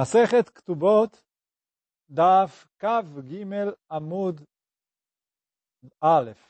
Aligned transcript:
Masechet 0.00 0.50
Ktubot, 0.50 1.12
Daf 2.08 2.66
Kav 2.78 3.04
Gimel 3.28 3.76
Amud 3.86 4.42
Aleph. 6.00 6.40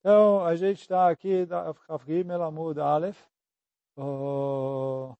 Então, 0.00 0.42
a 0.42 0.56
gente 0.56 0.80
está 0.80 1.10
aqui, 1.10 1.44
Daf 1.44 1.78
Kav 1.86 2.02
Gimel 2.06 2.42
Amud 2.42 2.80
Aleph. 2.80 3.22
Oh, 3.94 5.14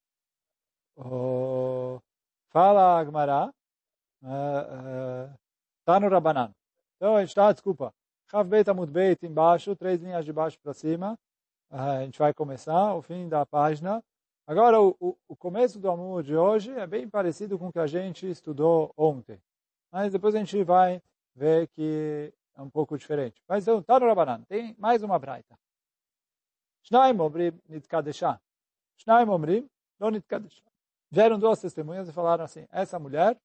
oh, 0.97 2.01
fala 2.49 2.99
Agmará. 2.99 3.53
Está 4.23 5.93
uh, 5.93 5.97
uh, 5.99 6.01
no 6.01 6.09
Rabanan. 6.09 6.55
Então, 6.97 7.17
a 7.17 7.21
gente 7.21 7.29
está, 7.29 7.53
desculpa, 7.53 7.93
Kav 8.29 8.49
Beit 8.49 8.71
Amud 8.71 8.91
Beit 8.91 9.27
embaixo, 9.27 9.77
três 9.77 10.01
linhas 10.01 10.25
de 10.25 10.33
baixo 10.33 10.59
para 10.63 10.73
cima. 10.73 11.19
Uh, 11.71 11.77
a 11.77 12.01
gente 12.03 12.19
vai 12.19 12.33
começar, 12.33 12.95
o 12.95 13.03
fim 13.03 13.29
da 13.29 13.45
página. 13.45 14.03
Agora, 14.47 14.81
o, 14.81 15.19
o, 15.27 15.35
começo 15.35 15.81
do 15.81 15.91
Amor 15.91 16.23
de 16.23 16.37
hoje 16.37 16.71
é 16.71 16.87
bem 16.87 17.09
parecido 17.09 17.59
com 17.59 17.67
o 17.67 17.73
que 17.73 17.81
a 17.81 17.87
gente 17.87 18.31
estudou 18.31 18.95
ontem. 18.97 19.43
Mas 19.91 20.13
depois 20.13 20.37
a 20.37 20.39
gente 20.39 20.63
vai 20.63 21.03
ver 21.35 21.67
que 21.69 22.33
é 22.55 22.63
um 22.63 22.71
pouco 22.71 22.97
diferente. 22.97 23.43
Mas 23.49 23.65
então, 23.65 23.83
tá 23.83 23.99
no 23.99 24.07
Rabanan. 24.07 24.43
Tem 24.45 24.77
mais 24.79 25.03
uma 25.03 25.19
braita. 25.19 25.59
Shnaim 26.85 27.19
omrim 27.19 27.61
nitkadeshah. 27.69 28.41
Shnaim. 28.99 29.27
Vieram 31.11 31.41
duas 31.41 31.61
testemunhas 31.61 32.09
e 32.09 32.13
falaram 32.13 32.45
assim, 32.45 32.69
essa 32.71 33.01
mulher 33.01 33.37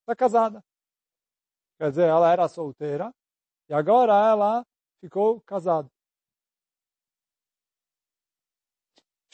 está 0.00 0.16
casada. 0.16 0.64
Quer 1.78 1.90
dizer, 1.90 2.08
ela 2.08 2.32
era 2.32 2.48
solteira 2.48 3.14
e 3.68 3.74
agora 3.74 4.12
ela 4.14 4.66
ficou 5.02 5.38
casada. 5.42 5.90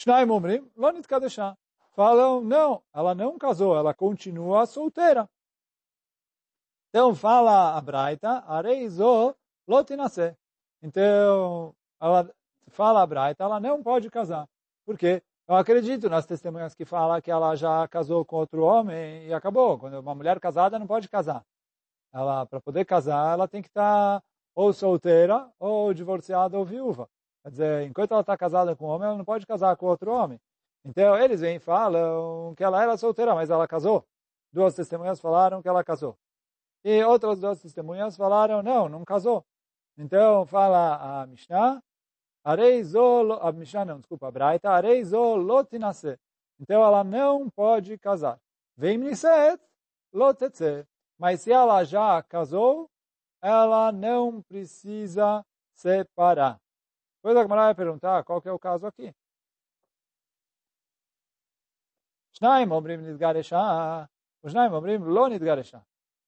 Shnaim 0.03 0.29
Omrim, 0.29 0.69
Lonit 0.75 1.07
Kadeshah. 1.07 1.55
Falam, 1.95 2.41
não, 2.41 2.83
ela 2.93 3.15
não 3.15 3.37
casou, 3.37 3.77
ela 3.77 3.93
continua 3.93 4.65
solteira. 4.65 5.29
Então 6.89 7.15
fala 7.15 7.77
a 7.77 7.81
Braita, 7.81 8.43
Areizo 8.45 9.33
Lotinase. 9.65 10.35
Então, 10.81 11.73
ela 12.01 12.29
fala 12.67 13.01
a 13.01 13.07
Braita, 13.07 13.45
ela 13.45 13.61
não 13.61 13.81
pode 13.81 14.09
casar. 14.09 14.45
Por 14.85 14.97
quê? 14.97 15.23
Eu 15.47 15.55
acredito 15.55 16.09
nas 16.09 16.25
testemunhas 16.25 16.75
que 16.75 16.83
falam 16.83 17.21
que 17.21 17.31
ela 17.31 17.55
já 17.55 17.87
casou 17.87 18.25
com 18.25 18.35
outro 18.35 18.63
homem 18.63 19.27
e 19.27 19.33
acabou. 19.33 19.79
Quando 19.79 19.99
uma 19.99 20.13
mulher 20.13 20.37
casada 20.39 20.77
não 20.77 20.87
pode 20.87 21.07
casar. 21.07 21.45
Ela, 22.11 22.45
para 22.45 22.59
poder 22.59 22.85
casar, 22.85 23.33
ela 23.33 23.47
tem 23.47 23.61
que 23.61 23.69
estar 23.69 24.21
ou 24.53 24.73
solteira, 24.73 25.49
ou 25.59 25.93
divorciada, 25.93 26.57
ou 26.57 26.65
viúva. 26.65 27.09
Quer 27.43 27.49
dizer, 27.49 27.87
enquanto 27.87 28.11
ela 28.11 28.21
está 28.21 28.37
casada 28.37 28.75
com 28.75 28.85
um 28.85 28.89
homem, 28.89 29.07
ela 29.07 29.17
não 29.17 29.25
pode 29.25 29.45
casar 29.45 29.75
com 29.75 29.85
outro 29.85 30.11
homem. 30.11 30.39
Então, 30.85 31.17
eles 31.17 31.41
vêm 31.41 31.57
e 31.57 31.59
falam 31.59 32.53
que 32.55 32.63
ela 32.63 32.81
era 32.81 32.97
solteira, 32.97 33.35
mas 33.35 33.49
ela 33.49 33.67
casou. 33.67 34.05
Duas 34.51 34.75
testemunhas 34.75 35.19
falaram 35.19 35.61
que 35.61 35.67
ela 35.67 35.83
casou. 35.83 36.17
E 36.83 37.03
outras 37.03 37.39
duas 37.39 37.61
testemunhas 37.61 38.15
falaram, 38.15 38.63
não, 38.63 38.87
não 38.89 39.03
casou. 39.03 39.45
Então, 39.97 40.45
fala 40.45 41.21
a 41.21 41.27
Mishnah, 41.27 41.81
Areizol, 42.43 43.33
a 43.33 43.51
Mishnah 43.51 43.85
não, 43.85 43.99
desculpa, 43.99 44.27
a 44.27 44.31
Braita, 44.31 44.69
Areizol 44.69 45.37
lotinase. 45.37 46.17
Então, 46.59 46.83
ela 46.83 47.03
não 47.03 47.49
pode 47.49 47.97
casar. 47.97 48.39
Vem 48.77 48.97
niset 48.97 49.61
lotetze. 50.13 50.85
Mas 51.17 51.41
se 51.41 51.51
ela 51.51 51.83
já 51.83 52.21
casou, 52.23 52.89
ela 53.41 53.91
não 53.91 54.41
precisa 54.41 55.45
separar. 55.73 56.59
Depois 57.23 57.37
a 57.37 57.43
Gemara 57.43 57.61
vai 57.67 57.75
perguntar 57.75 58.21
qual 58.25 58.41
que 58.41 58.49
é 58.49 58.51
o 58.51 58.59
caso 58.59 58.85
aqui. 58.85 59.15
Shnaim 62.33 62.69
omrim 62.69 62.97
nidgaresha. 62.97 64.09
Shnaim 64.45 64.73
omrim 64.73 64.97
lo. 64.97 65.29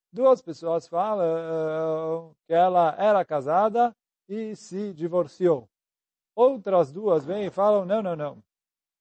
Duas 0.10 0.42
pessoas 0.42 0.88
falam 0.88 2.34
que 2.48 2.54
ela 2.54 2.96
era 2.98 3.26
casada 3.26 3.94
e 4.30 4.56
se 4.56 4.94
divorciou. 4.94 5.68
Outras 6.34 6.94
duas 6.94 7.26
vêm 7.26 7.48
e 7.48 7.52
falam, 7.52 7.84
não, 7.84 8.02
não, 8.02 8.16
não. 8.16 8.44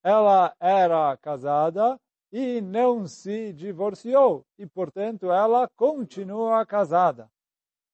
Ela 0.03 0.53
era 0.59 1.15
casada 1.15 1.97
e 2.29 2.59
não 2.59 3.07
se 3.07 3.53
divorciou. 3.53 4.45
E, 4.57 4.67
portanto, 4.67 5.31
ela 5.31 5.69
continua 5.77 6.65
casada. 6.65 7.31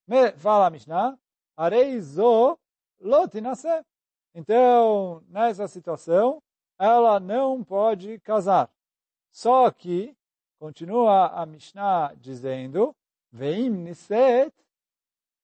Me 0.08 0.31
fala 0.31 0.72
Mishnah, 0.72 1.16
Areizo 1.56 2.58
lotinase. 3.00 3.86
Então, 4.34 5.24
nessa 5.28 5.68
situação, 5.68 6.42
ela 6.80 7.19
não 7.19 7.64
pode 7.64 8.19
casar. 8.19 8.69
Só 9.31 9.69
que, 9.72 10.16
continua 10.59 11.28
a 11.28 11.46
Mishnah 11.46 12.14
dizendo, 12.16 12.96
Veim 13.31 13.70
niset 13.70 14.53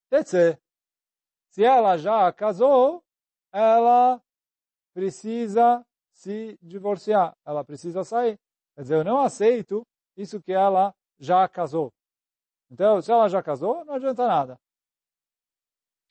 tetze. 0.09 0.59
Se 1.49 1.63
ela 1.63 1.97
já 1.97 2.31
casou, 2.33 3.01
ela 3.51 4.21
precisa 4.93 5.85
se 6.11 6.57
divorciar, 6.61 7.35
ela 7.45 7.63
precisa 7.63 8.03
sair. 8.03 8.37
Quer 8.75 8.81
dizer, 8.81 8.95
eu 8.95 9.03
não 9.03 9.21
aceito 9.21 9.87
isso 10.17 10.41
que 10.41 10.51
ela 10.51 10.93
já 11.17 11.47
casou. 11.47 11.93
Então, 12.69 13.01
se 13.01 13.11
ela 13.11 13.29
já 13.29 13.41
casou, 13.41 13.85
não 13.85 13.93
adianta 13.93 14.27
nada. 14.27 14.59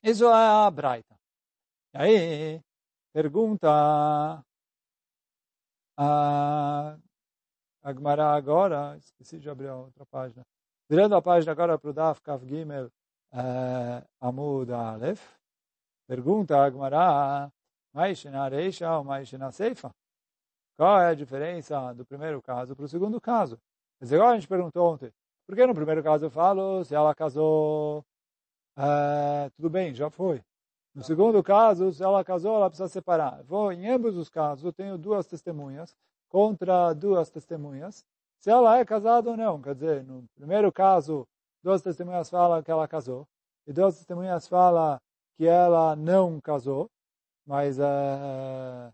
Isso 0.01 0.25
é 0.25 0.65
a 0.65 0.71
Braita. 0.71 1.15
E 1.93 1.97
aí, 1.97 2.61
Pergunta 3.13 4.43
a 5.97 6.97
Agmará 7.81 8.35
agora, 8.35 8.97
esqueci 8.97 9.39
de 9.39 9.49
abrir 9.49 9.69
a 9.69 9.75
outra 9.75 10.05
página. 10.05 10.45
Virando 10.89 11.15
a 11.15 11.21
página 11.21 11.51
agora 11.51 11.77
para 11.79 11.89
o 11.89 11.93
Daf 11.93 12.21
Kav 12.21 12.45
Gimel 12.45 12.91
uh, 13.33 14.05
Amud 14.19 14.71
Aleph, 14.71 15.21
pergunta 16.07 16.57
a 16.57 16.65
Agmará, 16.65 17.51
Maishena 17.93 18.47
Reisha 18.49 18.91
ou 18.97 19.03
Maishena 19.03 19.51
Seifa? 19.51 19.89
Qual 20.77 21.01
é 21.01 21.07
a 21.07 21.13
diferença 21.15 21.93
do 21.93 22.05
primeiro 22.05 22.41
caso 22.41 22.75
para 22.75 22.85
o 22.85 22.89
segundo 22.89 23.19
caso? 23.19 23.57
Mas 23.99 24.11
igual 24.11 24.29
a 24.29 24.35
gente 24.35 24.47
perguntou 24.47 24.93
ontem, 24.93 25.11
por 25.47 25.55
que 25.55 25.65
no 25.65 25.73
primeiro 25.73 26.03
caso 26.03 26.25
eu 26.25 26.29
falo, 26.29 26.83
se 26.83 26.93
ela 26.93 27.15
casou, 27.15 28.05
uh, 28.77 29.49
tudo 29.55 29.69
bem, 29.69 29.93
já 29.93 30.09
foi. 30.09 30.43
No 30.97 31.03
segundo 31.03 31.43
caso, 31.43 31.93
se 31.93 32.03
ela 32.03 32.23
casou, 32.23 32.55
ela 32.55 32.71
precisa 32.71 32.89
separar. 32.89 33.43
Vou, 33.43 33.71
em 33.71 33.87
ambos 33.87 34.17
os 34.17 34.31
casos, 34.31 34.65
eu 34.65 34.73
tenho 34.73 34.97
duas 34.97 35.27
testemunhas 35.27 35.95
contra 36.27 36.91
duas 36.91 37.29
testemunhas. 37.29 38.03
Se 38.39 38.49
ela 38.49 38.79
é 38.79 38.83
casada 38.83 39.29
ou 39.29 39.37
não. 39.37 39.61
Quer 39.61 39.75
dizer, 39.75 40.03
no 40.03 40.27
primeiro 40.33 40.71
caso, 40.71 41.27
duas 41.61 41.83
testemunhas 41.83 42.31
falam 42.31 42.63
que 42.63 42.71
ela 42.71 42.87
casou. 42.87 43.27
E 43.67 43.71
duas 43.71 43.95
testemunhas 43.95 44.47
falam 44.47 44.97
que 45.37 45.45
ela 45.45 45.95
não 45.95 46.41
casou. 46.41 46.89
Mas, 47.45 47.77
é, 47.77 48.91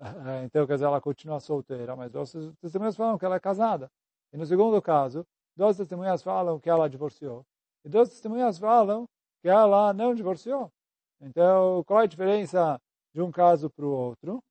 é, 0.00 0.44
então, 0.44 0.66
quer 0.66 0.76
dizer, 0.76 0.86
ela 0.86 0.98
continua 0.98 1.40
solteira. 1.40 1.94
Mas 1.94 2.10
duas 2.10 2.32
testemunhas 2.58 2.96
falam 2.96 3.18
que 3.18 3.24
ela 3.26 3.36
é 3.36 3.40
casada. 3.40 3.90
E 4.32 4.38
no 4.38 4.46
segundo 4.46 4.80
caso, 4.80 5.26
duas 5.54 5.76
testemunhas 5.76 6.22
falam 6.22 6.58
que 6.58 6.70
ela 6.70 6.88
divorciou. 6.88 7.44
E 7.84 7.88
duas 7.90 8.08
testemunhas 8.08 8.56
falam 8.56 9.06
que 9.42 9.48
ela 9.50 9.92
não 9.92 10.14
divorciou. 10.14 10.72
Então, 11.20 11.82
qual 11.84 12.00
é 12.00 12.04
a 12.04 12.06
diferença 12.06 12.80
de 13.14 13.20
um 13.22 13.30
caso 13.30 13.70
para 13.70 13.84
o 13.84 13.90
outro? 13.90 14.42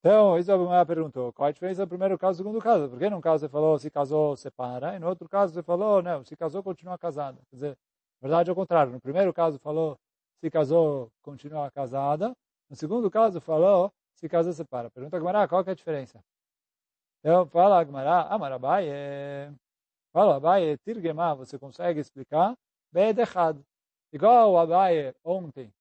Então, 0.00 0.38
isso 0.38 0.52
a 0.52 0.58
minha 0.58 0.84
perguntou. 0.84 1.32
Qual 1.32 1.46
é 1.46 1.50
a 1.50 1.52
diferença 1.52 1.84
do 1.86 1.88
primeiro 1.88 2.18
caso 2.18 2.36
e 2.40 2.42
do 2.42 2.46
segundo 2.46 2.62
caso? 2.62 2.88
Porque 2.90 3.08
num 3.08 3.20
caso 3.20 3.40
você 3.40 3.48
falou 3.48 3.78
se 3.78 3.90
casou, 3.90 4.36
separa, 4.36 4.94
e 4.96 4.98
no 4.98 5.08
outro 5.08 5.26
caso 5.28 5.54
você 5.54 5.62
falou, 5.62 6.02
não, 6.02 6.22
se 6.24 6.36
casou, 6.36 6.62
continua 6.62 6.98
casada. 6.98 7.38
Quer 7.50 7.56
dizer, 7.56 7.78
na 8.20 8.28
verdade 8.28 8.50
é 8.50 8.52
o 8.52 8.56
contrário. 8.56 8.92
No 8.92 9.00
primeiro 9.00 9.32
caso 9.32 9.58
falou 9.58 9.98
se 10.42 10.50
casou, 10.50 11.10
continua 11.22 11.70
casada. 11.70 12.34
No 12.74 12.76
segundo 12.76 13.08
caso, 13.08 13.40
falou, 13.40 13.92
se 14.16 14.28
casa 14.28 14.52
separa. 14.52 14.90
Pergunta 14.90 15.16
a 15.16 15.20
Gmará, 15.20 15.46
qual 15.46 15.62
que 15.62 15.70
é 15.70 15.74
a 15.74 15.76
diferença? 15.76 16.20
Então, 17.20 17.46
fala 17.46 17.78
a 17.78 17.84
Gmará, 17.84 18.22
Amarabai, 18.22 18.88
fala 20.12 20.34
Abai, 20.34 20.76
Tirgemá, 20.78 21.34
você 21.34 21.56
consegue 21.56 22.00
explicar? 22.00 22.58
Bedechad. 22.90 23.56
Igual 24.12 24.50
o 24.50 24.58
Abai 24.58 25.14
ontem, 25.22 25.72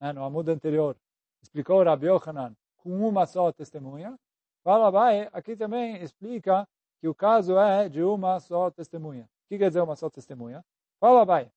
né, 0.00 0.10
no 0.14 0.24
amudo 0.24 0.50
anterior, 0.50 0.96
explicou 1.42 1.84
Rabi 1.84 2.06
Yohanan 2.06 2.56
com 2.78 3.06
uma 3.06 3.26
só 3.26 3.52
testemunha. 3.52 4.18
Fala 4.64 4.88
Abai, 4.88 5.28
aqui 5.34 5.54
também 5.54 6.02
explica 6.02 6.66
que 6.98 7.08
o 7.08 7.14
caso 7.14 7.58
é 7.58 7.90
de 7.90 8.02
uma 8.02 8.40
só 8.40 8.70
testemunha. 8.70 9.24
O 9.24 9.48
que 9.50 9.58
quer 9.58 9.68
dizer 9.68 9.82
uma 9.82 9.96
só 9.96 10.08
testemunha? 10.08 10.64
Fala 10.98 11.20
Abai, 11.20 11.52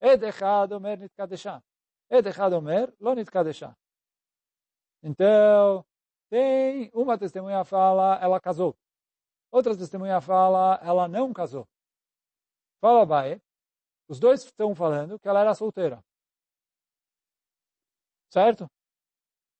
Edechad 0.00 0.70
omer 0.70 1.00
nitkadeshah. 1.00 1.60
Edechad 2.08 2.52
omer 2.52 2.94
lo 3.00 3.12
nitkadeshah. 3.12 3.74
Então, 5.02 5.84
tem 6.28 6.90
uma 6.92 7.18
testemunha 7.18 7.64
fala, 7.64 8.18
ela 8.20 8.40
casou. 8.40 8.76
Outra 9.50 9.76
testemunha 9.76 10.20
fala, 10.20 10.78
ela 10.82 11.08
não 11.08 11.32
casou. 11.32 11.66
Fala, 12.80 13.04
vai. 13.06 13.40
os 14.08 14.18
dois 14.20 14.44
estão 14.44 14.74
falando 14.74 15.18
que 15.18 15.28
ela 15.28 15.40
era 15.40 15.54
solteira. 15.54 16.02
Certo? 18.30 18.68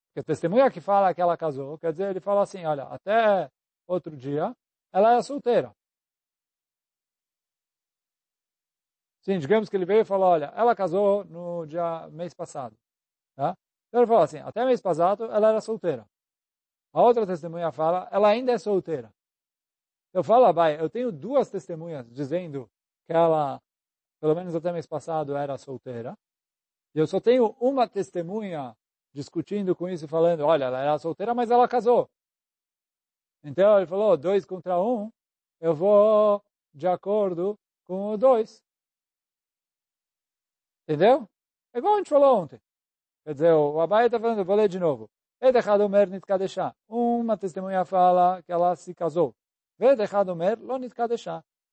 Porque 0.09 0.21
a 0.21 0.25
testemunha 0.25 0.71
que 0.71 0.81
fala 0.81 1.15
que 1.15 1.21
ela 1.21 1.37
casou, 1.37 1.79
quer 1.79 1.93
dizer, 1.93 2.11
ele 2.11 2.21
fala 2.21 2.43
assim, 2.43 2.65
olha, 2.65 2.85
até 2.85 3.51
outro 3.87 4.17
dia, 4.17 4.55
ela 4.93 5.13
era 5.13 5.23
solteira. 5.23 5.75
Sim, 9.23 9.39
digamos 9.39 9.69
que 9.69 9.77
ele 9.77 9.85
veio 9.85 10.03
e 10.03 10.05
falou, 10.05 10.29
olha, 10.29 10.47
ela 10.55 10.75
casou 10.75 11.25
no 11.25 11.67
dia, 11.67 12.09
mês 12.11 12.33
passado. 12.33 12.77
Tá? 13.35 13.57
Então 13.97 14.03
ele 14.03 14.09
falou 14.09 14.25
assim, 14.25 14.41
até 14.41 14.63
mês 14.67 14.79
passado 14.79 15.25
ela 15.25 15.49
era 15.49 15.61
solteira. 15.63 16.07
A 16.93 17.01
outra 17.01 17.27
testemunha 17.27 17.73
fala, 17.73 18.07
ela 18.13 18.29
ainda 18.29 18.53
é 18.53 18.59
solteira. 18.59 19.11
Eu 20.13 20.23
falo, 20.23 20.53
vai, 20.53 20.79
eu 20.79 20.91
tenho 20.91 21.11
duas 21.11 21.49
testemunhas 21.49 22.07
dizendo 22.13 22.71
que 23.07 23.15
ela, 23.15 23.59
pelo 24.21 24.35
menos 24.35 24.55
até 24.55 24.71
mês 24.71 24.87
passado, 24.87 25.35
era 25.35 25.57
solteira. 25.57 26.15
E 26.95 26.99
eu 26.99 27.07
só 27.07 27.19
tenho 27.19 27.57
uma 27.59 27.89
testemunha 27.89 28.77
discutindo 29.15 29.75
com 29.75 29.89
isso, 29.89 30.07
falando, 30.07 30.45
olha, 30.45 30.65
ela 30.67 30.79
era 30.83 30.99
solteira, 30.99 31.35
mas 31.35 31.51
ela 31.51 31.67
casou. 31.67 32.07
Então 33.43 33.79
ele 33.79 33.87
falou, 33.87 34.15
dois 34.15 34.45
contra 34.45 34.79
um, 34.79 35.11
eu 35.59 35.75
vou 35.75 36.45
de 36.75 36.87
acordo 36.87 37.59
com 37.85 38.11
o 38.11 38.19
dois. 38.19 38.63
Entendeu? 40.87 41.27
É 41.73 41.79
igual 41.79 41.95
a 41.95 41.97
gente 41.97 42.11
falou 42.11 42.43
ontem. 42.43 42.61
Quer 43.27 43.35
dizer, 43.35 43.53
o 43.55 43.81
Abai 43.81 44.07
está 44.07 44.21
falando, 44.21 44.45
vou 44.45 44.55
ler 44.55 44.69
de 44.69 44.79
novo. 44.79 45.11
Uma 46.89 47.37
testemunha 47.37 47.85
fala 47.85 48.41
que 48.45 48.53
ela 48.53 48.77
se 48.77 48.95
casou. 48.95 49.35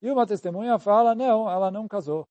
E 0.02 0.10
uma 0.10 0.26
testemunha 0.26 0.80
fala, 0.80 1.14
não, 1.14 1.48
ela 1.48 1.70
não 1.70 1.88
casou. 1.88 2.28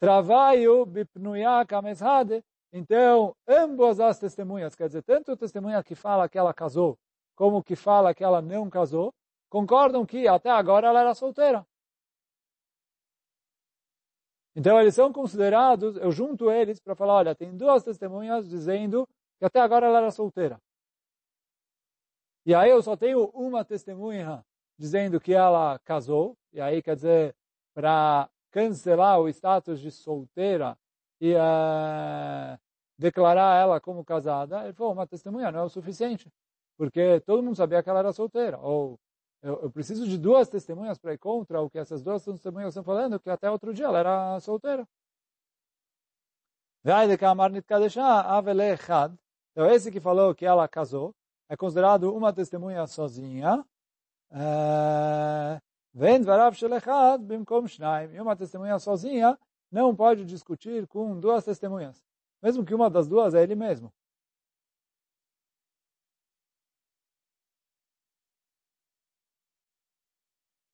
Travaio 0.00 0.84
bipnuya 0.84 1.64
kameshade. 1.64 2.42
Então, 2.72 3.36
ambas 3.46 4.00
as 4.00 4.18
testemunhas, 4.18 4.74
quer 4.74 4.88
dizer, 4.88 5.02
tanto 5.04 5.30
a 5.30 5.36
testemunha 5.36 5.80
que 5.84 5.94
fala 5.94 6.28
que 6.28 6.36
ela 6.36 6.52
casou, 6.52 6.98
como 7.36 7.62
que 7.62 7.76
fala 7.76 8.12
que 8.12 8.24
ela 8.24 8.42
não 8.42 8.68
casou, 8.68 9.14
concordam 9.48 10.04
que 10.04 10.26
até 10.26 10.50
agora 10.50 10.88
ela 10.88 11.02
era 11.02 11.14
solteira. 11.14 11.64
Então, 14.58 14.80
eles 14.80 14.92
são 14.96 15.12
considerados, 15.12 15.96
eu 15.98 16.10
junto 16.10 16.50
eles 16.50 16.80
para 16.80 16.96
falar, 16.96 17.14
olha, 17.14 17.32
tem 17.32 17.56
duas 17.56 17.84
testemunhas 17.84 18.48
dizendo 18.48 19.08
que 19.38 19.44
até 19.44 19.60
agora 19.60 19.86
ela 19.86 19.98
era 19.98 20.10
solteira. 20.10 20.60
E 22.44 22.52
aí 22.52 22.68
eu 22.68 22.82
só 22.82 22.96
tenho 22.96 23.26
uma 23.26 23.64
testemunha 23.64 24.44
dizendo 24.76 25.20
que 25.20 25.32
ela 25.32 25.78
casou, 25.84 26.36
e 26.52 26.60
aí 26.60 26.82
quer 26.82 26.96
dizer, 26.96 27.36
para 27.72 28.28
cancelar 28.50 29.20
o 29.20 29.28
status 29.28 29.78
de 29.78 29.92
solteira 29.92 30.76
e 31.20 31.34
uh, 31.34 32.58
declarar 32.98 33.60
ela 33.60 33.80
como 33.80 34.04
casada, 34.04 34.64
ele 34.64 34.72
falou, 34.72 34.92
uma 34.92 35.06
testemunha 35.06 35.52
não 35.52 35.60
é 35.60 35.64
o 35.64 35.68
suficiente, 35.68 36.28
porque 36.76 37.20
todo 37.20 37.44
mundo 37.44 37.54
sabia 37.54 37.80
que 37.80 37.88
ela 37.88 38.00
era 38.00 38.12
solteira, 38.12 38.58
ou 38.58 38.98
eu, 39.42 39.62
eu 39.62 39.70
preciso 39.70 40.06
de 40.06 40.18
duas 40.18 40.48
testemunhas 40.48 40.98
para 40.98 41.14
ir 41.14 41.18
contra 41.18 41.60
o 41.60 41.70
que 41.70 41.78
essas 41.78 42.02
duas 42.02 42.24
testemunhas 42.24 42.70
estão 42.70 42.82
falando, 42.82 43.20
que 43.20 43.30
até 43.30 43.50
outro 43.50 43.72
dia 43.72 43.86
ela 43.86 43.98
era 43.98 44.40
solteira. 44.40 44.86
Então, 49.52 49.70
esse 49.70 49.90
que 49.90 50.00
falou 50.00 50.34
que 50.34 50.46
ela 50.46 50.68
casou 50.68 51.14
é 51.48 51.56
considerado 51.56 52.14
uma 52.14 52.32
testemunha 52.32 52.86
sozinha. 52.86 53.64
Vem 55.92 56.20
bimkom 57.20 57.66
shnaim. 57.66 58.14
E 58.14 58.20
uma 58.20 58.36
testemunha 58.36 58.78
sozinha 58.78 59.38
não 59.70 59.94
pode 59.94 60.24
discutir 60.24 60.86
com 60.86 61.18
duas 61.18 61.44
testemunhas. 61.44 62.02
Mesmo 62.42 62.64
que 62.64 62.74
uma 62.74 62.88
das 62.88 63.08
duas 63.08 63.34
é 63.34 63.42
ele 63.42 63.54
mesmo. 63.54 63.92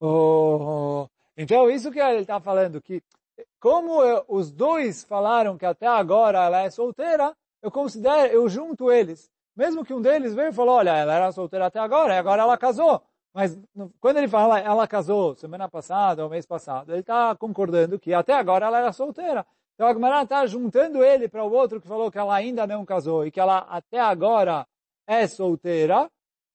Oh, 0.06 1.08
então, 1.34 1.70
isso 1.70 1.90
que 1.90 1.98
ele 1.98 2.20
está 2.20 2.38
falando, 2.38 2.78
que 2.78 3.02
como 3.58 4.02
eu, 4.02 4.22
os 4.28 4.52
dois 4.52 5.02
falaram 5.02 5.56
que 5.56 5.64
até 5.64 5.86
agora 5.86 6.44
ela 6.44 6.60
é 6.60 6.68
solteira, 6.68 7.34
eu 7.62 7.70
considero, 7.70 8.30
eu 8.30 8.46
junto 8.46 8.92
eles. 8.92 9.30
Mesmo 9.56 9.82
que 9.82 9.94
um 9.94 10.02
deles 10.02 10.34
veio 10.34 10.50
e 10.50 10.52
falou, 10.52 10.74
olha, 10.74 10.90
ela 10.90 11.14
era 11.14 11.32
solteira 11.32 11.66
até 11.66 11.78
agora, 11.78 12.12
e 12.12 12.18
agora 12.18 12.42
ela 12.42 12.58
casou. 12.58 13.00
Mas 13.32 13.58
quando 13.98 14.18
ele 14.18 14.28
fala, 14.28 14.60
ela 14.60 14.86
casou 14.86 15.34
semana 15.36 15.70
passada 15.70 16.22
ou 16.22 16.28
mês 16.28 16.44
passado, 16.44 16.92
ele 16.92 17.00
está 17.00 17.34
concordando 17.34 17.98
que 17.98 18.12
até 18.12 18.34
agora 18.34 18.66
ela 18.66 18.80
era 18.80 18.92
solteira. 18.92 19.46
Então 19.74 19.86
a 19.86 19.94
Gemara 19.94 20.22
está 20.22 20.44
juntando 20.44 21.02
ele 21.02 21.28
para 21.28 21.42
o 21.42 21.50
outro 21.50 21.80
que 21.80 21.88
falou 21.88 22.12
que 22.12 22.18
ela 22.18 22.34
ainda 22.34 22.66
não 22.66 22.84
casou 22.84 23.26
e 23.26 23.30
que 23.30 23.40
ela 23.40 23.60
até 23.70 24.00
agora 24.00 24.66
é 25.06 25.26
solteira, 25.26 26.10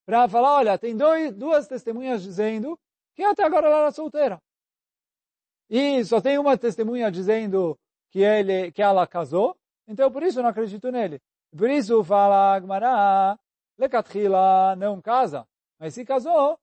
para 0.05 0.27
falar, 0.27 0.57
olha, 0.57 0.77
tem 0.77 0.95
dois, 0.95 1.33
duas 1.33 1.67
testemunhas 1.67 2.21
dizendo 2.21 2.79
que 3.19 3.25
até 3.25 3.43
agora 3.43 3.67
ela 3.67 3.79
era 3.79 3.91
solteira. 3.91 4.41
E 5.69 6.03
só 6.05 6.21
tem 6.21 6.37
uma 6.37 6.57
testemunha 6.57 7.11
dizendo 7.11 7.77
que, 8.11 8.19
ele, 8.19 8.71
que 8.71 8.81
ela 8.81 9.05
casou, 9.05 9.57
então, 9.85 10.09
por 10.09 10.23
isso 10.23 10.39
eu 10.39 10.43
não 10.43 10.49
acredito 10.49 10.89
nele. 10.89 11.21
Por 11.55 11.69
isso 11.69 12.01
fala 12.03 12.55
Agmará, 12.55 13.37
Lekatchila 13.77 14.75
não 14.77 15.01
casa, 15.01 15.45
mas 15.77 15.93
se 15.93 16.05
casou, 16.05 16.57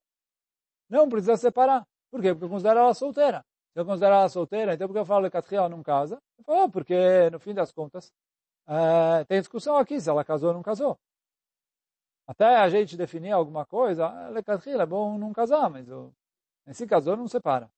não 0.89 1.09
precisa 1.09 1.37
separar. 1.37 1.87
Por 2.11 2.23
quê? 2.23 2.33
Porque 2.33 2.47
eu 2.47 2.49
considero 2.49 2.81
ela 2.81 2.95
solteira. 2.95 3.45
Se 3.75 3.81
eu 3.81 3.85
considero 3.85 4.15
ela 4.15 4.29
solteira, 4.29 4.75
então 4.75 4.89
por 4.89 4.95
que 4.95 5.01
eu 5.01 5.05
falo 5.05 5.25
Lekatchila 5.25 5.69
não 5.69 5.83
casa? 5.83 6.19
Eu 6.39 6.45
falo, 6.45 6.63
oh, 6.65 6.71
porque 6.71 7.29
no 7.31 7.39
fim 7.39 7.53
das 7.53 7.71
contas, 7.71 8.11
é, 8.67 9.25
tem 9.25 9.41
discussão 9.41 9.77
aqui 9.77 10.01
se 10.01 10.09
ela 10.09 10.25
casou 10.25 10.49
ou 10.49 10.55
não 10.55 10.63
casou. 10.63 10.99
Até 12.27 12.57
a 12.57 12.69
gente 12.71 12.97
definir 12.97 13.33
alguma 13.33 13.67
coisa, 13.67 14.29
Lekatchila 14.31 14.85
é 14.85 14.87
bom 14.87 15.19
não 15.19 15.33
casar, 15.33 15.69
mas 15.69 15.89
eu, 15.89 16.13
se 16.75 16.87
casou, 16.87 17.17
não 17.17 17.29
separa. 17.29 17.71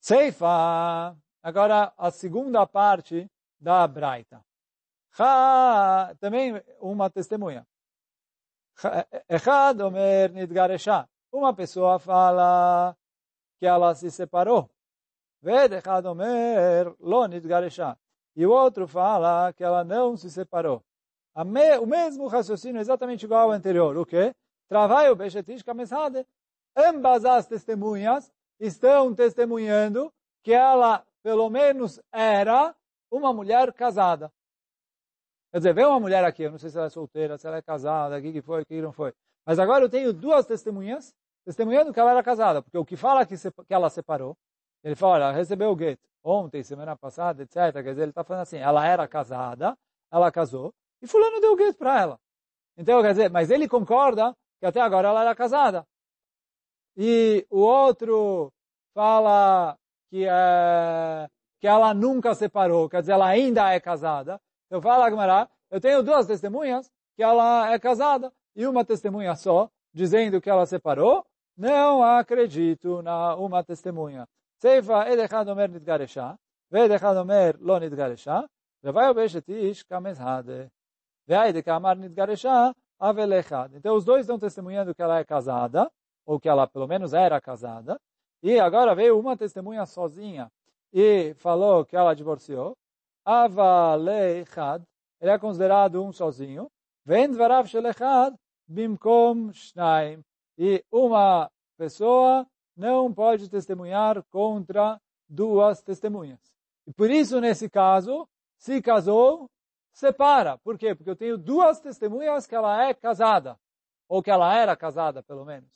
Seifa, 0.00 1.16
Agora, 1.42 1.92
a 1.96 2.10
segunda 2.10 2.66
parte 2.66 3.30
da 3.60 3.86
Braita. 3.86 4.44
Também 6.20 6.62
uma 6.80 7.08
testemunha. 7.08 7.66
Echad 9.28 9.80
omer 9.80 10.32
nidgaresha. 10.32 11.08
Uma 11.32 11.54
pessoa 11.54 11.98
fala 11.98 12.96
que 13.58 13.66
ela 13.66 13.94
se 13.94 14.10
separou. 14.10 14.70
Ved 15.40 15.72
echad 15.72 16.04
omer 16.06 16.94
lo 17.00 17.26
nidgaresha. 17.26 17.96
E 18.36 18.44
o 18.44 18.50
outro 18.50 18.86
fala 18.86 19.52
que 19.52 19.64
ela 19.64 19.84
não 19.84 20.16
se 20.16 20.30
separou. 20.30 20.84
O 21.34 21.86
mesmo 21.86 22.26
raciocínio 22.26 22.80
exatamente 22.80 23.24
igual 23.24 23.44
ao 23.44 23.52
anterior. 23.52 23.96
O 23.96 24.04
quê? 24.04 24.34
Travaio 24.68 25.16
beshetish 25.16 25.62
kamesade. 25.62 26.26
Ambas 26.76 27.24
as 27.24 27.46
testemunhas 27.46 28.30
estão 28.60 29.14
testemunhando 29.14 30.12
que 30.42 30.52
ela 30.52 31.04
pelo 31.22 31.48
menos 31.50 32.00
era 32.12 32.74
uma 33.10 33.32
mulher 33.32 33.72
casada. 33.72 34.32
Quer 35.50 35.58
dizer, 35.58 35.74
veio 35.74 35.88
uma 35.88 36.00
mulher 36.00 36.24
aqui, 36.24 36.42
eu 36.42 36.50
não 36.50 36.58
sei 36.58 36.70
se 36.70 36.76
ela 36.76 36.86
é 36.86 36.90
solteira, 36.90 37.38
se 37.38 37.46
ela 37.46 37.56
é 37.56 37.62
casada, 37.62 38.18
o 38.18 38.22
que, 38.22 38.42
foi, 38.42 38.62
o 38.62 38.66
que 38.66 38.82
não 38.82 38.92
foi. 38.92 39.14
Mas 39.46 39.58
agora 39.58 39.84
eu 39.84 39.88
tenho 39.88 40.12
duas 40.12 40.44
testemunhas, 40.46 41.14
testemunhando 41.44 41.92
que 41.92 41.98
ela 41.98 42.10
era 42.10 42.22
casada, 42.22 42.62
porque 42.62 42.76
o 42.76 42.84
que 42.84 42.96
fala 42.96 43.24
que, 43.24 43.34
que 43.34 43.74
ela 43.74 43.88
separou, 43.88 44.36
ele 44.84 44.94
fala, 44.94 45.16
ela 45.16 45.32
recebeu 45.32 45.70
o 45.70 45.76
gueto 45.76 46.06
ontem, 46.22 46.62
semana 46.62 46.94
passada, 46.96 47.42
etc. 47.42 47.54
Quer 47.72 47.90
dizer, 47.90 48.02
ele 48.02 48.10
está 48.10 48.22
falando 48.22 48.42
assim, 48.42 48.58
ela 48.58 48.86
era 48.86 49.08
casada, 49.08 49.76
ela 50.12 50.30
casou, 50.30 50.74
e 51.00 51.06
fulano 51.06 51.40
deu 51.40 51.52
o 51.52 51.56
gueto 51.56 51.78
para 51.78 51.98
ela. 51.98 52.20
Então, 52.76 53.00
quer 53.00 53.12
dizer, 53.12 53.30
mas 53.30 53.50
ele 53.50 53.66
concorda 53.66 54.36
que 54.60 54.66
até 54.66 54.80
agora 54.80 55.08
ela 55.08 55.22
era 55.22 55.34
casada. 55.34 55.86
E 56.96 57.46
o 57.50 57.60
outro 57.60 58.52
fala 58.94 59.76
que, 60.10 60.26
é, 60.26 61.28
que 61.60 61.66
ela 61.66 61.94
nunca 61.94 62.34
separou, 62.34 62.88
quer 62.88 63.00
dizer, 63.00 63.12
ela 63.12 63.28
ainda 63.28 63.72
é 63.72 63.78
casada. 63.78 64.40
Eu 64.70 64.82
falo 64.82 65.02
a 65.04 65.48
eu 65.70 65.80
tenho 65.80 66.02
duas 66.02 66.26
testemunhas 66.26 66.90
que 67.14 67.22
ela 67.22 67.72
é 67.72 67.78
casada 67.78 68.32
e 68.56 68.66
uma 68.66 68.84
testemunha 68.84 69.34
só, 69.36 69.70
dizendo 69.92 70.40
que 70.40 70.50
ela 70.50 70.66
separou. 70.66 71.24
Não 71.56 72.02
acredito 72.02 73.02
na 73.02 73.34
uma 73.36 73.62
testemunha. 73.64 74.26
Seifa 74.60 75.08
edechad 75.10 75.48
omer 75.48 75.70
nitgaresha, 75.70 76.36
ve'edechad 76.70 77.16
omer 77.16 77.56
lo 77.60 77.78
nitgaresha, 77.78 78.48
ve'vai 78.82 79.08
obeshet 79.10 79.48
ish 79.48 79.82
kamezhade. 79.84 80.70
Ve'ai 81.26 81.52
de 81.52 81.62
kamar 81.62 81.96
nitgaresha, 81.96 82.74
avelechad. 82.98 83.74
Então 83.74 83.96
os 83.96 84.04
dois 84.04 84.22
estão 84.22 84.38
testemunhando 84.38 84.94
que 84.94 85.02
ela 85.02 85.18
é 85.18 85.24
casada, 85.24 85.90
ou 86.26 86.38
que 86.38 86.48
ela 86.48 86.66
pelo 86.66 86.86
menos 86.86 87.14
era 87.14 87.40
casada, 87.40 87.98
e 88.42 88.58
agora 88.60 88.94
veio 88.94 89.18
uma 89.18 89.36
testemunha 89.36 89.84
sozinha 89.86 90.50
e 90.92 91.34
falou 91.34 91.84
que 91.84 91.96
ela 91.96 92.14
divorciou. 92.14 92.76
Avaleichad, 93.24 94.82
ele 95.20 95.30
é 95.30 95.38
considerado 95.38 96.02
um 96.02 96.12
sozinho. 96.12 96.70
Vem 97.04 97.28
shelechad 97.66 98.34
bimkom 98.68 99.52
shnaim. 99.52 100.20
E 100.56 100.84
uma 100.90 101.50
pessoa 101.76 102.46
não 102.76 103.12
pode 103.12 103.48
testemunhar 103.48 104.22
contra 104.30 105.00
duas 105.28 105.82
testemunhas. 105.82 106.40
E 106.86 106.92
por 106.92 107.10
isso, 107.10 107.40
nesse 107.40 107.68
caso, 107.68 108.26
se 108.56 108.80
casou, 108.80 109.48
separa. 109.98 110.56
Por 110.58 110.78
quê? 110.78 110.94
Porque 110.94 111.10
eu 111.10 111.16
tenho 111.16 111.36
duas 111.36 111.80
testemunhas 111.80 112.46
que 112.46 112.54
ela 112.54 112.84
é 112.88 112.94
casada. 112.94 113.58
Ou 114.08 114.22
que 114.22 114.30
ela 114.30 114.56
era 114.56 114.76
casada, 114.76 115.22
pelo 115.22 115.44
menos. 115.44 115.70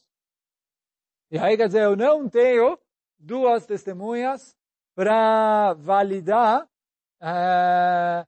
E 1.30 1.38
aí, 1.38 1.56
quer 1.56 1.66
dizer, 1.66 1.82
eu 1.82 1.96
não 1.96 2.28
tenho 2.28 2.78
duas 3.18 3.66
testemunhas 3.66 4.56
para 4.94 5.74
validar 5.74 6.68
é, 7.20 8.24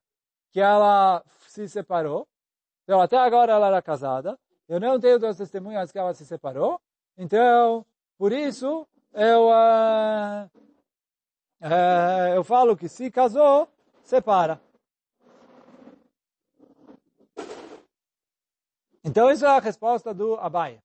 que 0.51 0.61
ela 0.61 1.23
se 1.49 1.69
separou. 1.69 2.27
Então, 2.83 3.01
até 3.01 3.17
agora 3.17 3.53
ela 3.53 3.69
era 3.69 3.81
casada. 3.81 4.39
Eu 4.69 4.81
não 4.81 4.99
tenho 4.99 5.19
duas 5.19 5.37
testemunhas 5.37 5.93
que 5.93 5.99
ela 5.99 6.13
se 6.13 6.27
separou. 6.27 6.81
Então, 7.17 7.87
por 8.19 8.33
isso, 8.33 8.87
eu, 9.13 9.49
uh, 9.49 10.51
uh, 11.63 12.35
eu 12.35 12.43
falo 12.43 12.77
que 12.77 12.89
se 12.89 13.11
casou, 13.11 13.69
separa. 14.03 14.61
Então, 19.04 19.30
isso 19.30 19.44
é 19.44 19.49
a 19.49 19.61
resposta 19.61 20.14
do 20.14 20.34
Abaia. 20.37 20.82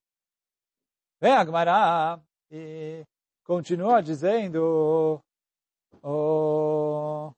Vem 1.20 1.32
a 1.32 1.44
Gemara 1.44 2.20
e 2.50 3.04
continua 3.44 4.02
dizendo 4.02 5.20
oh, 6.02 7.32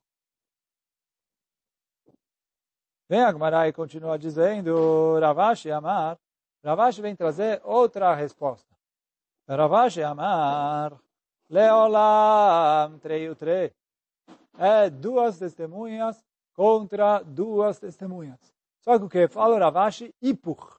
Vem 3.08 3.22
a 3.22 3.32
Gemara 3.32 3.68
e 3.68 3.72
continua 3.72 4.18
dizendo 4.18 5.18
Ravashi 5.20 5.70
Amar 5.70 6.18
Ravashi 6.64 7.02
vem 7.02 7.16
trazer 7.16 7.60
outra 7.64 8.14
resposta. 8.14 8.72
Ravashi 9.48 10.00
Amar, 10.02 10.96
Leolam 11.50 12.98
Treiutre. 13.00 13.74
É 14.56 14.88
duas 14.88 15.38
testemunhas 15.38 16.24
contra 16.54 17.20
duas 17.22 17.80
testemunhas. 17.80 18.51
Só 18.82 18.98
que 18.98 19.04
o 19.04 19.08
que? 19.08 19.28
Fala 19.28 19.58
Ravashi, 19.58 20.14
Ipuch. 20.20 20.76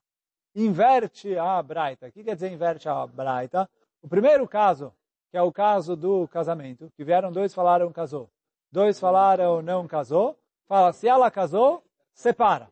Inverte 0.56 1.38
a 1.38 1.62
Braita. 1.64 2.08
O 2.08 2.12
que 2.12 2.24
quer 2.24 2.36
dizer 2.36 2.52
inverte 2.52 2.88
a 2.88 3.08
Braita? 3.08 3.70
O 4.02 4.08
primeiro 4.08 4.48
caso, 4.48 4.94
que 5.32 5.38
é 5.38 5.42
o 5.42 5.52
caso 5.52 5.96
do 5.96 6.28
casamento, 6.28 6.92
que 6.96 7.04
vieram 7.04 7.32
dois 7.32 7.54
falaram 7.54 7.92
casou. 7.92 8.30
Dois 8.72 9.00
falaram 9.00 9.62
não 9.62 9.88
casou. 9.88 10.38
Fala, 10.68 10.94
se 10.94 11.08
ela 11.08 11.32
casou, 11.32 11.84
separa. 12.14 12.70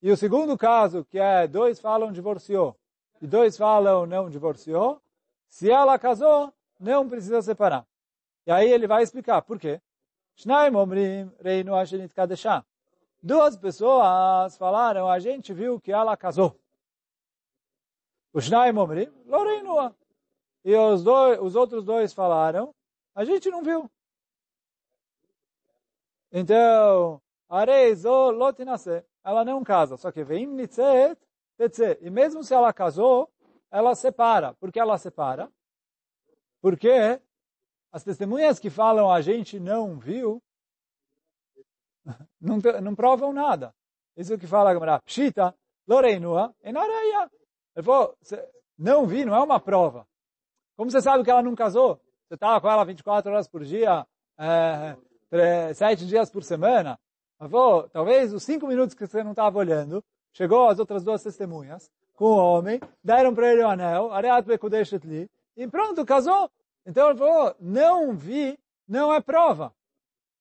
E 0.00 0.10
o 0.10 0.16
segundo 0.16 0.56
caso, 0.56 1.04
que 1.04 1.18
é 1.18 1.46
dois 1.46 1.80
falam 1.80 2.10
divorciou 2.12 2.76
e 3.20 3.26
dois 3.26 3.56
falam 3.56 4.06
não 4.06 4.30
divorciou, 4.30 5.00
se 5.48 5.70
ela 5.70 5.98
casou, 5.98 6.52
não 6.78 7.08
precisa 7.08 7.42
separar. 7.42 7.86
E 8.46 8.50
aí 8.50 8.70
ele 8.70 8.86
vai 8.86 9.02
explicar 9.02 9.42
por 9.42 9.58
quê. 9.58 9.80
Duas 13.22 13.56
pessoas 13.56 14.56
falaram, 14.56 15.08
a 15.08 15.18
gente 15.18 15.52
viu 15.52 15.80
que 15.80 15.92
ela 15.92 16.16
casou. 16.16 16.58
O 18.32 18.40
Shnaim 18.40 18.76
Omrim, 18.76 19.12
Loreinua. 19.26 19.94
E 20.64 20.74
os, 20.74 21.02
dois, 21.02 21.38
os 21.40 21.56
outros 21.56 21.84
dois 21.84 22.12
falaram, 22.12 22.74
a 23.14 23.24
gente 23.24 23.50
não 23.50 23.62
viu. 23.62 23.90
Então, 26.32 27.20
Areizo 27.48 28.30
Lotinase 28.30 29.04
ela 29.24 29.44
não 29.44 29.62
casa. 29.64 29.96
Só 29.96 30.10
que 30.10 30.24
vem 30.24 30.46
nitzet, 30.46 31.18
tetze. 31.56 31.98
E 32.00 32.10
mesmo 32.10 32.42
se 32.42 32.54
ela 32.54 32.72
casou, 32.72 33.30
ela 33.70 33.94
separa. 33.94 34.54
Por 34.54 34.72
que 34.72 34.80
ela 34.80 34.96
separa? 34.98 35.50
Porque 36.60 37.20
as 37.92 38.04
testemunhas 38.04 38.58
que 38.58 38.70
falam 38.70 39.10
a 39.10 39.20
gente 39.20 39.58
não 39.58 39.98
viu, 39.98 40.42
não, 42.40 42.58
não 42.82 42.94
provam 42.94 43.32
nada. 43.32 43.74
Isso 44.16 44.38
que 44.38 44.46
fala 44.46 44.70
a 44.70 44.74
Gamara. 44.74 45.00
Pshita, 45.02 45.54
loreinua, 45.86 46.54
enareia. 46.62 47.30
Ele 47.76 47.84
falou, 47.84 48.16
não 48.78 49.06
vi, 49.06 49.24
não 49.24 49.34
é 49.34 49.40
uma 49.40 49.60
prova. 49.60 50.06
Como 50.76 50.90
você 50.90 51.00
sabe 51.00 51.24
que 51.24 51.30
ela 51.30 51.42
não 51.42 51.54
casou? 51.54 52.00
Você 52.26 52.34
estava 52.34 52.60
com 52.60 52.70
ela 52.70 52.84
24 52.84 53.30
horas 53.30 53.48
por 53.48 53.64
dia, 53.64 54.06
é, 54.38 55.74
7 55.74 56.06
dias 56.06 56.30
por 56.30 56.42
semana. 56.42 56.98
Avô, 57.38 57.88
talvez 57.88 58.32
os 58.32 58.42
cinco 58.42 58.66
minutos 58.66 58.94
que 58.94 59.06
você 59.06 59.24
não 59.24 59.30
estava 59.30 59.58
olhando, 59.58 60.04
chegou 60.32 60.68
as 60.68 60.78
outras 60.78 61.02
duas 61.02 61.22
testemunhas 61.22 61.90
com 62.14 62.26
o 62.26 62.36
homem, 62.36 62.78
deram 63.02 63.34
para 63.34 63.50
ele 63.50 63.62
o 63.62 63.68
anel, 63.68 64.10
e 65.56 65.66
pronto, 65.66 66.04
casou. 66.04 66.50
Então 66.84 67.08
ele 67.08 67.18
falou, 67.18 67.54
não 67.58 68.14
vi, 68.14 68.58
não 68.86 69.12
é 69.12 69.20
prova. 69.20 69.74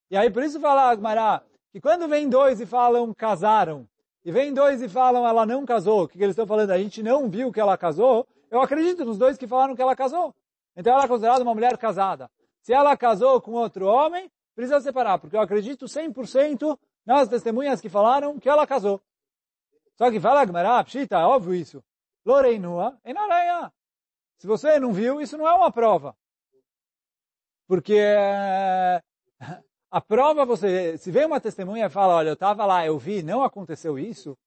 E 0.10 0.18
aí 0.18 0.30
por 0.30 0.44
isso 0.44 0.60
fala 0.60 0.90
Agmará, 0.90 1.44
que 1.72 1.80
quando 1.80 2.08
vem 2.08 2.28
dois 2.28 2.60
e 2.60 2.66
falam 2.66 3.14
casaram, 3.14 3.88
e 4.26 4.32
vem 4.32 4.54
dois 4.54 4.82
e 4.82 4.90
falam 4.90 5.28
ela 5.28 5.46
não 5.46 5.66
casou, 5.66 6.04
o 6.04 6.08
que, 6.08 6.18
que 6.18 6.24
eles 6.24 6.34
estão 6.34 6.48
falando? 6.48 6.72
A 6.72 6.78
gente 6.78 7.04
não 7.04 7.30
viu 7.30 7.52
que 7.52 7.60
ela 7.60 7.78
casou, 7.78 8.28
eu 8.50 8.62
acredito 8.62 9.06
nos 9.06 9.18
dois 9.18 9.38
que 9.38 9.48
falaram 9.48 9.76
que 9.76 9.82
ela 9.82 9.96
casou. 9.96 10.36
Então 10.76 10.94
ela 10.94 11.04
é 11.04 11.08
considerada 11.08 11.44
uma 11.44 11.54
mulher 11.54 11.78
casada. 11.78 12.30
Se 12.62 12.74
ela 12.74 12.98
casou 12.98 13.40
com 13.40 13.52
outro 13.52 13.86
homem, 13.86 14.32
precisa 14.56 14.82
separar, 14.82 15.20
porque 15.20 15.36
eu 15.36 15.42
acredito 15.42 15.86
100% 15.86 16.78
nas 17.06 17.28
testemunhas 17.28 17.80
que 17.80 17.90
falaram 17.90 18.40
que 18.40 18.50
ela 18.50 18.66
casou. 18.66 19.02
Só 19.96 20.10
que 20.10 20.20
fala 20.20 20.46
Gmará, 20.46 20.84
Pshita, 20.84 21.18
é 21.18 21.24
óbvio 21.24 21.54
isso. 21.54 21.84
Loreinua, 22.26 22.98
Enareia. 23.06 23.72
Se 24.38 24.48
você 24.48 24.80
não 24.80 24.92
viu, 24.94 25.22
isso 25.22 25.38
não 25.38 25.48
é 25.48 25.54
uma 25.54 25.72
prova. 25.72 26.16
Porque 27.68 28.02
a 29.92 30.00
prova, 30.00 30.46
você, 30.46 30.98
se 30.98 31.12
vem 31.12 31.26
uma 31.26 31.40
testemunha 31.40 31.88
e 31.88 31.90
fala, 31.90 32.16
olha, 32.16 32.30
eu 32.30 32.34
estava 32.34 32.66
lá, 32.66 32.86
eu 32.86 32.98
vi, 32.98 33.24
não 33.24 33.44
aconteceu 33.44 33.98
isso. 33.98 34.38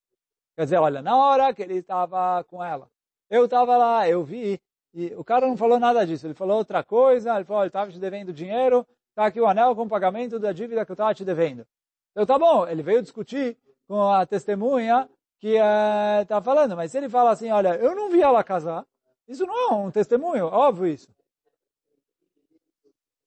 Quer 0.56 0.64
dizer, 0.64 0.78
olha, 0.78 1.02
na 1.02 1.16
hora 1.16 1.52
que 1.52 1.62
ele 1.62 1.74
estava 1.74 2.44
com 2.44 2.62
ela, 2.62 2.88
eu 3.28 3.46
estava 3.46 3.76
lá, 3.76 4.08
eu 4.08 4.22
vi, 4.22 4.60
e 4.94 5.06
o 5.16 5.24
cara 5.24 5.46
não 5.46 5.56
falou 5.56 5.80
nada 5.80 6.06
disso. 6.06 6.26
Ele 6.26 6.34
falou 6.34 6.58
outra 6.58 6.84
coisa, 6.84 7.34
ele 7.34 7.44
falou, 7.44 7.62
ele 7.62 7.68
estava 7.68 7.90
te 7.90 7.98
devendo 7.98 8.32
dinheiro, 8.32 8.86
está 9.10 9.26
aqui 9.26 9.40
o 9.40 9.46
anel 9.46 9.74
com 9.74 9.82
o 9.82 9.88
pagamento 9.88 10.38
da 10.38 10.52
dívida 10.52 10.84
que 10.84 10.92
eu 10.92 10.94
estava 10.94 11.14
te 11.14 11.24
devendo. 11.24 11.66
Então 12.12 12.26
tá 12.26 12.38
bom, 12.38 12.66
ele 12.66 12.82
veio 12.82 13.02
discutir 13.02 13.56
com 13.88 14.10
a 14.10 14.24
testemunha 14.26 15.08
que 15.40 15.54
está 15.56 16.36
eh, 16.36 16.42
falando, 16.42 16.76
mas 16.76 16.92
se 16.92 16.98
ele 16.98 17.08
fala 17.08 17.30
assim, 17.30 17.50
olha, 17.50 17.74
eu 17.76 17.96
não 17.96 18.10
vi 18.10 18.22
ela 18.22 18.44
casar, 18.44 18.86
isso 19.26 19.44
não 19.44 19.70
é 19.70 19.74
um 19.74 19.90
testemunho, 19.90 20.46
óbvio 20.46 20.86
isso. 20.86 21.08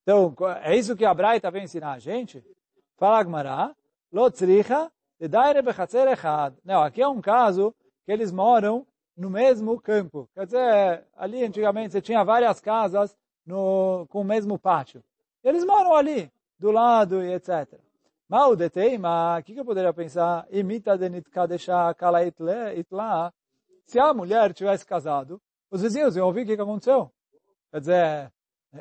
Então, 0.06 0.36
é 0.62 0.76
isso 0.76 0.96
que 0.96 1.04
a 1.04 1.12
Braita 1.16 1.50
vem 1.50 1.64
ensinar 1.64 1.94
a 1.94 2.00
gente. 2.00 2.44
Fala 2.96 3.24
Gmará, 3.24 3.76
Lotzricha, 4.14 4.92
Não, 6.64 6.84
aqui 6.84 7.02
é 7.02 7.08
um 7.08 7.20
caso 7.20 7.74
que 8.06 8.12
eles 8.12 8.32
moram 8.32 8.86
no 9.18 9.32
mesmo 9.32 9.82
campo. 9.82 10.30
Quer 10.36 10.46
dizer, 10.46 11.08
ali 11.18 11.44
antigamente 11.44 11.92
você 11.92 12.02
tinha 12.02 12.24
várias 12.24 12.62
casas 12.62 13.18
no, 13.44 14.06
com 14.12 14.22
o 14.22 14.24
mesmo 14.24 14.60
pátio. 14.60 15.04
Eles 15.44 15.66
moram 15.66 15.96
ali, 15.96 16.32
do 16.60 16.70
lado 16.70 17.24
e 17.24 17.34
etc. 17.34 17.80
Mal 18.30 18.56
deteima, 18.56 19.40
o 19.40 19.44
que, 19.44 19.56
que 19.56 19.60
eu 19.60 19.66
poderia 19.66 19.92
pensar? 19.92 20.46
Imita 20.52 20.96
de 21.00 21.10
nitkadesha 21.10 21.96
kala 21.96 22.24
itla. 22.24 23.34
Se 23.88 23.98
a 24.00 24.14
mulher 24.14 24.54
tivesse 24.54 24.86
casado, 24.86 25.42
os 25.72 25.82
vizinhos 25.82 26.16
iam 26.16 26.28
ouvir 26.28 26.44
o 26.44 26.46
que, 26.46 26.56
que 26.56 26.62
aconteceu. 26.62 27.12
Quer 27.72 27.80
dizer, 27.80 28.32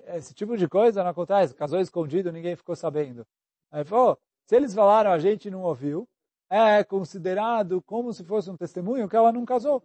esse 0.09 0.35
tipo 0.35 0.57
de 0.57 0.69
coisa 0.69 1.03
não 1.03 1.11
acontece. 1.11 1.55
Casou 1.55 1.81
escondido, 1.81 2.33
ninguém 2.33 2.57
ficou 2.57 2.75
sabendo. 2.75 3.27
Aí 3.71 3.85
falou, 3.85 4.19
se 4.47 4.57
eles 4.57 4.75
falaram, 4.75 5.11
a 5.11 5.19
gente 5.19 5.51
não 5.51 5.63
ouviu, 5.63 6.09
é 6.51 6.85
considerado 6.85 7.83
como 7.83 8.13
se 8.13 8.25
fosse 8.25 8.51
um 8.51 8.57
testemunho 8.57 9.09
que 9.09 9.17
ela 9.17 9.33
não 9.33 9.45
casou. 9.45 9.83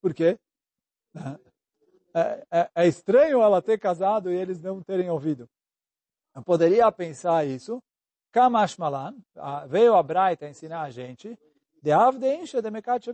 Por 0.00 0.12
quê? 0.14 0.38
É, 2.14 2.46
é, 2.50 2.70
é 2.74 2.86
estranho 2.86 3.40
ela 3.40 3.62
ter 3.62 3.78
casado 3.78 4.30
e 4.30 4.36
eles 4.36 4.60
não 4.60 4.82
terem 4.82 5.08
ouvido. 5.08 5.48
Eu 6.34 6.42
poderia 6.42 6.92
pensar 6.92 7.46
isso, 7.46 7.82
Kamashmalan, 8.32 9.14
veio 9.66 9.94
a 9.94 10.02
Braita 10.02 10.46
ensinar 10.46 10.82
a 10.82 10.90
gente, 10.90 11.38
de 11.82 11.90
Avdeinsha 11.90 12.60
de 12.60 12.70
Mekat 12.70 13.06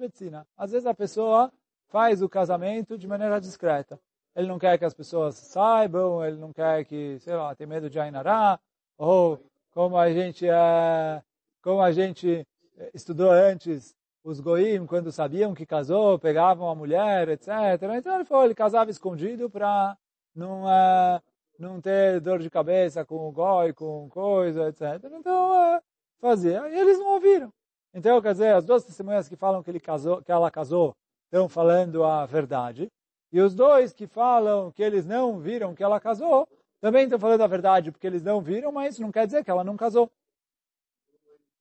Às 0.57 0.73
vezes 0.73 0.87
a 0.87 0.95
pessoa 0.95 1.53
faz 1.89 2.23
o 2.23 2.29
casamento 2.29 2.99
de 2.99 3.07
maneira 3.07 3.41
discreta. 3.41 4.01
Ele 4.39 4.47
não 4.47 4.59
quer 4.59 4.79
que 4.79 4.85
as 4.85 4.95
pessoas 4.95 5.35
saibam, 5.35 6.25
ele 6.25 6.37
não 6.37 6.53
quer 6.53 6.85
que, 6.85 7.19
sei 7.19 7.35
lá, 7.35 7.55
tem 7.57 7.67
medo 7.67 7.91
de 7.91 7.99
Ainará, 7.99 8.61
ou 8.97 9.45
como 9.73 9.99
a 9.99 10.13
gente 10.13 10.49
é, 10.49 11.23
como 11.61 11.81
a 11.81 11.91
gente 11.91 12.47
estudou 12.95 13.33
antes, 13.33 13.97
os 14.23 14.39
goim, 14.39 14.87
quando 14.87 15.11
sabiam 15.11 15.55
que 15.55 15.67
casou, 15.67 16.21
pegavam 16.21 16.71
a 16.71 16.75
mulher, 16.75 17.29
etc. 17.31 17.49
Então 17.97 18.15
ele 18.15 18.25
foi, 18.25 18.45
ele 18.45 18.55
casava 18.55 18.93
escondido 18.93 19.51
para 19.51 19.99
não, 20.33 20.71
é, 20.71 21.21
não 21.59 21.81
ter 21.81 22.21
dor 22.21 22.39
de 22.39 22.49
cabeça 22.49 23.05
com 23.05 23.29
o 23.29 23.33
goi, 23.33 23.73
com 23.73 24.09
coisa, 24.09 24.69
etc. 24.69 25.03
Então, 25.19 25.55
é, 25.55 25.81
fazia. 26.21 26.69
E 26.69 26.79
eles 26.79 26.97
não 26.99 27.15
ouviram. 27.15 27.53
Então, 27.93 28.23
quer 28.23 28.33
dizer, 28.33 28.55
as 28.55 28.65
duas 28.65 28.85
testemunhas 28.85 29.29
que 29.29 29.35
falam 29.35 29.65
que, 29.65 29.71
ele 29.71 29.81
casou, 29.81 30.23
que 30.23 30.31
ela 30.31 30.49
casou 30.49 30.95
estão 31.25 31.49
falando 31.49 32.05
a 32.05 32.25
verdade. 32.25 32.89
E 33.33 33.41
os 33.41 33.55
dois 33.55 33.93
que 33.93 34.07
falam 34.07 34.73
que 34.73 34.83
eles 34.83 35.05
não 35.05 35.39
viram 35.39 35.75
que 35.75 35.83
ela 35.83 36.01
casou, 36.01 36.49
também 36.81 37.05
estão 37.05 37.19
falando 37.19 37.43
a 37.43 37.47
verdade 37.47 37.91
porque 37.91 38.07
eles 38.07 38.23
não 38.23 38.41
viram, 38.41 38.73
mas 38.73 38.95
isso 38.95 39.03
não 39.03 39.13
quer 39.13 39.27
dizer 39.27 39.45
que 39.45 39.51
ela 39.51 39.65
não 39.65 39.77
casou. 39.77 40.11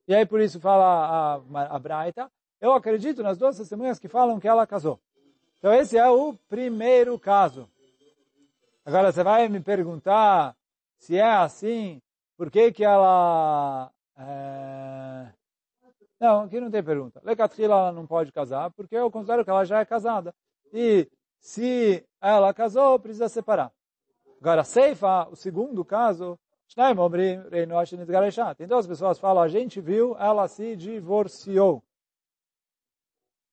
E 0.08 0.16
aí 0.16 0.26
por 0.26 0.40
isso 0.40 0.60
fala 0.60 1.42
a, 1.54 1.76
a 1.76 1.80
Braita, 1.80 2.32
eu 2.62 2.72
acredito 2.74 3.22
nas 3.22 3.38
duas 3.38 3.58
testemunhas 3.58 4.00
que 4.00 4.08
falam 4.08 4.40
que 4.40 4.48
ela 4.48 4.66
casou. 4.66 5.00
Então 5.58 5.74
esse 5.74 5.98
é 5.98 6.10
o 6.10 6.34
primeiro 6.48 7.20
caso. 7.20 7.70
Agora 8.86 9.12
você 9.12 9.24
vai 9.24 9.50
me 9.50 9.60
perguntar 9.60 10.56
se 10.98 11.18
é 11.18 11.30
assim, 11.30 12.02
por 12.38 12.50
que 12.50 12.72
que 12.72 12.86
ela... 12.86 13.92
É... 14.18 15.28
Não, 16.20 16.44
aqui 16.44 16.60
não 16.60 16.72
tem 16.72 16.82
pergunta. 16.82 17.22
Lecatrila 17.24 17.76
ela 17.76 17.92
não 17.92 18.08
pode 18.08 18.32
casar, 18.32 18.72
porque 18.72 18.96
eu 18.96 19.12
considero 19.12 19.44
que 19.44 19.50
ela 19.50 19.66
já 19.66 19.80
é 19.80 19.86
casada. 19.86 20.34
E 20.74 21.08
se 21.40 22.06
ela 22.22 22.54
casou, 22.54 23.00
precisa 23.00 23.30
separar. 23.30 23.72
Agora, 24.40 24.64
Seifa, 24.64 25.28
o 25.30 25.36
segundo 25.36 25.84
caso, 25.84 26.40
tem 28.58 28.68
duas 28.68 28.86
pessoas 28.86 29.18
que 29.18 29.22
falam, 29.22 29.42
a 29.42 29.48
gente 29.48 29.80
viu, 29.80 30.16
ela 30.18 30.48
se 30.48 30.76
divorciou. 30.76 31.82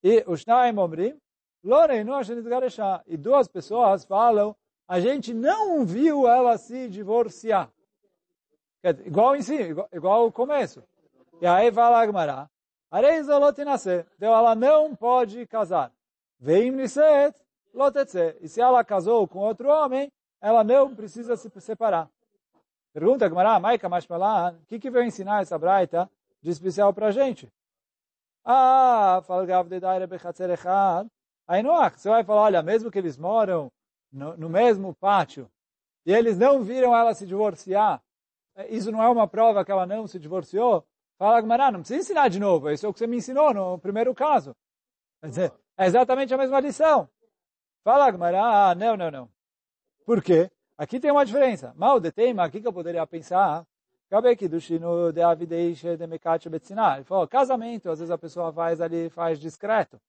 E 0.03 0.25
o 0.27 0.37
Shnaim 0.37 0.77
Omrim, 0.77 1.19
e 3.07 3.17
duas 3.17 3.49
pessoas 3.49 4.05
falam, 4.05 4.55
a 4.87 5.01
gente 5.01 5.33
não 5.33 5.87
viu 5.87 6.29
ela 6.29 6.59
se 6.59 6.89
divorciar. 6.89 7.73
Igual 9.07 9.37
em 9.37 9.43
si, 9.43 9.55
igual, 9.55 9.89
igual 9.93 10.27
o 10.27 10.33
começo. 10.33 10.83
E 11.41 11.47
aí 11.47 11.73
fala 11.73 12.03
Agmará, 12.03 12.51
então 12.93 14.35
ela 14.35 14.55
não 14.55 14.95
pode 14.95 15.47
casar. 15.47 15.91
Vem 16.39 16.71
niset, 16.71 17.35
lotetze. 17.75 18.37
E 18.41 18.49
se 18.49 18.61
ela 18.61 18.85
casou 18.85 19.27
com 19.27 19.41
outro 19.41 19.69
homem, 19.69 20.11
ela 20.41 20.63
não 20.65 20.95
precisa 20.95 21.37
se 21.37 21.51
separar. 21.61 22.09
Pergunta 22.93 23.29
Gmará, 23.29 23.59
Maika 23.59 23.89
Mashmalan, 23.89 24.59
o 24.63 24.67
que, 24.67 24.79
que 24.79 24.91
veio 24.91 25.05
ensinar 25.05 25.43
essa 25.43 25.59
braita 25.59 26.09
de 26.41 26.51
especial 26.51 26.93
para 26.95 27.09
a 27.09 27.11
gente? 27.11 27.53
Ah, 28.45 29.23
fala 29.27 29.65
de 29.65 29.81
Daire 29.81 30.07
Bechatzer 30.07 30.51
Echad. 30.51 31.09
Aí 31.47 31.63
Noach, 31.63 31.99
você 31.99 32.09
vai 32.09 32.23
falar, 32.23 32.43
olha, 32.43 32.63
mesmo 32.63 32.91
que 32.91 32.99
eles 32.99 33.19
moram 33.19 33.71
no, 34.13 34.37
no 34.37 34.49
mesmo 34.49 34.95
pátio, 34.95 35.51
e 36.07 36.13
eles 36.13 36.39
não 36.39 36.63
viram 36.63 36.95
ela 36.95 37.15
se 37.15 37.27
divorciar, 37.27 38.03
isso 38.69 38.93
não 38.93 39.03
é 39.03 39.09
uma 39.09 39.27
prova 39.27 39.65
que 39.65 39.73
ela 39.73 39.87
não 39.87 40.07
se 40.07 40.19
divorciou? 40.19 40.87
Fala 41.19 41.41
Gmará, 41.41 41.73
não 41.73 41.81
precisa 41.81 42.01
ensinar 42.01 42.29
de 42.29 42.39
novo, 42.39 42.71
isso 42.71 42.87
é 42.87 42.89
o 42.89 42.93
que 42.93 42.99
você 42.99 43.07
me 43.07 43.17
ensinou 43.17 43.53
no 43.53 43.79
primeiro 43.79 44.15
caso. 44.15 44.55
Quer 45.21 45.29
dizer, 45.29 45.53
é 45.77 45.87
exatamente 45.87 46.33
a 46.33 46.39
mesma 46.39 46.61
lição. 46.61 47.09
Fala 47.85 48.11
Gmará, 48.11 48.71
ah, 48.71 48.75
não, 48.75 48.97
não, 48.97 49.11
não. 49.11 49.29
Por 50.07 50.23
quê? 50.23 50.51
Aqui 50.79 50.99
tem 50.99 51.11
uma 51.11 51.27
diferença. 51.27 51.75
Mal 51.77 52.01
de 52.01 52.11
tema, 52.11 52.43
aqui 52.43 52.59
que 52.59 52.67
eu 52.67 52.73
poderia 52.73 53.07
pensar, 53.07 53.63
acabei 54.11 54.35
que 54.35 54.49
do 54.49 54.59
shino 54.59 55.13
de 55.13 55.21
avideixe 55.21 55.95
de 55.95 56.07
mekate 56.07 56.49
betziná. 56.49 56.95
Ele 56.95 57.05
falou, 57.05 57.29
casamento, 57.29 57.91
às 57.91 57.99
vezes 57.99 58.11
a 58.11 58.17
pessoa 58.17 58.51
faz 58.55 58.81
ali, 58.81 59.11
faz 59.11 59.39
discreto. 59.39 60.01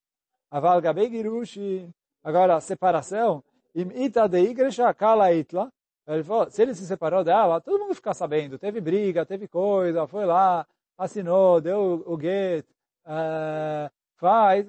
Aval 0.50 0.80
gabei 0.80 1.10
girushi, 1.10 1.94
agora 2.24 2.58
separação, 2.62 3.44
ita 3.74 4.26
de 4.26 4.40
igreja 4.40 4.94
kala 4.94 5.30
itla. 5.34 5.70
Ele 6.06 6.24
falou, 6.24 6.50
se 6.50 6.62
ele 6.62 6.74
se 6.74 6.86
separou 6.86 7.22
dela, 7.22 7.60
todo 7.60 7.78
mundo 7.78 7.94
fica 7.94 8.14
sabendo. 8.14 8.58
Teve 8.58 8.80
briga, 8.80 9.26
teve 9.26 9.46
coisa, 9.46 10.06
foi 10.06 10.24
lá, 10.24 10.66
assinou, 10.96 11.60
deu 11.60 12.02
o 12.06 12.18
get, 12.18 12.64
uh, 13.04 13.90
faz. 14.16 14.66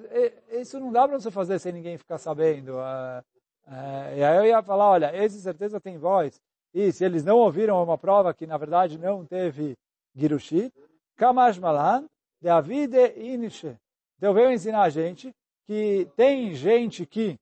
Isso 0.50 0.78
não 0.78 0.92
dá 0.92 1.06
para 1.06 1.18
você 1.18 1.30
fazer 1.30 1.58
sem 1.58 1.72
ninguém 1.72 1.98
ficar 1.98 2.18
sabendo. 2.18 2.74
Uh, 2.76 3.20
uh, 3.66 4.16
e 4.16 4.24
aí 4.24 4.36
eu 4.36 4.46
ia 4.46 4.62
falar, 4.62 4.90
olha, 4.90 5.24
esse 5.24 5.40
certeza 5.40 5.80
tem 5.80 5.98
voz. 5.98 6.40
E 6.74 6.92
se 6.92 7.04
eles 7.04 7.24
não 7.24 7.38
ouviram 7.38 7.82
uma 7.82 7.98
prova 7.98 8.34
que, 8.34 8.46
na 8.46 8.56
verdade, 8.56 8.98
não 8.98 9.24
teve 9.24 9.76
Girushi, 10.14 10.72
Kamash 11.16 11.58
Malan, 11.58 12.06
de 12.40 12.48
Avide 12.48 13.14
Inishe. 13.16 13.76
Então 14.16 14.34
veio 14.34 14.52
ensinar 14.52 14.82
a 14.82 14.90
gente 14.90 15.34
que 15.66 16.08
tem 16.16 16.54
gente 16.54 17.04
que, 17.04 17.38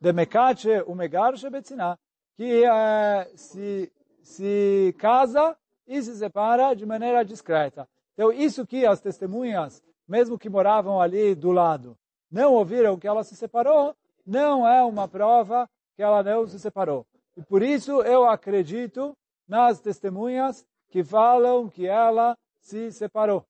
de 0.00 0.12
Mekache, 0.12 0.82
o 0.86 0.94
Megarshe 0.94 1.48
Betziná, 1.50 1.98
que 2.36 2.64
uh, 2.64 3.36
se, 3.36 3.92
se 4.22 4.94
casa 4.98 5.56
e 5.86 6.00
se 6.02 6.16
separa 6.16 6.74
de 6.74 6.86
maneira 6.86 7.24
discreta. 7.24 7.88
Então, 8.14 8.32
isso 8.32 8.66
que 8.66 8.86
as 8.86 9.00
testemunhas, 9.00 9.82
mesmo 10.10 10.36
que 10.36 10.50
moravam 10.50 11.00
ali 11.00 11.36
do 11.36 11.52
lado, 11.52 11.96
não 12.28 12.54
ouviram 12.54 12.98
que 12.98 13.06
ela 13.06 13.22
se 13.22 13.36
separou, 13.36 13.94
não 14.26 14.66
é 14.66 14.82
uma 14.82 15.06
prova 15.06 15.70
que 15.94 16.02
ela 16.02 16.20
não 16.20 16.48
se 16.48 16.58
separou. 16.58 17.06
E 17.36 17.42
por 17.42 17.62
isso 17.62 18.02
eu 18.02 18.28
acredito 18.28 19.16
nas 19.46 19.78
testemunhas 19.80 20.66
que 20.88 21.04
falam 21.04 21.68
que 21.68 21.86
ela 21.86 22.36
se 22.58 22.90
separou. 22.90 23.46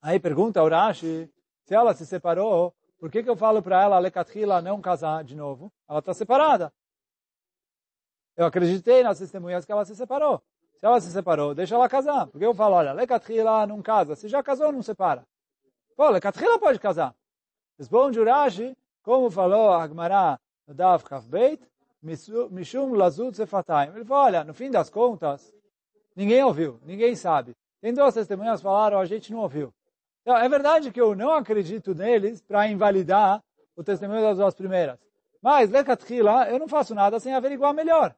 Aí 0.00 0.20
pergunta 0.20 0.62
Urashi, 0.62 1.28
se 1.64 1.74
ela 1.74 1.94
se 1.94 2.06
separou, 2.06 2.72
por 3.00 3.10
que, 3.10 3.20
que 3.20 3.28
eu 3.28 3.36
falo 3.36 3.60
para 3.60 3.82
ela, 3.82 3.98
Lekatrila, 3.98 4.62
não 4.62 4.80
casar 4.80 5.24
de 5.24 5.34
novo? 5.34 5.72
Ela 5.88 5.98
está 5.98 6.14
separada. 6.14 6.72
Eu 8.36 8.46
acreditei 8.46 9.02
nas 9.02 9.18
testemunhas 9.18 9.64
que 9.64 9.72
ela 9.72 9.84
se 9.84 9.96
separou. 9.96 10.40
Se 10.78 10.86
ela 10.86 11.00
se 11.00 11.10
separou, 11.10 11.54
deixa 11.54 11.74
ela 11.74 11.88
casar. 11.88 12.26
Porque 12.28 12.46
eu 12.46 12.54
falo, 12.54 12.76
olha, 12.76 12.92
Lekatrila 12.92 13.66
não 13.66 13.82
casa. 13.82 14.14
Se 14.14 14.28
já 14.28 14.42
casou, 14.42 14.72
não 14.72 14.82
separa. 14.82 15.26
Pô, 16.00 16.08
Lekatrila 16.08 16.58
pode 16.58 16.78
casar. 16.80 17.14
Responde 17.78 18.18
Urashi, 18.18 18.74
como 19.02 19.30
falou 19.30 19.70
Agmará 19.70 20.40
no 20.66 20.72
Dav 20.72 21.04
Kafbeit, 21.04 21.62
Mishum 22.02 22.94
Lazut 22.94 23.36
Sefatayim. 23.36 23.94
Ele 23.94 24.06
falou, 24.06 24.24
olha, 24.24 24.42
no 24.42 24.54
fim 24.54 24.70
das 24.70 24.88
contas, 24.88 25.52
ninguém 26.16 26.42
ouviu, 26.42 26.80
ninguém 26.86 27.14
sabe. 27.14 27.54
Tem 27.82 27.92
duas 27.92 28.14
testemunhas 28.14 28.60
que 28.60 28.62
falaram, 28.62 28.98
a 28.98 29.04
gente 29.04 29.30
não 29.30 29.40
ouviu. 29.40 29.74
Então, 30.22 30.34
é 30.38 30.48
verdade 30.48 30.90
que 30.90 30.98
eu 30.98 31.14
não 31.14 31.32
acredito 31.32 31.94
neles 31.94 32.40
para 32.40 32.66
invalidar 32.66 33.44
o 33.76 33.84
testemunho 33.84 34.22
das 34.22 34.38
duas 34.38 34.54
primeiras. 34.54 34.98
Mas, 35.42 35.68
Lekatrila, 35.68 36.48
eu 36.48 36.58
não 36.58 36.66
faço 36.66 36.94
nada 36.94 37.20
sem 37.20 37.34
averiguar 37.34 37.74
melhor. 37.74 38.16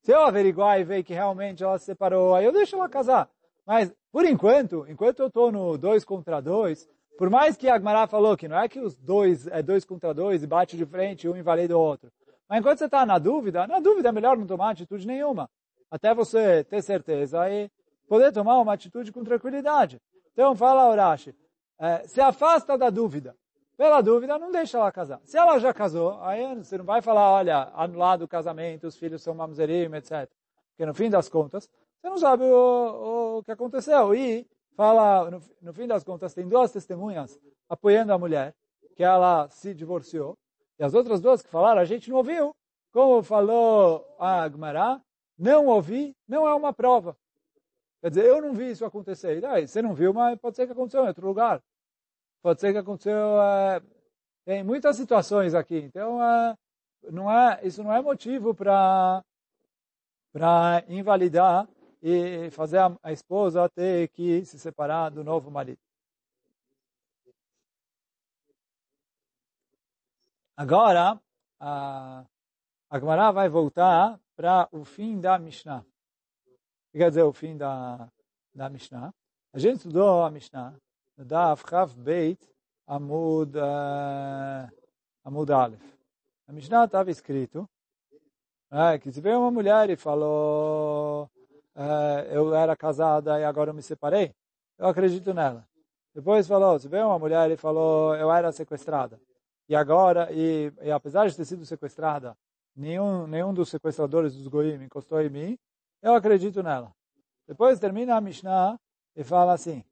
Se 0.00 0.12
eu 0.12 0.22
averiguar 0.22 0.80
e 0.80 0.84
ver 0.84 1.02
que 1.02 1.12
realmente 1.12 1.62
ela 1.62 1.78
se 1.78 1.84
separou, 1.84 2.34
aí 2.34 2.46
eu 2.46 2.52
deixo 2.52 2.74
ela 2.74 2.88
casar. 2.88 3.28
Mas, 3.66 3.92
por 4.10 4.24
enquanto, 4.24 4.86
enquanto 4.88 5.20
eu 5.20 5.28
estou 5.28 5.52
no 5.52 5.78
dois 5.78 6.04
contra 6.04 6.40
dois, 6.40 6.88
por 7.16 7.30
mais 7.30 7.56
que 7.56 7.68
Agmará 7.68 8.06
falou 8.06 8.36
que 8.36 8.48
não 8.48 8.58
é 8.58 8.68
que 8.68 8.80
os 8.80 8.96
dois 8.98 9.46
é 9.46 9.62
dois 9.62 9.84
contra 9.84 10.12
dois 10.12 10.42
e 10.42 10.46
bate 10.46 10.76
de 10.76 10.84
frente, 10.84 11.28
um 11.28 11.36
invalida 11.36 11.76
o 11.76 11.80
outro. 11.80 12.10
Mas 12.48 12.60
enquanto 12.60 12.78
você 12.78 12.86
está 12.86 13.06
na 13.06 13.18
dúvida, 13.18 13.66
na 13.66 13.80
dúvida 13.80 14.08
é 14.08 14.12
melhor 14.12 14.36
não 14.36 14.46
tomar 14.46 14.70
atitude 14.70 15.06
nenhuma. 15.06 15.48
Até 15.90 16.14
você 16.14 16.64
ter 16.64 16.82
certeza 16.82 17.48
e 17.48 17.70
poder 18.08 18.32
tomar 18.32 18.58
uma 18.60 18.74
atitude 18.74 19.12
com 19.12 19.22
tranquilidade. 19.22 20.00
Então, 20.32 20.54
fala 20.56 20.90
Urashi, 20.90 21.34
é, 21.78 22.06
se 22.06 22.20
afasta 22.20 22.76
da 22.76 22.90
dúvida. 22.90 23.36
Pela 23.76 24.00
dúvida, 24.00 24.38
não 24.38 24.50
deixa 24.50 24.78
ela 24.78 24.92
casar. 24.92 25.20
Se 25.24 25.36
ela 25.36 25.58
já 25.58 25.72
casou, 25.72 26.20
aí 26.22 26.54
você 26.56 26.76
não 26.76 26.84
vai 26.84 27.00
falar, 27.00 27.30
olha, 27.30 27.70
anulado 27.74 28.22
o 28.22 28.28
casamento, 28.28 28.86
os 28.86 28.96
filhos 28.96 29.22
são 29.22 29.34
mamzerim, 29.34 29.94
etc. 29.94 30.28
Porque 30.70 30.86
no 30.86 30.94
fim 30.94 31.08
das 31.10 31.28
contas, 31.28 31.70
você 32.02 32.08
não 32.08 32.18
sabe 32.18 32.42
o, 32.42 33.38
o 33.38 33.44
que 33.44 33.52
aconteceu. 33.52 34.12
E 34.12 34.44
fala, 34.76 35.30
no, 35.30 35.40
no 35.62 35.72
fim 35.72 35.86
das 35.86 36.02
contas, 36.02 36.34
tem 36.34 36.48
duas 36.48 36.72
testemunhas 36.72 37.38
apoiando 37.68 38.12
a 38.12 38.18
mulher, 38.18 38.54
que 38.96 39.04
ela 39.04 39.48
se 39.48 39.72
divorciou. 39.72 40.36
E 40.78 40.84
as 40.84 40.94
outras 40.94 41.20
duas 41.20 41.40
que 41.40 41.48
falaram, 41.48 41.80
a 41.80 41.84
gente 41.84 42.10
não 42.10 42.16
ouviu. 42.16 42.52
Como 42.92 43.22
falou 43.22 44.04
a 44.18 44.42
Agmará, 44.42 45.00
não 45.38 45.66
ouvi 45.66 46.14
não 46.26 46.46
é 46.46 46.52
uma 46.54 46.72
prova. 46.72 47.16
Quer 48.00 48.10
dizer, 48.10 48.24
eu 48.26 48.42
não 48.42 48.52
vi 48.52 48.72
isso 48.72 48.84
acontecer. 48.84 49.38
E 49.38 49.40
daí, 49.40 49.68
você 49.68 49.80
não 49.80 49.94
viu, 49.94 50.12
mas 50.12 50.36
pode 50.40 50.56
ser 50.56 50.66
que 50.66 50.72
aconteceu 50.72 51.04
em 51.04 51.08
outro 51.08 51.26
lugar. 51.26 51.62
Pode 52.42 52.60
ser 52.60 52.72
que 52.72 52.78
aconteceu. 52.78 53.40
É, 53.40 53.80
tem 54.44 54.64
muitas 54.64 54.96
situações 54.96 55.54
aqui. 55.54 55.78
Então, 55.78 56.22
é, 56.22 56.54
não 57.12 57.30
é, 57.30 57.60
isso 57.62 57.82
não 57.84 57.92
é 57.92 58.02
motivo 58.02 58.52
para 58.52 59.22
invalidar 60.88 61.68
e 62.02 62.50
fazer 62.50 62.78
a, 62.78 62.98
a, 63.02 63.12
esposa 63.12 63.68
ter 63.68 64.08
que 64.08 64.44
se 64.44 64.58
separar 64.58 65.10
do 65.10 65.22
novo 65.22 65.50
marido. 65.50 65.78
Agora, 70.56 71.20
a, 71.60 72.24
a 72.90 72.98
Gemara 72.98 73.30
vai 73.30 73.48
voltar 73.48 74.20
para 74.34 74.68
o 74.72 74.84
fim 74.84 75.20
da 75.20 75.38
Mishnah. 75.38 75.80
O 75.80 76.92
que 76.92 76.98
quer 76.98 77.08
dizer 77.08 77.22
o 77.22 77.32
fim 77.32 77.56
da, 77.56 78.10
da 78.52 78.68
Mishnah? 78.68 79.14
A 79.52 79.58
gente 79.58 79.76
estudou 79.76 80.24
a 80.24 80.30
Mishnah 80.30 80.74
Daf 81.16 81.62
Chav 81.68 81.94
Beit 81.94 82.40
Amud, 82.86 83.56
uh, 83.56 84.68
Amud 85.24 85.50
Aleph. 85.52 85.98
Na 86.46 86.54
Mishnah 86.54 86.84
estava 86.84 87.10
escrito 87.10 87.68
é, 88.70 88.98
que 88.98 89.12
se 89.12 89.20
veio 89.20 89.38
uma 89.38 89.50
mulher 89.50 89.88
e 89.90 89.96
falou 89.96 91.30
uh, 91.76 92.26
eu 92.30 92.54
era 92.54 92.76
casada 92.76 93.38
e 93.40 93.44
agora 93.44 93.70
eu 93.70 93.74
me 93.74 93.82
separei, 93.82 94.34
eu 94.78 94.86
acredito 94.86 95.32
nela. 95.32 95.66
Depois 96.14 96.46
falou, 96.46 96.78
se 96.78 96.88
veio 96.88 97.06
uma 97.06 97.18
mulher 97.18 97.50
e 97.50 97.56
falou 97.56 98.14
eu 98.16 98.30
era 98.30 98.52
sequestrada 98.52 99.20
e 99.68 99.74
agora, 99.74 100.28
e, 100.32 100.72
e 100.82 100.90
apesar 100.90 101.28
de 101.28 101.36
ter 101.36 101.44
sido 101.44 101.64
sequestrada, 101.64 102.36
nenhum, 102.76 103.26
nenhum 103.26 103.54
dos 103.54 103.70
sequestradores 103.70 104.34
dos 104.34 104.48
Goim 104.48 104.82
encostou 104.82 105.20
em 105.20 105.30
mim, 105.30 105.58
eu 106.02 106.14
acredito 106.14 106.62
nela. 106.62 106.92
Depois 107.46 107.78
termina 107.78 108.16
a 108.16 108.20
Mishnah 108.20 108.78
e 109.16 109.24
fala 109.24 109.52
assim, 109.52 109.84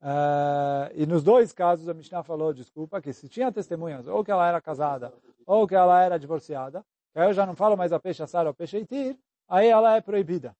Uh, 0.00 0.86
e 0.94 1.06
nos 1.06 1.24
dois 1.24 1.52
casos 1.52 1.88
a 1.88 1.94
Mishnah 1.94 2.22
falou, 2.22 2.54
desculpa, 2.54 3.02
que 3.02 3.12
se 3.12 3.28
tinha 3.28 3.50
testemunhas, 3.50 4.06
ou 4.06 4.24
que 4.24 4.30
ela 4.30 4.46
era 4.46 4.60
casada, 4.60 5.12
ou 5.44 5.66
que 5.66 5.74
ela 5.74 6.00
era 6.00 6.18
divorciada, 6.18 6.84
que 7.12 7.18
aí 7.18 7.28
eu 7.28 7.32
já 7.32 7.44
não 7.44 7.56
falo 7.56 7.76
mais 7.76 7.92
a 7.92 7.98
peixe 7.98 8.22
assar 8.22 8.46
ou 8.46 8.54
peixe 8.54 8.78
itir, 8.78 9.18
aí 9.48 9.66
ela 9.66 9.96
é 9.96 10.00
proibida. 10.00 10.54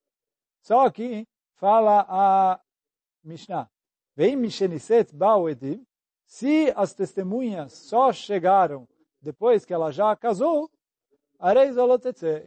Só 0.61 0.91
que 0.91 1.27
fala 1.55 2.07
a 2.09 2.61
Mishnah, 3.23 3.71
vem 4.15 4.37
Misheniset 4.37 5.15
Bauedim, 5.15 5.87
se 6.27 6.73
as 6.77 6.93
testemunhas 6.93 7.73
só 7.73 8.13
chegaram 8.13 8.87
depois 9.21 9.65
que 9.65 9.73
ela 9.73 9.91
já 9.91 10.15
casou, 10.15 10.71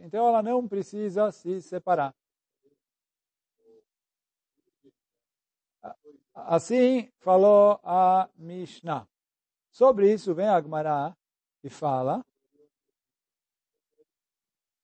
então 0.02 0.28
ela 0.28 0.42
não 0.42 0.68
precisa 0.68 1.32
se 1.32 1.60
separar. 1.62 2.14
Assim 6.34 7.10
falou 7.18 7.80
a 7.82 8.28
Mishnah. 8.36 9.08
Sobre 9.70 10.12
isso 10.12 10.34
vem 10.34 10.48
a 10.48 10.60
Gemara 10.60 11.16
e 11.62 11.70
fala 11.70 12.24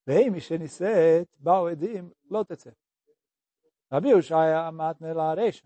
Vei 0.05 0.31
Misheniset 0.31 1.29
Bau 1.39 1.69
Edim 1.71 2.11
Lotetze. 2.31 2.75
Rabi 3.91 4.15
Ushaya 4.15 4.67
amat 4.67 5.01
nela 5.01 5.31
areisha. 5.31 5.65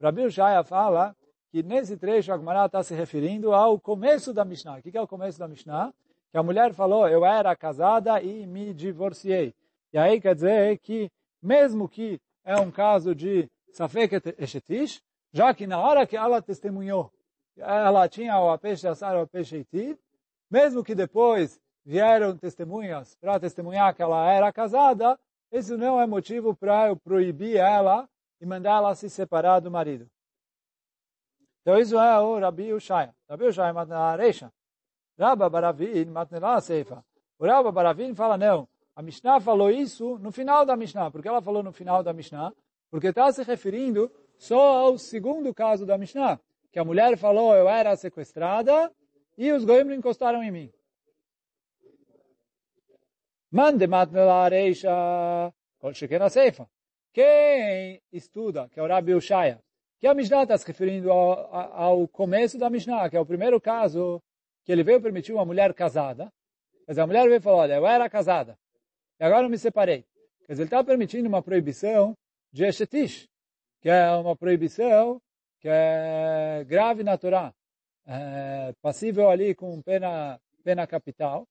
Rabi 0.00 0.26
Ushaya 0.26 0.62
fala 0.64 1.16
que 1.50 1.62
nesse 1.62 1.96
trecho 1.96 2.32
a 2.32 2.38
Gemara 2.38 2.66
está 2.66 2.82
se 2.82 2.94
referindo 2.94 3.52
ao 3.52 3.78
começo 3.80 4.32
da 4.32 4.44
Mishnah. 4.44 4.78
O 4.78 4.82
que 4.82 4.96
é 4.96 5.00
o 5.00 5.06
começo 5.06 5.38
da 5.38 5.48
Mishnah? 5.48 5.92
Que 6.30 6.38
a 6.38 6.42
mulher 6.42 6.72
falou, 6.74 7.08
eu 7.08 7.24
era 7.24 7.54
casada 7.54 8.22
e 8.22 8.46
me 8.46 8.72
divorciei. 8.72 9.54
E 9.92 9.98
aí 9.98 10.20
quer 10.20 10.34
dizer 10.34 10.78
que, 10.78 11.10
mesmo 11.42 11.88
que 11.88 12.20
é 12.44 12.56
um 12.56 12.70
caso 12.70 13.14
de 13.14 13.50
Safek 13.72 14.20
Eshetish, 14.38 15.02
já 15.32 15.52
que 15.54 15.66
na 15.66 15.78
hora 15.78 16.06
que 16.06 16.16
ela 16.16 16.40
testemunhou, 16.40 17.10
ela 17.56 18.08
tinha 18.08 18.38
o 18.38 18.58
peixe 18.58 18.88
assar 18.88 19.16
o 19.16 19.26
peixe 19.26 19.66
mesmo 20.50 20.84
que 20.84 20.94
depois 20.94 21.60
vieram 21.84 22.36
testemunhas 22.36 23.14
para 23.20 23.40
testemunhar 23.40 23.94
que 23.94 24.02
ela 24.02 24.30
era 24.30 24.52
casada, 24.52 25.18
isso 25.52 25.76
não 25.76 26.00
é 26.00 26.06
motivo 26.06 26.56
para 26.56 26.88
eu 26.88 26.96
proibir 26.96 27.56
ela 27.56 28.08
e 28.40 28.46
mandar 28.46 28.78
ela 28.78 28.94
se 28.94 29.08
separar 29.08 29.60
do 29.60 29.70
marido. 29.70 30.08
Então 31.60 31.78
isso 31.78 31.96
é 31.96 32.18
o 32.18 32.40
Rabi 32.40 32.72
Ushaya. 32.72 33.14
Rabi 33.28 33.44
Ushaya 33.44 33.72
matnela 33.72 34.16
reisha. 34.16 34.52
Rabba 35.18 35.48
Baravin 35.48 36.06
matnela 36.06 36.60
seifa. 36.60 37.04
O 37.38 37.46
Rabba 37.46 37.70
Baravin 37.70 38.14
fala 38.14 38.36
não. 38.36 38.68
A 38.96 39.02
Mishnah 39.02 39.40
falou 39.40 39.70
isso 39.70 40.18
no 40.18 40.32
final 40.32 40.66
da 40.66 40.74
Mishnah. 40.76 41.10
Por 41.10 41.22
que 41.22 41.28
ela 41.28 41.40
falou 41.40 41.62
no 41.62 41.72
final 41.72 42.02
da 42.02 42.12
Mishnah? 42.12 42.52
porque 42.92 43.06
está 43.06 43.32
se 43.32 43.42
referindo 43.42 44.12
só 44.36 44.80
ao 44.80 44.98
segundo 44.98 45.54
caso 45.54 45.86
da 45.86 45.96
Mishnah, 45.96 46.38
que 46.70 46.78
a 46.78 46.84
mulher 46.84 47.16
falou, 47.16 47.56
eu 47.56 47.66
era 47.66 47.96
sequestrada 47.96 48.92
e 49.38 49.50
os 49.50 49.64
goim 49.64 49.84
não 49.84 49.94
encostaram 49.94 50.42
em 50.42 50.50
mim. 50.50 50.72
Mande 53.52 53.86
matnela 53.86 54.44
areisha 54.44 54.90
kol 55.78 55.92
shekena 55.92 56.30
seifa. 56.30 56.66
Quem 57.12 58.00
estuda, 58.10 58.66
que 58.70 58.80
é 58.80 58.82
o 58.82 58.88
Rabi 58.88 59.14
Ushaya, 59.14 59.60
que 60.00 60.06
a 60.06 60.14
Mishnah 60.14 60.44
está 60.44 60.56
se 60.56 60.66
referindo 60.66 61.12
ao, 61.12 61.54
ao, 61.54 62.08
começo 62.08 62.58
da 62.58 62.70
Mishnah, 62.70 63.10
que 63.10 63.16
é 63.16 63.20
o 63.20 63.26
primeiro 63.26 63.60
caso 63.60 64.22
que 64.64 64.72
ele 64.72 64.82
veio 64.82 65.02
permitir 65.02 65.34
uma 65.34 65.44
mulher 65.44 65.74
casada. 65.74 66.32
Quer 66.86 66.92
dizer, 66.92 67.02
a 67.02 67.06
mulher 67.06 67.24
veio 67.24 67.36
e 67.36 67.40
falou, 67.40 67.58
olha, 67.58 67.74
eu 67.74 67.86
era 67.86 68.08
casada, 68.08 68.58
e 69.20 69.24
agora 69.24 69.44
eu 69.44 69.50
me 69.50 69.58
separei. 69.58 70.06
Quer 70.46 70.54
dizer, 70.54 70.62
ele 70.62 70.68
está 70.68 70.82
permitindo 70.82 71.28
uma 71.28 71.42
proibição 71.42 72.16
de 72.50 72.64
Eshetish, 72.64 73.28
que 73.82 73.90
é 73.90 74.10
uma 74.12 74.34
proibição 74.34 75.20
que 75.60 75.68
é 75.68 76.64
grave 76.66 77.04
na 77.04 77.18
Torá, 77.18 77.52
é 78.06 78.72
passível 78.80 79.28
ali 79.28 79.54
com 79.54 79.80
pena, 79.82 80.40
pena 80.64 80.86
capital, 80.86 81.46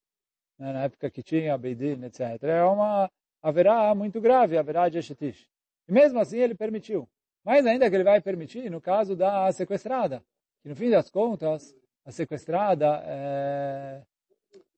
né, 0.62 0.72
na 0.74 0.84
época 0.84 1.10
que 1.10 1.24
tinha 1.24 1.58
Beidin, 1.58 2.04
etc. 2.06 2.44
É 2.44 2.64
uma 2.64 3.10
haverá 3.42 3.96
muito 3.96 4.22
grave, 4.22 4.60
haverá 4.60 4.88
de 4.88 5.00
Eshetish. 5.00 5.48
E 5.88 5.92
mesmo 5.92 6.20
assim 6.20 6.38
ele 6.38 6.54
permitiu. 6.54 7.10
Mais 7.44 7.66
ainda 7.66 7.90
que 7.90 7.96
ele 7.96 8.04
vai 8.04 8.22
permitir 8.22 8.70
no 8.70 8.80
caso 8.80 9.16
da 9.16 9.52
sequestrada, 9.52 10.24
que 10.62 10.70
no 10.70 10.76
fim 10.76 10.92
das 10.92 11.10
contas, 11.10 11.76
a 12.06 12.12
sequestrada 12.12 13.02
é... 13.04 14.04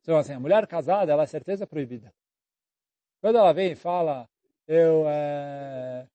Então, 0.01 0.17
assim, 0.17 0.33
a 0.33 0.39
mulher 0.39 0.65
casada, 0.67 1.11
ela 1.11 1.23
é 1.23 1.25
certeza 1.25 1.67
proibida. 1.67 2.13
Quando 3.21 3.37
ela 3.37 3.53
vem 3.53 3.71
e 3.71 3.75
fala, 3.75 4.27
eu 4.67 5.05
é, 5.07 6.07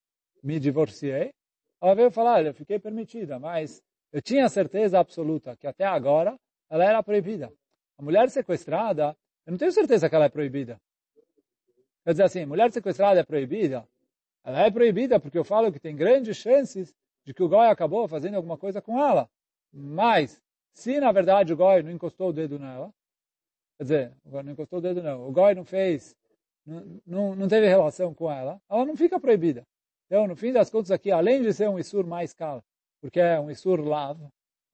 me 0.43 0.59
divorciei, 0.59 1.33
ela 1.81 1.95
veio 1.95 2.11
falar, 2.11 2.45
eu 2.45 2.55
fiquei 2.55 2.79
permitida, 2.79 3.39
mas 3.39 3.83
eu 4.13 4.21
tinha 4.21 4.49
certeza 4.49 4.99
absoluta 4.99 5.57
que 5.57 5.67
até 5.67 5.85
agora 5.85 6.39
ela 6.71 6.85
era 6.85 7.03
proibida. 7.03 7.51
A 7.99 8.03
mulher 8.03 8.29
sequestrada, 8.31 9.17
eu 9.49 9.53
não 9.53 9.59
tenho 9.59 9.73
certeza 9.73 10.11
que 10.11 10.15
ela 10.15 10.27
é 10.27 10.29
proibida. 10.29 10.79
Quer 12.05 12.11
dizer 12.11 12.25
assim, 12.25 12.45
mulher 12.45 12.71
sequestrada 12.71 13.21
é 13.21 13.25
proibida? 13.25 13.89
Ela 14.45 14.67
é 14.67 14.71
proibida 14.71 15.19
porque 15.19 15.39
eu 15.39 15.43
falo 15.43 15.73
que 15.73 15.81
tem 15.81 15.97
grandes 15.97 16.37
chances 16.37 16.95
de 17.25 17.33
que 17.33 17.43
o 17.43 17.49
Goi 17.49 17.67
acabou 17.69 18.07
fazendo 18.07 18.35
alguma 18.35 18.59
coisa 18.59 18.83
com 18.83 19.03
ela. 19.03 19.27
Mas, 19.73 20.39
se 20.75 21.01
na 21.01 21.11
verdade 21.13 21.51
o 21.51 21.57
Goi 21.57 21.83
não 21.83 21.91
encostou 21.91 22.29
o 22.29 22.33
dedo 22.33 22.59
nela, 22.59 22.93
quer 23.79 23.85
dizer, 23.85 24.13
não 24.27 24.53
encostou 24.53 24.81
o 24.81 24.83
dedo 24.83 25.03
não, 25.03 25.27
o 25.27 25.33
Goi 25.33 25.55
não 25.55 25.65
fez, 25.65 26.15
não, 26.67 27.01
não, 27.07 27.35
não 27.35 27.49
teve 27.49 27.67
relação 27.67 28.13
com 28.13 28.31
ela, 28.31 28.61
ela 28.69 28.85
não 28.85 28.99
fica 28.99 29.19
proibida. 29.19 29.67
Então, 30.09 30.27
no 30.27 30.37
fim 30.37 30.53
das 30.53 30.69
contas 30.69 30.91
aqui, 30.91 31.11
além 31.11 31.41
de 31.41 31.55
ser 31.55 31.71
um 31.71 31.79
Isur 31.79 32.07
mais 32.07 32.35
caro, 32.35 32.63
porque 33.01 33.19
é 33.19 33.41
um 33.41 33.51
Isur 33.51 33.81
Lav 33.81 34.21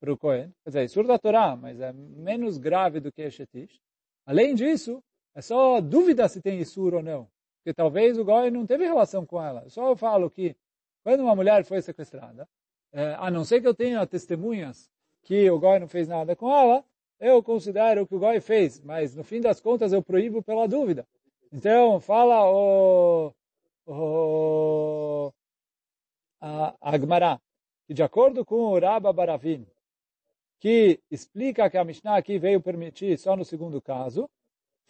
para 0.01 0.13
o 0.13 0.19
Kohen, 0.19 0.53
quer 0.65 0.71
dizer, 0.71 0.85
Isur 0.85 1.07
da 1.07 1.17
Torá, 1.17 1.55
mas 1.55 1.81
é 1.81 1.93
menos 1.93 2.59
grave 2.59 2.99
do 2.99 3.13
que 3.13 3.23
Eshetish. 3.23 3.84
Além 4.27 4.55
disso, 4.55 5.03
é 5.35 5.43
só 5.43 5.81
dúvida 5.81 6.29
se 6.29 6.41
tem 6.41 6.61
Isur 6.61 6.95
ou 6.95 7.03
não. 7.03 7.29
Porque 7.59 7.75
talvez 7.75 8.19
o 8.19 8.25
Goi 8.25 8.51
não 8.51 8.67
teve 8.67 8.85
relação 8.85 9.25
com 9.25 9.43
ela. 9.43 9.69
Só 9.69 9.89
eu 9.89 9.97
falo 9.97 10.31
que 10.31 10.57
quando 11.03 11.21
uma 11.21 11.35
mulher 11.35 11.65
foi 11.65 11.81
sequestrada, 11.83 12.49
é, 12.93 13.15
a 13.19 13.31
não 13.31 13.45
ser 13.45 13.61
que 13.61 13.67
eu 13.67 13.75
tenha 13.75 14.07
testemunhas 14.07 14.91
que 15.23 15.51
o 15.51 15.59
Goi 15.59 15.79
não 15.79 15.89
fez 15.89 16.07
nada 16.07 16.37
com 16.37 16.55
ela, 16.55 16.85
eu 17.19 17.43
considero 17.43 18.07
que 18.07 18.15
o 18.15 18.19
Goi 18.19 18.41
fez, 18.41 18.81
mas 18.81 19.15
no 19.15 19.25
fim 19.25 19.41
das 19.41 19.61
contas 19.61 19.93
eu 19.93 20.03
proíbo 20.03 20.43
pela 20.43 20.69
dúvida. 20.69 21.07
Então, 21.53 22.01
fala 22.01 22.51
o, 22.51 23.33
o, 23.87 25.33
a, 26.41 26.75
Agmará, 26.81 27.41
que 27.87 27.95
de 27.95 28.03
acordo 28.03 28.45
com 28.45 28.57
o 28.57 28.79
Rabba 28.79 29.13
Baravin, 29.13 29.67
que 30.61 31.01
explica 31.11 31.69
que 31.69 31.77
a 31.77 31.85
Mishnah 31.85 32.17
aqui 32.17 32.38
veio 32.38 32.61
permitir 32.61 33.19
só 33.19 33.37
no 33.37 33.45
segundo 33.45 33.81
caso. 33.83 34.29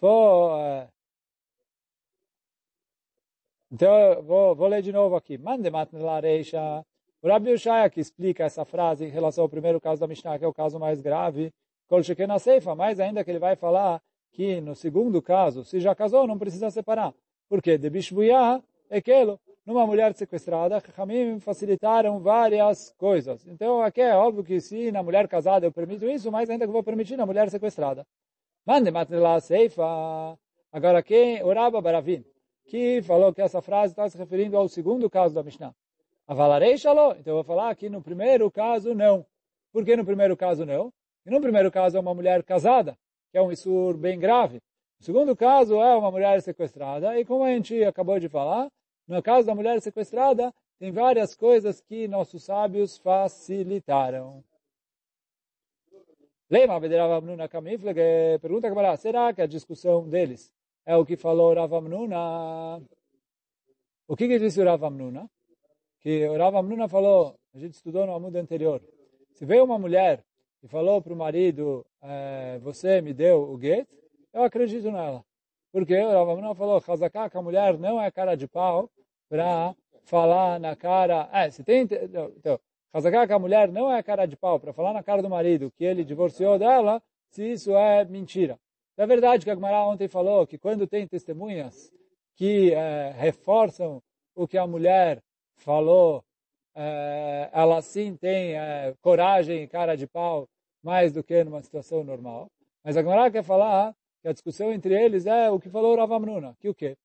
Eh, 0.03 0.89
então, 3.73 4.23
vou, 4.23 4.55
vou 4.55 4.69
ler 4.69 4.83
de 4.83 4.93
novo 4.93 5.17
aqui. 5.17 5.37
Mande 5.39 5.71
matnela 5.71 6.21
reisha. 6.21 6.85
O 7.23 7.29
Rabbi 7.29 7.53
Ushaya 7.53 7.91
que 7.91 8.01
explica 8.01 8.45
essa 8.45 8.65
frase 8.65 9.05
em 9.07 9.09
relação 9.09 9.43
ao 9.43 9.49
primeiro 9.49 9.81
caso 9.81 10.01
da 10.01 10.07
Mishnah, 10.07 10.39
que 10.39 10.45
é 10.45 10.49
o 10.49 10.55
caso 10.55 10.79
mais 10.79 11.01
grave, 11.01 11.53
Kol 11.89 12.03
Shekena 12.03 12.39
Seifa, 12.39 12.75
mais 12.75 13.01
ainda 13.01 13.25
que 13.25 13.31
ele 13.31 13.39
vai 13.39 13.57
falar 13.57 14.03
que 14.33 14.61
no 14.61 14.75
segundo 14.75 15.23
caso, 15.23 15.65
se 15.65 15.81
já 15.81 15.95
casou, 15.95 16.27
não 16.27 16.39
precisa 16.39 16.71
separar. 16.71 17.15
Porque 17.49 17.79
de 17.79 17.89
Bishbuyah 17.89 18.63
aquilo, 18.91 19.41
numa 19.67 19.87
mulher 19.87 20.15
sequestrada, 20.15 20.83
Hamim 20.97 21.41
facilitaram 21.41 22.21
várias 22.21 22.93
coisas. 22.99 23.47
Então, 23.47 23.81
aqui 23.81 24.01
é 24.01 24.15
óbvio 24.15 24.45
que 24.45 24.61
se 24.61 24.93
na 24.93 25.03
mulher 25.03 25.27
casada 25.27 25.67
eu 25.67 25.73
permito 25.73 26.07
isso, 26.07 26.31
mais 26.31 26.51
ainda 26.51 26.67
que 26.67 26.73
vou 26.73 26.83
permitir 26.83 27.17
na 27.17 27.25
mulher 27.25 27.49
sequestrada. 27.51 28.07
Mande 28.67 28.91
matnela 28.91 29.41
seifa. 29.41 30.39
Agora, 30.71 31.03
quem? 31.03 31.43
Uraba 31.43 31.81
Baravim, 31.81 32.25
que 32.67 33.01
falou 33.03 33.33
que 33.33 33.41
essa 33.41 33.63
frase 33.63 33.93
está 33.93 34.09
se 34.09 34.19
referindo 34.19 34.57
ao 34.57 34.69
segundo 34.69 35.09
caso 35.09 35.35
da 35.35 35.43
Mishnah. 35.43 35.75
Avalarei 36.27 36.77
shalom. 36.77 37.13
Então, 37.13 37.33
eu 37.33 37.37
vou 37.37 37.45
falar 37.45 37.75
que 37.75 37.89
no 37.89 38.03
primeiro 38.03 38.51
caso, 38.51 38.95
não. 38.95 39.25
Por 39.73 39.85
que 39.85 39.97
no 39.97 40.05
primeiro 40.05 40.37
caso, 40.37 40.65
não? 40.65 40.93
E 41.27 41.31
no 41.31 41.41
primeiro 41.41 41.71
caso 41.71 41.97
é 41.97 42.01
uma 42.01 42.15
mulher 42.15 42.43
casada, 42.43 42.97
que 43.31 43.39
é 43.39 43.43
um 43.43 43.51
isur 43.51 43.97
bem 43.97 44.19
grave. 44.19 44.61
No 45.01 45.07
segundo 45.07 45.35
caso 45.35 45.81
é 45.81 45.97
uma 45.97 46.11
mulher 46.11 46.41
sequestrada. 46.43 47.19
E 47.19 47.25
como 47.25 47.45
a 47.45 47.49
gente 47.49 47.83
acabou 47.83 48.19
de 48.19 48.29
falar, 48.29 48.71
no 49.07 49.23
caso 49.23 49.47
da 49.47 49.55
mulher 49.55 49.81
sequestrada, 49.81 50.53
tem 50.79 50.91
várias 50.91 51.35
coisas 51.35 51.81
que 51.81 52.09
nossos 52.09 52.45
sábios 52.45 52.99
facilitaram. 52.99 54.43
Lema 56.51 56.79
Rav 56.79 57.49
Kamiflege, 57.49 58.39
pergunta 58.41 58.69
a 58.69 58.97
será 58.97 59.33
que 59.33 59.43
a 59.43 59.47
discussão 59.47 60.09
deles 60.09 60.53
é 60.87 60.97
o 60.97 61.05
que 61.05 61.17
falou 61.17 61.55
Ravamnuna? 61.55 62.83
O 64.07 64.17
que, 64.17 64.29
que 64.29 64.39
disse 64.39 64.61
o 64.61 64.65
Ravamnuna? 64.65 65.29
Que 66.01 66.29
o 66.29 66.37
Ravamnuna 66.37 66.89
falou, 66.89 67.39
a 67.55 67.59
gente 67.59 67.75
estudou 67.75 68.07
no 68.07 68.15
amudo 68.15 68.39
anterior, 68.39 68.83
se 69.33 69.45
veio 69.45 69.65
uma 69.65 69.79
mulher 69.79 70.25
e 70.63 70.69
falou 70.69 71.01
para 71.03 71.13
o 71.13 71.17
marido, 71.17 71.85
é, 72.03 72.59
você 72.61 73.01
me 73.01 73.13
deu 73.13 73.51
o 73.51 73.61
get, 73.61 73.89
eu 74.33 74.43
acredito 74.45 74.91
nela. 74.91 75.25
Porque 75.73 75.99
o 75.99 76.13
Rav 76.13 76.31
Amnuna 76.31 76.55
falou, 76.55 76.83
Hazaká, 76.87 77.29
que 77.29 77.37
a 77.37 77.43
mulher 77.43 77.79
não 77.79 78.01
é 78.01 78.11
cara 78.11 78.37
de 78.37 78.47
pau 78.47 78.89
para 79.35 79.75
falar 80.05 80.61
na 80.61 80.77
cara... 80.77 81.29
É, 81.33 81.51
se 81.51 81.65
tem... 81.65 81.89
Então, 82.37 82.61
Hazaká, 82.93 83.27
que 83.27 83.33
a 83.33 83.39
mulher 83.39 83.67
não 83.73 83.91
é 83.91 84.01
cara 84.01 84.27
de 84.27 84.37
pau 84.37 84.61
para 84.61 84.73
falar 84.73 84.93
na 84.93 85.03
cara 85.03 85.21
do 85.21 85.29
marido 85.29 85.73
que 85.73 85.85
ele 85.85 86.05
divorciou 86.05 86.57
dela, 86.57 87.03
se 87.31 87.43
isso 87.55 87.73
é 87.73 88.05
mentira. 88.05 88.57
É 88.97 89.05
verdade 89.05 89.45
que 89.45 89.51
a 89.51 89.55
Gemara 89.57 89.83
ontem 89.87 90.07
falou 90.07 90.47
que 90.47 90.57
quando 90.57 90.87
tem 90.87 91.05
testemunhas 91.09 91.91
que 92.37 92.73
é, 92.73 93.13
reforçam 93.17 94.01
o 94.37 94.47
que 94.47 94.57
a 94.57 94.69
mulher 94.69 95.21
falou, 95.57 96.23
é, 96.77 97.51
ela 97.53 97.83
sim 97.83 98.15
tem 98.15 98.55
é, 98.55 98.95
coragem 99.03 99.65
e 99.65 99.67
cara 99.67 99.97
de 99.97 100.07
pau 100.07 100.49
mais 100.81 101.11
do 101.11 101.25
que 101.25 101.43
numa 101.43 101.61
situação 101.61 102.05
normal. 102.05 102.47
Mas 102.85 102.97
a 102.97 103.03
Gemara 103.03 103.33
quer 103.33 103.43
falar 103.43 103.97
que 104.23 104.29
a 104.29 104.33
discussão 104.33 104.73
entre 104.73 104.95
eles 104.95 105.27
é 105.27 105.51
o 105.51 105.59
que 105.59 105.69
falou 105.69 105.97
Rav 105.97 106.13
Amnuna, 106.13 106.57
que 106.61 106.69
o 106.69 106.75
quê? 106.75 106.97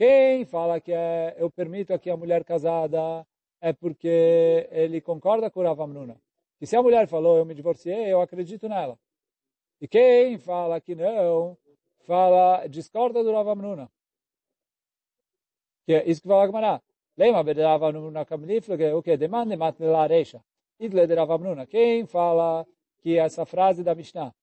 Quem 0.00 0.46
fala 0.46 0.80
que 0.80 0.94
é, 0.94 1.36
eu 1.36 1.50
permito 1.50 1.92
aqui 1.92 2.08
a 2.08 2.16
mulher 2.16 2.42
casada 2.42 3.22
é 3.60 3.70
porque 3.70 4.66
ele 4.70 4.98
concorda 5.02 5.50
com 5.50 5.60
o 5.60 5.62
Rav 5.62 5.78
Amnuna. 5.78 6.18
Que 6.58 6.64
se 6.64 6.74
a 6.74 6.82
mulher 6.82 7.06
falou, 7.06 7.36
eu 7.36 7.44
me 7.44 7.52
divorciei, 7.52 8.10
eu 8.10 8.22
acredito 8.22 8.66
nela. 8.66 8.98
E 9.78 9.86
quem 9.86 10.38
fala 10.38 10.80
que 10.80 10.94
não, 10.94 11.54
fala, 12.06 12.66
discorda 12.66 13.22
do 13.22 13.30
Rav 13.30 13.50
Amnuna. 13.50 13.90
Que 15.84 15.92
é 15.92 16.08
isso 16.08 16.22
que 16.22 16.28
fala 16.28 16.44
a 16.44 16.46
Gemara. 16.46 16.82
Lema 17.18 17.44
be 17.44 17.52
Rav 17.52 17.84
Amnuna 17.84 18.24
kamniflige, 18.24 18.94
o 18.94 19.02
que? 19.02 19.18
Demande 19.18 19.54
matnela 19.54 20.06
reisha. 20.06 20.42
Idle 20.78 21.06
de 21.06 21.14
Rav 21.14 21.30
Amnuna. 21.30 21.66
Quem 21.66 22.06
fala 22.06 22.66
que 23.02 23.18
essa 23.18 23.44
frase 23.44 23.84
da 23.84 23.94
Mishnah, 23.94 24.34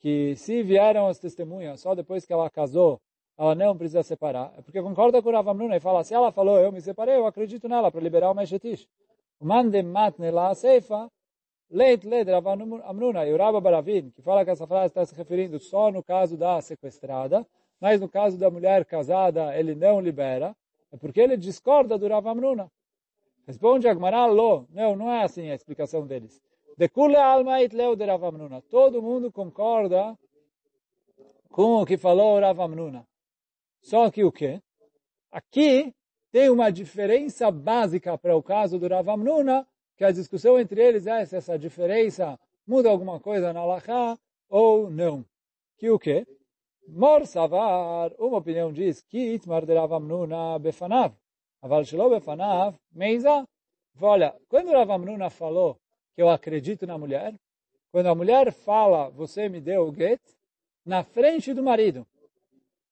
que 0.00 0.34
se 0.36 0.62
vieram 0.62 1.08
as 1.08 1.18
testemunhas 1.18 1.82
só 1.82 1.94
depois 1.94 2.24
que 2.24 2.32
ela 2.32 2.48
casou, 2.48 3.02
ela 3.36 3.54
não 3.54 3.76
precisa 3.76 4.02
separar. 4.02 4.52
É 4.56 4.62
porque 4.62 4.80
concorda 4.80 5.20
com 5.22 5.28
o 5.28 5.32
Rav 5.32 5.48
e 5.74 5.80
fala, 5.80 6.04
se 6.04 6.14
ela 6.14 6.30
falou, 6.30 6.58
eu 6.58 6.70
me 6.70 6.80
separei, 6.80 7.16
eu 7.16 7.26
acredito 7.26 7.68
nela 7.68 7.90
para 7.90 8.00
liberar 8.00 8.30
o 8.30 8.34
Meshetish. 8.34 8.88
Mande 9.40 9.82
matnela 9.82 10.54
seifa, 10.54 11.10
Leit 11.70 12.06
led 12.06 12.30
Rav 12.30 12.46
Amnuna 12.84 13.26
e 13.26 13.32
o 13.32 13.36
Rabba 13.36 13.60
Baravin, 13.60 14.10
que 14.10 14.22
fala 14.22 14.44
que 14.44 14.50
essa 14.50 14.66
frase 14.66 14.86
está 14.86 15.04
se 15.04 15.14
referindo 15.14 15.58
só 15.58 15.90
no 15.90 16.02
caso 16.02 16.36
da 16.36 16.60
sequestrada, 16.60 17.44
mas 17.80 18.00
no 18.00 18.08
caso 18.08 18.38
da 18.38 18.50
mulher 18.50 18.84
casada 18.84 19.56
ele 19.58 19.74
não 19.74 20.00
libera, 20.00 20.54
é 20.92 20.96
porque 20.96 21.20
ele 21.20 21.36
discorda 21.36 21.98
do 21.98 22.06
Rav 22.06 22.28
Amnuna. 22.28 22.70
Responde 23.46 23.88
Agmará, 23.88 24.26
lo. 24.26 24.66
Não, 24.70 24.94
não 24.94 25.10
é 25.10 25.24
assim 25.24 25.50
a 25.50 25.54
explicação 25.54 26.06
deles. 26.06 26.40
De 26.78 26.88
kule 26.88 27.16
alma 27.16 27.56
it 27.56 27.74
leu 27.74 27.96
de 27.96 28.04
Rav. 28.04 28.22
Todo 28.70 29.02
mundo 29.02 29.32
concorda 29.32 30.16
com 31.50 31.82
o 31.82 31.86
que 31.86 31.96
falou 31.96 32.36
o 32.36 32.40
Rav 32.40 32.60
Amnuna. 32.60 33.06
Só 33.84 34.10
que 34.10 34.24
o 34.24 34.32
quê? 34.32 34.62
Aqui 35.30 35.94
tem 36.32 36.48
uma 36.48 36.72
diferença 36.72 37.50
básica 37.50 38.16
para 38.16 38.34
o 38.34 38.42
caso 38.42 38.78
do 38.78 38.88
Rav 38.88 39.10
Amnuna, 39.10 39.68
que 39.94 40.04
a 40.04 40.10
discussão 40.10 40.58
entre 40.58 40.82
eles 40.82 41.06
é 41.06 41.24
se 41.26 41.36
essa 41.36 41.58
diferença 41.58 42.40
muda 42.66 42.88
alguma 42.88 43.20
coisa 43.20 43.52
na 43.52 43.62
Lacha 43.62 44.18
ou 44.48 44.90
não. 44.90 45.22
Que 45.76 45.90
o 45.90 45.98
quê? 45.98 46.26
Mor 46.88 47.26
Savar, 47.26 48.10
uma 48.18 48.38
opinião 48.38 48.72
diz 48.72 49.02
que 49.02 49.34
Itmar 49.34 49.66
de 49.66 49.74
Ravamnuna 49.74 50.58
befanav, 50.58 51.14
aval 51.60 51.84
shelo 51.84 52.08
befanav 52.08 52.74
meiza. 52.90 53.46
Olha, 54.00 54.34
quando 54.48 54.72
Ravamnuna 54.72 55.28
falou 55.28 55.78
que 56.14 56.22
eu 56.22 56.30
acredito 56.30 56.86
na 56.86 56.96
mulher, 56.96 57.34
quando 57.92 58.06
a 58.06 58.14
mulher 58.14 58.50
fala, 58.50 59.10
você 59.10 59.46
me 59.48 59.60
deu 59.60 59.88
o 59.88 59.94
get, 59.94 60.20
na 60.86 61.04
frente 61.04 61.52
do 61.52 61.62
marido. 61.62 62.06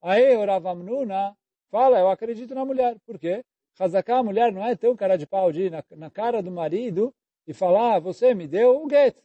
Aí 0.03 0.37
o 0.37 0.45
Ravamnuna 0.45 1.37
fala, 1.71 2.01
eu 2.01 2.11
acredito 2.11 2.55
na 2.55 2.65
mulher. 2.65 2.99
Por 3.07 3.19
quê? 3.19 3.45
Hazaká, 3.79 4.19
a 4.19 4.23
mulher 4.23 4.53
não 4.53 4.65
é 4.65 4.77
tão 4.77 4.95
cara 4.97 5.17
de 5.17 5.27
pau 5.27 5.51
de 5.53 5.63
ir 5.63 5.71
na, 5.71 5.83
na 5.93 6.11
cara 6.11 6.43
do 6.43 6.51
marido 6.51 7.15
e 7.47 7.55
falar, 7.55 8.01
você 8.01 8.35
me 8.35 8.47
deu 8.47 8.85
o 8.85 8.91
get. 8.91 9.17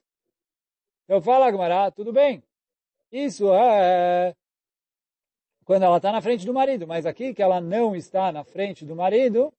Eu 1.07 1.21
falo 1.21 1.45
a 1.45 1.51
Gemara, 1.51 1.91
tudo 1.91 2.13
bem. 2.13 2.43
Isso 3.11 3.53
é 3.53 4.35
quando 5.65 5.83
ela 5.83 5.97
está 5.97 6.13
na 6.13 6.21
frente 6.21 6.45
do 6.45 6.53
marido, 6.53 6.87
mas 6.87 7.05
aqui 7.05 7.33
que 7.33 7.41
ela 7.41 7.59
não 7.59 7.93
está 7.93 8.31
na 8.31 8.45
frente 8.45 8.85
do 8.85 8.95
marido, 8.95 9.53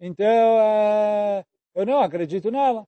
então 0.00 0.24
é, 0.24 1.44
eu 1.74 1.84
não 1.84 1.98
acredito 1.98 2.48
nela. 2.48 2.86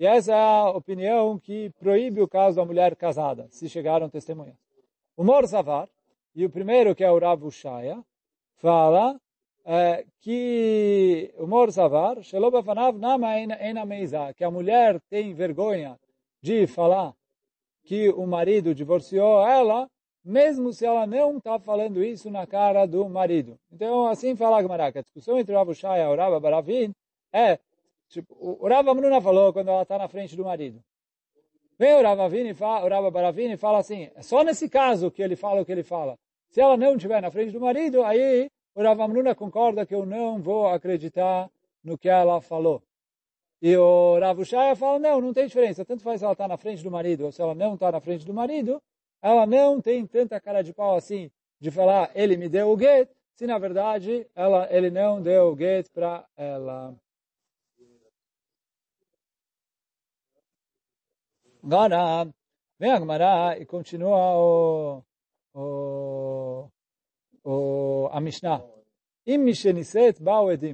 E 0.00 0.06
essa 0.06 0.32
é 0.32 0.34
a 0.34 0.70
opinião 0.70 1.38
que 1.38 1.70
proíbe 1.78 2.20
o 2.20 2.28
caso 2.28 2.56
da 2.56 2.64
mulher 2.64 2.96
casada, 2.96 3.46
se 3.50 3.68
chegaram 3.68 4.10
testemunhas. 4.10 4.56
O 5.16 5.22
Mor 5.22 5.46
Savar, 5.46 5.88
e 6.34 6.44
o 6.44 6.50
primeiro 6.50 6.94
que 6.94 7.04
é 7.04 7.10
o 7.10 7.18
Rav 7.18 7.44
Ushaya, 7.44 8.02
fala 8.56 9.20
é, 9.64 10.04
que 10.20 11.32
o 11.36 11.46
Mor 11.46 11.70
Savar, 11.70 12.22
que 14.34 14.44
a 14.44 14.50
mulher 14.50 15.00
tem 15.10 15.34
vergonha 15.34 15.98
de 16.40 16.66
falar 16.66 17.12
que 17.84 18.08
o 18.10 18.26
marido 18.26 18.74
divorciou 18.74 19.46
ela, 19.46 19.88
mesmo 20.24 20.72
se 20.72 20.84
ela 20.84 21.06
não 21.06 21.38
está 21.38 21.58
falando 21.58 22.02
isso 22.02 22.30
na 22.30 22.46
cara 22.46 22.86
do 22.86 23.08
marido. 23.08 23.58
Então, 23.72 24.06
assim 24.06 24.36
fala 24.36 24.58
a 24.58 24.62
a 24.98 25.02
discussão 25.02 25.38
entre 25.38 25.54
o 25.54 25.58
Rav 25.58 25.74
Shai 25.74 26.02
e 26.02 26.06
o 26.06 26.14
Rav 26.14 26.40
Baravin 26.40 26.92
é, 27.32 27.58
tipo, 28.08 28.34
o 28.38 28.66
Rav 28.68 28.86
falou 29.20 29.52
quando 29.52 29.68
ela 29.68 29.82
está 29.82 29.98
na 29.98 30.08
frente 30.08 30.36
do 30.36 30.44
marido. 30.44 30.82
Vem 31.78 31.94
o 31.94 32.02
Rav, 32.02 32.20
Avini, 32.20 32.52
o 32.52 32.88
Rav 32.88 33.10
Baravin 33.10 33.52
e 33.52 33.56
fala 33.56 33.78
assim, 33.78 34.10
é 34.16 34.22
só 34.22 34.42
nesse 34.42 34.68
caso 34.68 35.10
que 35.10 35.22
ele 35.22 35.36
fala 35.36 35.62
o 35.62 35.64
que 35.64 35.70
ele 35.70 35.84
fala. 35.84 36.18
Se 36.50 36.60
ela 36.60 36.76
não 36.76 36.96
estiver 36.96 37.22
na 37.22 37.30
frente 37.30 37.52
do 37.52 37.60
marido, 37.60 38.02
aí 38.02 38.50
o 38.74 38.82
Rav 38.82 39.00
Amnuna 39.00 39.34
concorda 39.34 39.86
que 39.86 39.94
eu 39.94 40.04
não 40.04 40.42
vou 40.42 40.66
acreditar 40.66 41.48
no 41.84 41.96
que 41.96 42.08
ela 42.08 42.40
falou. 42.40 42.82
E 43.62 43.76
o 43.76 44.18
Rav 44.18 44.40
Ushaya 44.40 44.74
fala, 44.74 44.98
não, 44.98 45.20
não 45.20 45.32
tem 45.32 45.46
diferença. 45.46 45.84
Tanto 45.84 46.02
faz 46.02 46.20
se 46.20 46.24
ela 46.24 46.32
está 46.32 46.48
na 46.48 46.56
frente 46.56 46.82
do 46.82 46.90
marido 46.90 47.26
ou 47.26 47.32
se 47.32 47.40
ela 47.40 47.54
não 47.54 47.74
está 47.74 47.92
na 47.92 48.00
frente 48.00 48.26
do 48.26 48.34
marido, 48.34 48.82
ela 49.22 49.46
não 49.46 49.80
tem 49.80 50.04
tanta 50.04 50.40
cara 50.40 50.62
de 50.62 50.72
pau 50.72 50.96
assim 50.96 51.30
de 51.60 51.70
falar, 51.70 52.10
ele 52.14 52.36
me 52.36 52.48
deu 52.48 52.70
o 52.70 52.78
get, 52.78 53.08
se 53.34 53.46
na 53.46 53.58
verdade 53.58 54.26
ela, 54.34 54.68
ele 54.70 54.90
não 54.90 55.20
deu 55.20 55.52
o 55.52 55.56
get 55.56 55.88
para 55.92 56.24
ela. 56.36 56.94
Agora, 61.62 62.28
vem 62.78 62.90
a 62.92 62.98
Gemara 62.98 63.58
e 63.58 63.66
continua 63.66 64.36
o, 64.36 65.02
o 65.54 66.68
o, 67.48 68.08
a 68.12 68.20
Mishnah. 68.20 68.62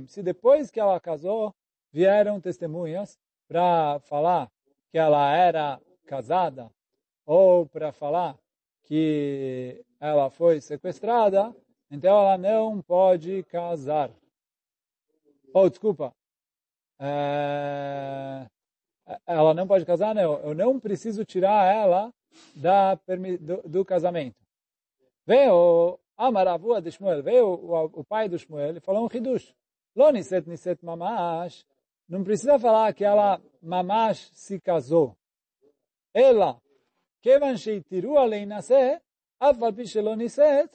Se 0.09 0.23
depois 0.23 0.71
que 0.71 0.81
ela 0.81 0.99
casou, 1.01 1.55
vieram 1.93 2.41
testemunhas 2.41 3.19
para 3.49 4.01
falar 4.01 4.51
que 4.91 4.99
ela 4.99 5.35
era 5.37 5.81
casada 6.07 6.71
ou 7.25 7.67
para 7.67 7.93
falar 7.93 8.37
que 8.83 9.85
ela 10.01 10.31
foi 10.31 10.61
sequestrada, 10.61 11.55
então 11.91 12.11
ela 12.11 12.37
não 12.37 12.83
pode 12.83 13.43
casar. 13.45 14.11
Oh, 15.55 15.69
desculpa. 15.69 16.13
É, 16.99 18.47
ela 19.27 19.55
não 19.55 19.67
pode 19.67 19.85
casar, 19.85 20.15
não. 20.15 20.39
Eu 20.41 20.55
não 20.55 20.81
preciso 20.81 21.25
tirar 21.25 21.73
ela 21.73 22.13
da, 22.55 22.95
do, 22.95 23.69
do 23.69 23.85
casamento. 23.85 24.37
Vem 25.27 25.49
o, 25.51 25.99
Amaravua 26.17 26.81
de 26.81 26.93
Shmuel, 26.93 27.23
veio 27.23 27.47
o, 27.47 27.85
o, 28.01 28.05
pai 28.05 28.29
do 28.29 28.39
Shmuel 28.39 28.77
e 28.77 28.81
falou 28.81 29.05
um 29.05 29.09
hidush. 29.17 29.55
Lo 29.97 30.11
niset 30.11 30.47
mamash. 30.83 31.67
Não 32.09 32.23
precisa 32.23 32.59
falar 32.59 32.93
que 32.95 33.05
ela 33.05 33.41
mamash 33.61 34.31
se 34.33 34.61
casou. 34.61 35.17
Ela, 36.13 36.61
kevan 37.21 37.57
sheitiru 37.57 38.17
alei 38.17 38.47
naseh, 38.47 39.01
afal 39.41 39.73
lo 40.03 40.15
niset. 40.15 40.71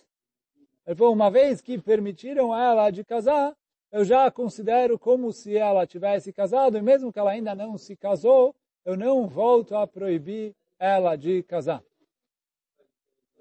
Ele 0.85 0.95
falou, 0.95 1.13
uma 1.13 1.29
vez 1.29 1.61
que 1.61 1.77
permitiram 1.77 2.55
ela 2.55 2.89
de 2.89 3.03
casar, 3.05 3.55
eu 3.91 4.05
já 4.05 4.29
considero 4.29 4.99
como 4.99 5.31
se 5.31 5.57
ela 5.57 5.85
tivesse 5.85 6.31
casado, 6.31 6.77
e 6.77 6.81
mesmo 6.81 7.11
que 7.11 7.19
ela 7.19 7.31
ainda 7.31 7.55
não 7.55 7.77
se 7.77 7.95
casou, 7.95 8.55
eu 8.85 8.95
não 8.95 9.27
volto 9.27 9.75
a 9.75 9.87
proibir 9.87 10.55
ela 10.77 11.15
de 11.15 11.43
casar. 11.43 11.83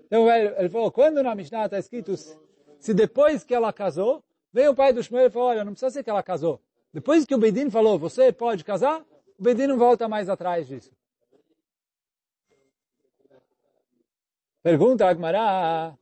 Então 0.07 0.31
ele 0.31 0.69
falou, 0.71 0.91
quando 0.91 1.23
na 1.23 1.35
Mishnah 1.35 1.67
está 1.67 1.79
escrito, 1.79 2.15
se 2.17 2.95
depois 2.95 3.45
que 3.45 3.55
ela 3.55 3.73
casou, 3.73 4.25
veio 4.53 4.71
o 4.71 4.75
pai 4.75 4.93
do 4.93 5.03
Shmuel 5.03 5.27
e 5.27 5.31
falou, 5.31 5.49
olha, 5.49 5.65
não 5.65 5.73
precisa 5.73 5.91
ser 5.91 6.03
que 6.03 6.11
ela 6.11 6.23
casou. 6.23 6.61
Depois 6.93 7.27
que 7.27 7.35
o 7.35 7.39
Bedin 7.39 7.71
falou, 7.71 7.99
você 7.99 8.33
pode 8.33 8.65
casar, 8.65 9.05
o 9.39 9.43
Bedin 9.43 9.67
não 9.67 9.79
volta 9.79 10.09
mais 10.09 10.29
atrás 10.29 10.67
disso. 10.67 10.91
Pergunta 14.63 15.07
Agmará. 15.07 15.97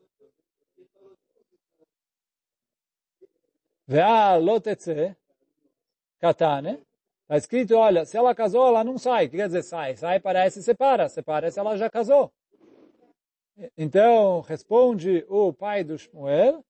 Vea 3.87 4.37
lotetze 4.37 5.17
katane 6.21 6.85
Está 7.23 7.37
escrito, 7.39 7.75
olha, 7.75 8.05
se 8.05 8.17
ela 8.17 8.33
casou, 8.37 8.69
ela 8.69 8.85
não 8.85 8.97
sai. 8.99 9.27
O 9.27 9.31
que 9.31 9.37
quer 9.37 9.49
dizer 9.49 9.65
sai? 9.65 9.97
Sai 9.97 10.21
parece 10.21 10.63
separa. 10.63 11.09
Separa 11.09 11.51
se 11.51 11.59
ela 11.59 11.77
já 11.77 11.91
casou. 11.91 12.33
Então, 13.77 14.43
responde 14.43 15.25
o 15.29 15.53
pai 15.53 15.83
do 15.83 15.99
Shmuel, 15.99 16.65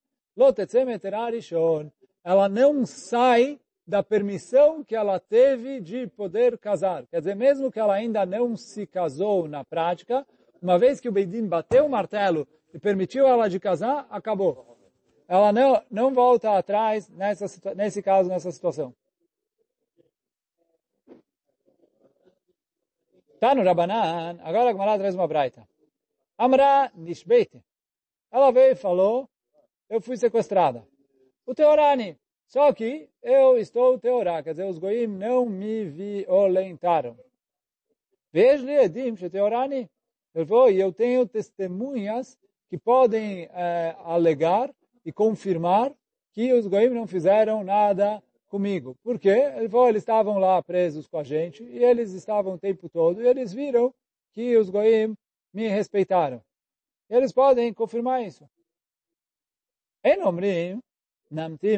ela 2.23 2.49
não 2.49 2.85
sai 2.87 3.59
da 3.85 4.01
permissão 4.01 4.83
que 4.83 4.95
ela 4.95 5.19
teve 5.19 5.79
de 5.79 6.07
poder 6.07 6.57
casar. 6.57 7.05
Quer 7.07 7.19
dizer, 7.19 7.35
mesmo 7.35 7.71
que 7.71 7.79
ela 7.79 7.93
ainda 7.93 8.25
não 8.25 8.55
se 8.55 8.87
casou 8.87 9.47
na 9.47 9.63
prática, 9.63 10.25
uma 10.59 10.79
vez 10.79 10.99
que 10.99 11.07
o 11.07 11.11
Beidin 11.11 11.45
bateu 11.45 11.85
o 11.85 11.89
martelo 11.89 12.47
e 12.73 12.79
permitiu 12.79 13.27
ela 13.27 13.47
de 13.47 13.59
casar, 13.59 14.07
acabou. 14.09 14.76
Ela 15.27 15.51
não, 15.51 15.83
não 15.91 16.13
volta 16.13 16.57
atrás 16.57 17.09
nessa, 17.09 17.45
nesse 17.75 18.01
caso, 18.01 18.29
nessa 18.29 18.51
situação. 18.51 18.95
Tá 23.39 23.53
no 23.53 23.63
Rabanan, 23.63 24.39
agora 24.41 24.69
a 24.69 24.71
Gemara 24.71 24.97
traz 24.97 25.13
uma 25.13 25.27
braita. 25.27 25.67
Amra 26.37 26.91
Nishbete. 26.95 27.63
Ela 28.31 28.51
veio 28.51 28.71
e 28.71 28.75
falou, 28.75 29.29
eu 29.89 30.01
fui 30.01 30.17
sequestrada. 30.17 30.87
O 31.45 31.53
Teorani, 31.53 32.17
só 32.47 32.71
que 32.73 33.09
eu 33.21 33.57
estou 33.57 33.99
Teorá, 33.99 34.41
quer 34.41 34.51
dizer, 34.51 34.65
os 34.65 34.79
Goim 34.79 35.07
não 35.07 35.45
me 35.45 35.85
violentaram. 35.85 37.17
Veja-lhe 38.31 38.73
Edim, 38.73 39.15
Teorani. 39.15 39.89
Ele 40.33 40.45
falou, 40.45 40.71
e 40.71 40.79
eu 40.79 40.93
tenho 40.93 41.27
testemunhas 41.27 42.37
que 42.69 42.77
podem 42.77 43.49
é, 43.53 43.95
alegar 43.99 44.73
e 45.07 45.11
confirmar 45.13 45.95
que 46.33 46.51
os 46.51 46.67
Goim 46.67 46.89
não 46.89 47.07
fizeram 47.07 47.63
nada 47.63 48.21
comigo. 48.49 48.93
Por 49.01 49.17
quê? 49.17 49.53
Ele 49.55 49.69
falou, 49.69 49.87
eles 49.87 50.01
estavam 50.01 50.37
lá 50.37 50.61
presos 50.61 51.07
com 51.07 51.17
a 51.17 51.23
gente 51.23 51.63
e 51.63 51.81
eles 51.81 52.11
estavam 52.11 52.55
o 52.55 52.59
tempo 52.59 52.89
todo 52.89 53.21
e 53.21 53.25
eles 53.25 53.53
viram 53.53 53.93
que 54.33 54.57
os 54.57 54.69
Goim 54.69 55.15
me 55.53 55.69
respeitaram. 55.69 56.41
Eles 57.09 57.31
podem 57.31 57.73
confirmar 57.73 58.21
isso. 58.21 58.43
Em 60.03 60.21
Omrim, 60.25 60.81
Namtim 61.31 61.77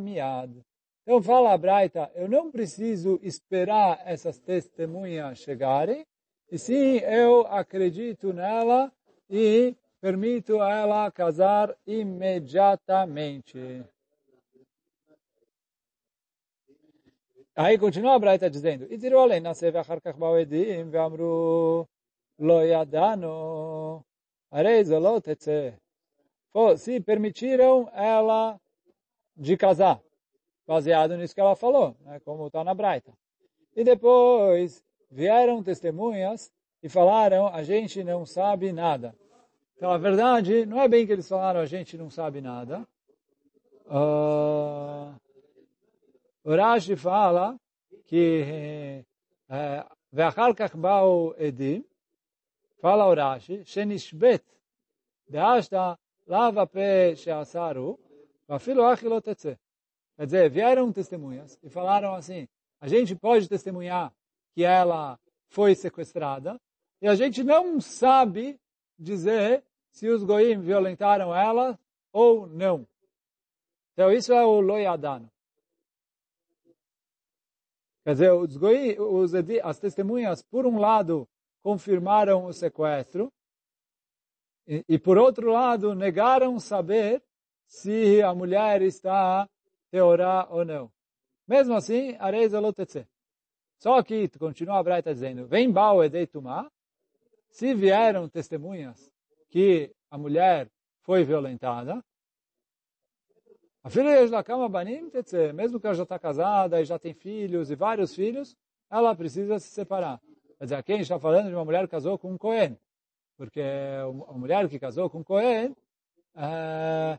Miad. 0.00 0.64
Então 1.02 1.22
fala 1.22 1.52
a 1.52 1.58
Braita, 1.58 2.10
eu 2.16 2.28
não 2.28 2.50
preciso 2.50 3.20
esperar 3.22 4.02
essas 4.04 4.36
testemunhas 4.36 5.38
chegarem, 5.38 6.04
e 6.50 6.58
sim 6.58 6.96
eu 6.98 7.46
acredito 7.46 8.32
nela 8.32 8.92
e 9.30 9.76
permito 10.02 10.60
ela 10.60 11.08
casar 11.12 11.74
imediatamente. 11.86 13.86
Aí 17.54 17.78
continua 17.78 18.16
a 18.16 18.18
Braita 18.18 18.50
dizendo, 18.50 18.88
e 18.90 18.98
tirou 18.98 19.28
nasceu 19.38 19.70
achar. 19.78 20.02
Se 26.76 27.00
permitiram 27.00 27.88
ela 27.94 28.60
de 29.36 29.56
casar, 29.56 30.02
baseado 30.66 31.16
nisso 31.16 31.34
que 31.34 31.40
ela 31.40 31.54
falou, 31.54 31.94
né, 32.00 32.18
como 32.24 32.48
está 32.48 32.64
na 32.64 32.74
Braita. 32.74 33.12
E 33.76 33.84
depois 33.84 34.82
vieram 35.08 35.62
testemunhas 35.62 36.50
e 36.82 36.88
falaram, 36.88 37.46
a 37.46 37.62
gente 37.62 38.02
não 38.02 38.26
sabe 38.26 38.72
nada. 38.72 39.14
Então, 39.82 39.90
a 39.90 39.98
verdade, 39.98 40.64
não 40.64 40.80
é 40.80 40.86
bem 40.86 41.04
que 41.04 41.10
eles 41.10 41.28
falaram, 41.28 41.58
a 41.58 41.66
gente 41.66 41.98
não 41.98 42.08
sabe 42.08 42.40
nada. 42.40 42.86
Uh, 43.86 45.12
o 46.44 46.54
Rashi 46.54 46.94
fala 46.94 47.58
que 48.06 48.44
eh, 48.46 49.04
eh, 49.48 49.84
Ve'achalkach 50.12 50.76
ba'u 50.76 51.34
edim, 51.36 51.84
fala 52.80 53.08
o 53.08 53.12
Rashi, 53.12 53.64
Shenishbet, 53.64 54.44
deashta 55.28 55.98
lava 56.28 56.64
pe 56.64 57.16
she'asaru, 57.16 57.98
vafilo 58.46 58.84
achilot 58.84 59.30
etzeh. 59.30 59.58
Quer 60.16 60.26
dizer, 60.26 60.48
vieram 60.48 60.92
testemunhas 60.92 61.58
e 61.60 61.68
falaram 61.68 62.14
assim, 62.14 62.46
a 62.80 62.86
gente 62.86 63.16
pode 63.16 63.48
testemunhar 63.48 64.14
que 64.54 64.62
ela 64.62 65.18
foi 65.48 65.74
sequestrada 65.74 66.60
e 67.00 67.08
a 67.08 67.16
gente 67.16 67.42
não 67.42 67.80
sabe 67.80 68.60
dizer 68.96 69.64
se 69.92 70.08
os 70.08 70.24
goim 70.24 70.58
violentaram 70.58 71.34
ela 71.34 71.78
ou 72.12 72.46
não. 72.46 72.86
Então 73.92 74.10
isso 74.10 74.32
é 74.32 74.44
o 74.44 74.60
loiadano. 74.60 75.30
Quer 78.02 78.12
dizer, 78.14 78.32
os 78.32 78.56
goi, 78.56 78.98
os, 78.98 79.32
as 79.62 79.78
testemunhas, 79.78 80.42
por 80.42 80.66
um 80.66 80.78
lado, 80.78 81.28
confirmaram 81.62 82.46
o 82.46 82.52
sequestro, 82.52 83.32
e, 84.66 84.84
e, 84.88 84.98
por 84.98 85.18
outro 85.18 85.50
lado, 85.50 85.94
negaram 85.94 86.58
saber 86.58 87.22
se 87.66 88.22
a 88.22 88.34
mulher 88.34 88.82
está 88.82 89.48
teorá 89.90 90.46
ou 90.50 90.64
não. 90.64 90.90
Mesmo 91.46 91.74
assim, 91.74 92.16
areis 92.18 92.54
alotetze. 92.54 93.06
Só 93.78 94.02
que, 94.02 94.28
continua 94.38 94.78
a 94.78 94.82
Braita 94.82 95.12
dizendo, 95.12 95.46
vem 95.46 95.70
bau 95.70 96.02
edei 96.02 96.26
tumá, 96.26 96.70
se 97.50 97.74
vieram 97.74 98.28
testemunhas 98.28 99.11
que 99.52 99.94
a 100.10 100.16
mulher 100.16 100.66
foi 101.02 101.24
violentada, 101.24 102.02
a 103.84 103.90
filha 103.90 104.26
da 104.30 104.42
cama 104.42 104.66
banim, 104.66 105.10
mesmo 105.54 105.78
que 105.78 105.86
ela 105.86 105.94
já 105.94 106.04
está 106.04 106.18
casada 106.18 106.80
e 106.80 106.86
já 106.86 106.98
tem 106.98 107.12
filhos 107.12 107.70
e 107.70 107.74
vários 107.74 108.14
filhos, 108.14 108.56
ela 108.90 109.14
precisa 109.14 109.58
se 109.58 109.68
separar. 109.68 110.18
Quer 110.56 110.64
dizer, 110.64 110.74
aqui 110.76 110.92
a 110.92 110.96
gente 110.96 111.04
está 111.04 111.18
falando 111.18 111.48
de 111.48 111.54
uma 111.54 111.64
mulher 111.64 111.82
que 111.82 111.90
casou 111.90 112.16
com 112.16 112.32
um 112.32 112.38
Cohen. 112.38 112.78
Porque 113.36 113.60
a 113.60 114.32
mulher 114.32 114.68
que 114.70 114.78
casou 114.78 115.10
com 115.10 115.18
um 115.18 115.24
Cohen 115.24 115.76
é, 116.34 117.18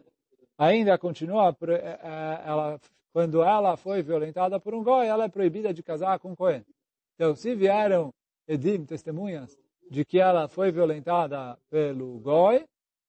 ainda 0.58 0.98
continua, 0.98 1.56
é, 1.68 2.50
ela, 2.50 2.82
quando 3.12 3.44
ela 3.44 3.78
foi 3.78 4.02
violentada 4.02 4.60
por 4.60 4.74
um 4.74 4.84
Goi, 4.84 5.06
ela 5.06 5.26
é 5.26 5.30
proibida 5.30 5.72
de 5.72 5.84
casar 5.84 6.18
com 6.18 6.32
um 6.32 6.36
Cohen. 6.36 6.66
Então, 7.14 7.36
se 7.36 7.54
vieram 7.54 8.12
Edim, 8.48 8.86
testemunhas, 8.86 9.58
de 9.90 10.04
que 10.06 10.20
ela 10.20 10.48
foi 10.48 10.72
violentada 10.72 11.58
pelo 11.70 12.20
Goi, 12.20 12.68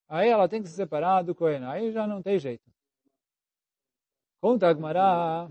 aí 0.09 0.29
ela 0.29 0.49
tem 0.49 0.63
que 0.63 0.69
se 0.69 0.75
separar 0.75 1.23
do 1.23 1.35
Cohen. 1.35 1.65
Aí 1.65 1.93
já 1.93 2.07
não 2.07 2.23
tem 2.23 2.39
jeito. 2.39 2.71
Conta 4.41 4.69
Agmará. 4.69 5.49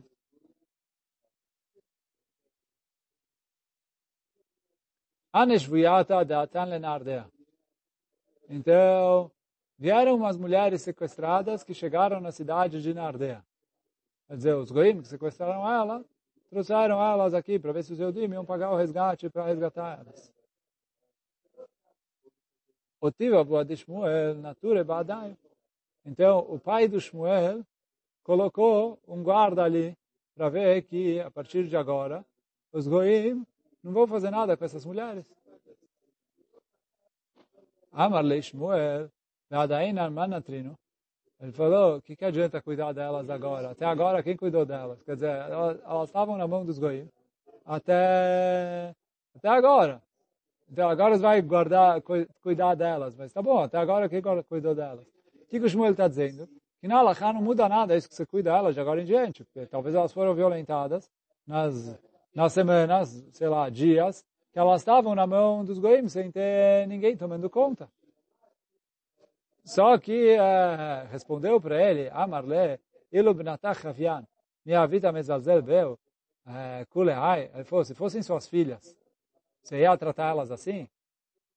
Então, 8.48 9.32
vieram 9.80 10.16
umas 10.16 10.38
mulheres 10.38 10.84
sequestradas 10.84 11.64
que 11.64 11.74
chegaram 11.74 12.22
na 12.22 12.32
cidade 12.32 12.84
de 12.84 12.94
Nardea. 12.94 13.44
Quer 14.28 14.36
dizer, 14.36 14.56
os 14.56 14.70
goim 14.70 15.02
que 15.02 15.08
sequestraram 15.08 15.68
ela, 15.68 16.06
trouxeram 16.52 17.02
elas 17.02 17.34
aqui 17.34 17.58
para 17.58 17.72
ver 17.72 17.84
se 17.84 17.94
os 17.94 18.00
Eudim 18.00 18.32
iam 18.32 18.46
pagar 18.46 18.72
o 18.72 18.78
resgate 18.78 19.28
para 19.28 19.46
resgatar 19.46 20.00
elas. 20.00 20.32
Otiva 21.52 21.52
boa 21.52 21.72
de 21.72 21.82
Shmuel, 21.82 21.82
nature 21.82 21.82
badai. 21.82 22.93
Então, 26.06 26.39
o 26.39 26.60
pai 26.60 26.88
do 26.88 27.00
Shmuel 27.00 27.66
colocou 28.24 29.00
um 29.08 29.22
guarda 29.22 29.63
ali 29.63 29.98
para 30.36 30.50
ver 30.50 30.82
que, 30.84 31.20
a 31.20 31.30
partir 31.30 31.68
de 31.68 31.76
agora, 31.76 32.26
os 32.72 32.88
goim 32.88 33.46
não 33.84 33.92
vão 33.92 34.08
fazer 34.08 34.30
nada 34.30 34.56
com 34.56 34.63
essas 34.63 34.86
mulheres. 34.86 35.26
Amar 37.92 38.24
le 38.24 38.42
Shmuel, 38.42 39.10
Manatrino. 40.12 40.78
Ele 41.42 41.52
falou, 41.52 41.98
o 41.98 42.02
que, 42.02 42.16
que 42.16 42.24
adianta 42.24 42.62
cuidar 42.62 42.94
delas 42.94 43.30
agora? 43.30 43.72
Até 43.72 43.86
agora, 43.86 44.24
quem 44.24 44.38
cuidou 44.38 44.66
delas? 44.66 45.04
Quer 45.04 45.16
dizer, 45.16 45.30
elas 45.30 46.08
estavam 46.10 46.38
na 46.38 46.48
mão 46.48 46.66
dos 46.66 46.80
goim 46.80 47.10
até, 47.66 48.96
até 49.36 49.50
agora. 49.50 50.02
Então 50.74 50.90
agora 50.90 51.15
vai 51.19 51.40
guardar, 51.40 52.02
cuidar 52.42 52.74
delas. 52.74 53.15
Mas 53.15 53.32
tá 53.32 53.44
bom, 53.44 53.60
até 53.60 53.78
agora 53.78 54.10
quem 54.10 54.24
cuidou 54.50 54.74
delas? 54.74 55.06
O 55.06 55.46
que, 55.48 55.60
que 55.60 55.65
o 55.67 55.69
Shmuel 55.69 55.92
está 55.92 56.08
dizendo? 56.08 56.50
que 56.82 56.88
na 56.88 56.98
Alaha 56.98 57.32
não 57.32 57.42
muda 57.42 57.69
nada, 57.69 57.94
é 57.94 57.98
isso 57.98 58.10
que 58.10 58.15
você 58.15 58.26
cuida 58.26 58.52
delas 58.52 58.74
de 58.74 58.82
agora 58.82 59.02
em 59.02 59.06
diante, 59.06 59.46
porque 59.46 59.65
talvez 59.67 59.96
elas 59.96 60.12
foram 60.12 60.34
violentadas 60.34 61.10
nas, 61.48 61.98
nas 62.36 62.52
semanas, 62.52 63.26
sei 63.32 63.48
lá, 63.48 63.69
dias, 63.69 64.26
que 64.52 64.60
elas 64.60 64.82
estavam 64.82 65.15
na 65.15 65.26
mão 65.26 65.63
dos 65.63 65.80
goim 65.80 66.10
sem 66.10 66.30
ter 66.30 66.86
ninguém 66.88 67.15
tomando 67.15 67.50
conta. 67.50 67.88
Só 69.63 69.98
que 69.98 70.36
uh, 70.36 71.08
respondeu 71.10 71.62
para 71.62 71.82
ele, 71.82 72.10
Amarle, 72.10 72.80
Ilubnatach 73.13 73.88
Havian, 73.88 74.28
minha 74.65 74.86
vida 74.86 75.10
mezalzel 75.12 75.62
beu, 75.62 75.98
eh, 76.48 76.86
kulehai, 76.90 77.50
ele 77.54 77.63
falou, 77.63 77.86
se 77.86 77.94
fossem 77.94 78.21
suas 78.21 78.46
filhas, 78.46 78.94
você 79.64 79.80
ia 79.80 79.98
tratar 79.98 80.30
elas 80.30 80.52
assim? 80.52 80.88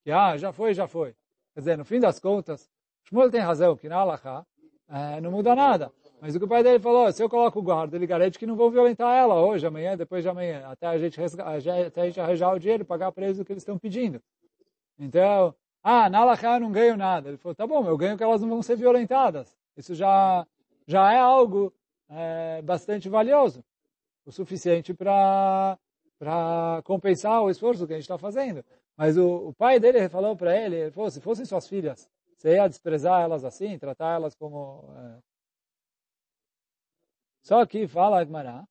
Que, 0.05 0.13
ah, 0.13 0.37
já 0.37 0.53
foi, 0.53 0.73
já 0.73 0.87
foi. 0.87 1.15
Quer 1.53 1.61
dizer, 1.61 1.79
no 1.79 1.85
fim 1.85 1.99
das 1.99 2.21
contas, 2.21 2.71
Shmuel 3.05 3.31
tem 3.31 3.41
razão, 3.41 3.77
que 3.77 3.89
na 3.89 3.97
Alaha, 3.97 4.47
é, 4.89 5.21
não 5.21 5.31
muda 5.31 5.55
nada. 5.55 5.93
Mas 6.21 6.35
o 6.35 6.39
que 6.39 6.45
o 6.45 6.49
pai 6.49 6.63
dele 6.63 6.79
falou, 6.79 7.13
se 7.13 7.23
eu 7.23 7.29
coloco 7.29 7.59
o 7.59 7.63
guarda, 7.63 7.97
ele 7.97 8.07
garante 8.07 8.39
que 8.39 8.47
não 8.47 8.57
vão 8.57 8.71
violentar 8.71 9.15
ela 9.17 9.35
hoje, 9.35 9.67
amanhã, 9.67 9.97
depois 9.97 10.23
de 10.23 10.29
amanhã, 10.29 10.67
até 10.69 10.87
a 10.87 10.97
gente, 10.97 11.21
até 11.21 12.01
a 12.01 12.07
gente 12.07 12.21
arranjar 12.21 12.55
o 12.55 12.59
dinheiro 12.59 12.83
e 12.83 12.87
pagar 12.87 13.13
para 13.13 13.27
eles 13.27 13.43
que 13.43 13.53
eles 13.53 13.63
estão 13.63 13.79
pedindo. 13.79 14.23
Então, 14.99 15.55
ah, 15.83 16.09
na 16.09 16.21
Alaha 16.21 16.57
eu 16.57 16.61
não 16.61 16.73
ganho 16.73 16.97
nada. 16.97 17.29
Ele 17.29 17.37
falou, 17.37 17.55
tá 17.55 17.67
bom, 17.67 17.87
eu 17.87 17.97
ganho 17.97 18.17
que 18.17 18.23
elas 18.23 18.41
não 18.41 18.49
vão 18.49 18.63
ser 18.63 18.77
violentadas. 18.77 19.57
Isso 19.77 19.95
já, 19.95 20.47
já 20.87 21.13
é 21.13 21.19
algo 21.19 21.73
é, 22.09 22.63
bastante 22.63 23.09
valioso, 23.09 23.65
o 24.25 24.33
suficiente 24.33 24.95
para 24.95 25.79
para 26.19 26.83
compensar 26.85 27.43
o 27.43 27.51
esforço 27.51 27.87
que 27.87 27.93
a 27.93 27.97
gente 27.97 28.05
está 28.05 28.19
fazendo. 28.19 28.65
Mas 28.97 29.17
o, 29.17 29.49
o, 29.49 29.55
pai 29.55 29.79
dele 29.79 30.09
falou 30.09 30.37
para 30.37 30.57
ele, 30.57 30.77
ele 30.77 30.91
falou, 30.91 31.11
se 31.11 31.21
fossem 31.21 31.45
suas 31.45 31.69
filhas, 31.69 32.09
você 32.37 32.55
ia 32.55 32.69
desprezar 32.69 33.23
elas 33.23 33.45
assim, 33.45 33.79
tratar 33.79 34.15
elas 34.15 34.35
como... 34.35 34.85
É... 34.97 35.19
Só 37.43 37.65
que 37.67 37.87
fala 37.87 38.21
Agmará, 38.21 38.67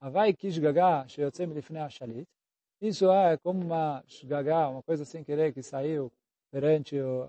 Avai 0.00 0.34
kish 0.34 0.58
gaga 0.58 1.06
sheyotzem 1.08 1.46
lifnei 1.52 1.88
shalit. 1.88 2.28
Isso 2.80 3.08
é 3.10 3.36
como 3.38 3.64
uma 3.64 4.02
shgaga, 4.08 4.68
uma 4.68 4.82
coisa 4.82 5.04
sem 5.04 5.22
querer 5.22 5.54
que 5.54 5.62
saiu 5.62 6.12
perante 6.50 6.98
o, 6.98 7.22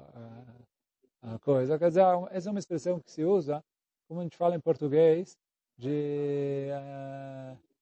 a, 1.22 1.36
a, 1.36 1.40
coisa. 1.40 1.78
Quer 1.78 1.90
dizer, 1.90 2.04
essa 2.32 2.50
é 2.50 2.52
uma 2.52 2.58
expressão 2.58 3.00
que 3.00 3.12
se 3.12 3.24
usa, 3.24 3.64
como 4.08 4.20
a 4.20 4.24
gente 4.24 4.36
fala 4.36 4.56
em 4.56 4.60
português, 4.60 5.38
de... 5.78 6.70
Uh, 6.72 7.73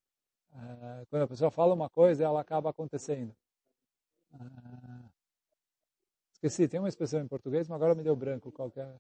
uh, 0.53 1.05
quando 1.09 1.23
a 1.23 1.27
pessoa 1.27 1.51
fala 1.51 1.73
uma 1.73 1.89
coisa, 1.89 2.23
ela 2.23 2.41
acaba 2.41 2.69
acontecendo. 2.69 3.35
Uh, 4.33 5.09
esqueci, 6.33 6.67
tem 6.67 6.79
uma 6.79 6.89
expressão 6.89 7.21
em 7.21 7.27
português, 7.27 7.67
mas 7.67 7.75
agora 7.75 7.95
me 7.95 8.03
deu 8.03 8.15
branco 8.15 8.51
qual 8.51 8.71
é 8.75 8.95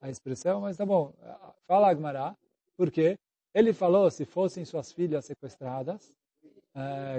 a 0.00 0.10
expressão, 0.10 0.60
mas 0.60 0.76
tá 0.76 0.84
bom. 0.84 1.12
Fala 1.66 1.90
Agmará, 1.90 2.36
porque 2.76 3.18
ele 3.54 3.72
falou 3.72 4.10
se 4.10 4.24
fossem 4.24 4.64
suas 4.64 4.92
filhas 4.92 5.24
sequestradas, 5.24 6.12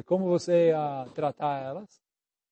como 0.06 0.26
você 0.26 0.68
ia 0.68 1.08
tratar 1.16 1.64
elas. 1.64 2.00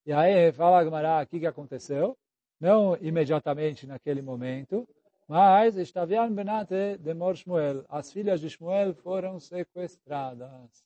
E 0.06 0.12
aí 0.12 0.52
fala 0.52 0.80
Agmará 0.80 1.22
o 1.22 1.28
que, 1.28 1.40
que 1.40 1.48
aconteceu. 1.48 2.18
Não 2.60 2.96
imediatamente 2.98 3.86
naquele 3.86 4.22
momento, 4.22 4.88
mas 5.28 5.76
Estavian 5.76 6.32
Benate 6.32 6.98
de 7.00 7.14
Mor 7.14 7.36
Shmuel. 7.36 7.84
As 7.90 8.12
filhas 8.12 8.40
de 8.40 8.50
Shmuel 8.50 8.94
foram 8.94 9.40
sequestradas. 9.40 10.86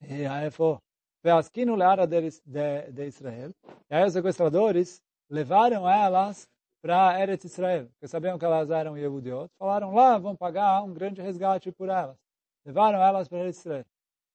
Aí 0.00 0.50
foi. 0.50 0.78
Veasquino 1.22 1.74
leara 1.74 2.06
de, 2.06 3.06
Israel. 3.06 3.52
E 3.90 3.94
aí 3.94 4.04
os 4.04 4.12
sequestradores 4.12 5.00
levaram 5.28 5.88
elas 5.88 6.48
para 6.80 7.20
Eretz 7.20 7.44
Israel, 7.44 7.88
porque 7.88 8.06
sabiam 8.06 8.38
que 8.38 8.44
elas 8.44 8.70
eram 8.70 8.96
Yehudiot. 8.96 9.50
Falaram 9.58 9.92
lá, 9.92 10.16
vão 10.16 10.36
pagar 10.36 10.82
um 10.82 10.94
grande 10.94 11.20
resgate 11.20 11.72
por 11.72 11.88
elas. 11.88 12.16
Levaram 12.64 13.02
elas 13.02 13.28
para 13.28 13.38
Eretz 13.38 13.58
Israel. 13.58 13.84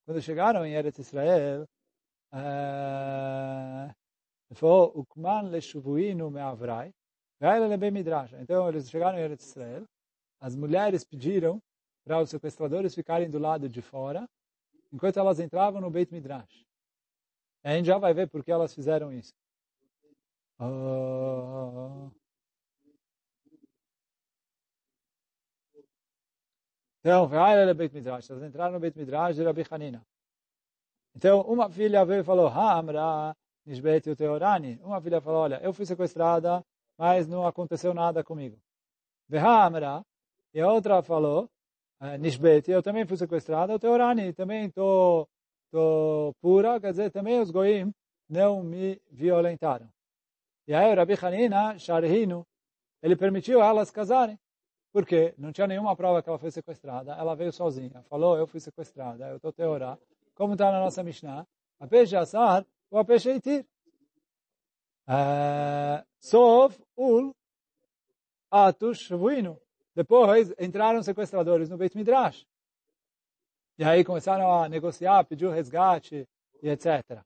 Quando 0.05 0.21
chegaram 0.21 0.65
em 0.65 0.73
Eretz 0.73 0.99
Israel, 0.99 1.65
foi 4.51 4.91
Ukman 4.95 5.49
leshuvuinu 5.49 6.29
me'avrai, 6.29 6.93
então 8.39 8.69
eles 8.69 8.89
chegaram 8.89 9.17
em 9.17 9.21
Eretz 9.21 9.45
Israel, 9.47 9.83
as 10.39 10.55
mulheres 10.55 11.03
pediram 11.03 11.61
para 12.05 12.19
os 12.19 12.29
sequestradores 12.29 12.93
ficarem 12.93 13.29
do 13.29 13.39
lado 13.39 13.69
de 13.69 13.81
fora, 13.81 14.27
enquanto 14.93 15.17
elas 15.17 15.39
entravam 15.39 15.81
no 15.81 15.89
Beit 15.89 16.13
Midrash. 16.13 16.65
E 17.63 17.67
a 17.67 17.75
gente 17.75 17.87
já 17.87 17.97
vai 17.97 18.13
ver 18.13 18.29
por 18.29 18.43
que 18.43 18.51
elas 18.51 18.73
fizeram 18.73 19.11
isso. 19.11 19.33
Uh... 20.59 22.09
Então, 26.99 27.27
Beit 27.75 27.93
Midrash. 27.93 28.29
Elas 28.29 28.43
entraram 28.43 28.73
no 28.73 28.79
Beit 28.79 28.97
Midrash 28.97 29.35
de 29.35 29.43
Rabi 29.43 29.65
Hanina. 29.69 30.05
Então, 31.15 31.41
uma 31.41 31.69
filha 31.69 32.05
veio 32.05 32.21
e 32.21 32.23
falou, 32.23 32.47
Hamra, 32.47 33.35
Nishbet 33.65 34.09
o 34.09 34.15
Teorani. 34.15 34.79
Uma 34.81 35.01
filha 35.01 35.19
falou, 35.19 35.41
olha, 35.41 35.59
eu 35.61 35.73
fui 35.73 35.85
sequestrada 35.85 36.63
mas 36.97 37.27
não 37.27 37.45
aconteceu 37.45 37.93
nada 37.93 38.23
comigo. 38.23 38.59
Vehamra, 39.27 40.05
e 40.53 40.61
a 40.61 40.71
outra 40.71 41.01
falou, 41.01 41.49
Nishbeti, 42.19 42.71
eu 42.71 42.83
também 42.83 43.05
fui 43.05 43.15
sequestrada, 43.15 43.73
o 43.73 43.79
Teorani, 43.79 44.33
também 44.33 44.65
estou 44.65 45.27
tô, 45.71 46.31
tô 46.31 46.35
pura, 46.41 46.79
quer 46.79 46.91
dizer, 46.91 47.11
também 47.11 47.39
os 47.39 47.49
goim 47.49 47.93
não 48.29 48.61
me 48.61 49.01
violentaram. 49.09 49.89
E 50.67 50.73
aí 50.73 50.91
o 50.91 50.95
Rabi 50.95 51.13
Hanina, 51.21 51.77
Sharhinu, 51.79 52.45
ele 53.01 53.15
permitiu 53.15 53.61
elas 53.61 53.89
casarem, 53.89 54.37
porque 54.91 55.33
não 55.37 55.51
tinha 55.51 55.67
nenhuma 55.67 55.95
prova 55.95 56.21
que 56.21 56.29
ela 56.29 56.37
foi 56.37 56.51
sequestrada, 56.51 57.13
ela 57.13 57.35
veio 57.35 57.51
sozinha, 57.51 58.03
falou, 58.09 58.37
eu 58.37 58.47
fui 58.47 58.59
sequestrada, 58.59 59.29
eu 59.29 59.37
estou 59.37 59.53
teorá, 59.53 59.97
como 60.35 60.53
está 60.53 60.71
na 60.71 60.79
nossa 60.79 61.03
Mishnah, 61.03 61.47
a 61.79 61.87
peixe 61.87 62.15
assar 62.15 62.65
ou 62.91 62.99
a 62.99 63.05
peixe 63.05 63.33
itir. 63.33 63.65
Sov 66.19 66.75
ul 66.95 67.35
atush 68.49 69.09
vuino. 69.11 69.59
Depois 69.95 70.53
entraram 70.59 71.03
sequestradores 71.03 71.69
no 71.69 71.77
Beit 71.77 71.95
Midrash. 71.95 72.45
E 73.77 73.83
aí 73.83 74.03
começaram 74.03 74.51
a 74.51 74.69
negociar, 74.69 75.23
pediu 75.23 75.49
resgate 75.49 76.27
e 76.61 76.69
etc. 76.69 77.21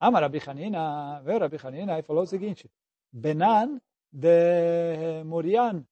Ama 0.00 0.20
Rabi 0.20 0.40
Hanina, 0.46 1.20
veio 1.22 1.38
Rabi 1.38 1.58
Hanina 1.62 1.98
e 1.98 2.02
falou 2.02 2.24
o 2.24 2.26
seguinte, 2.26 2.70
Benan 3.12 3.80
de 4.12 5.24
Morian 5.24 5.84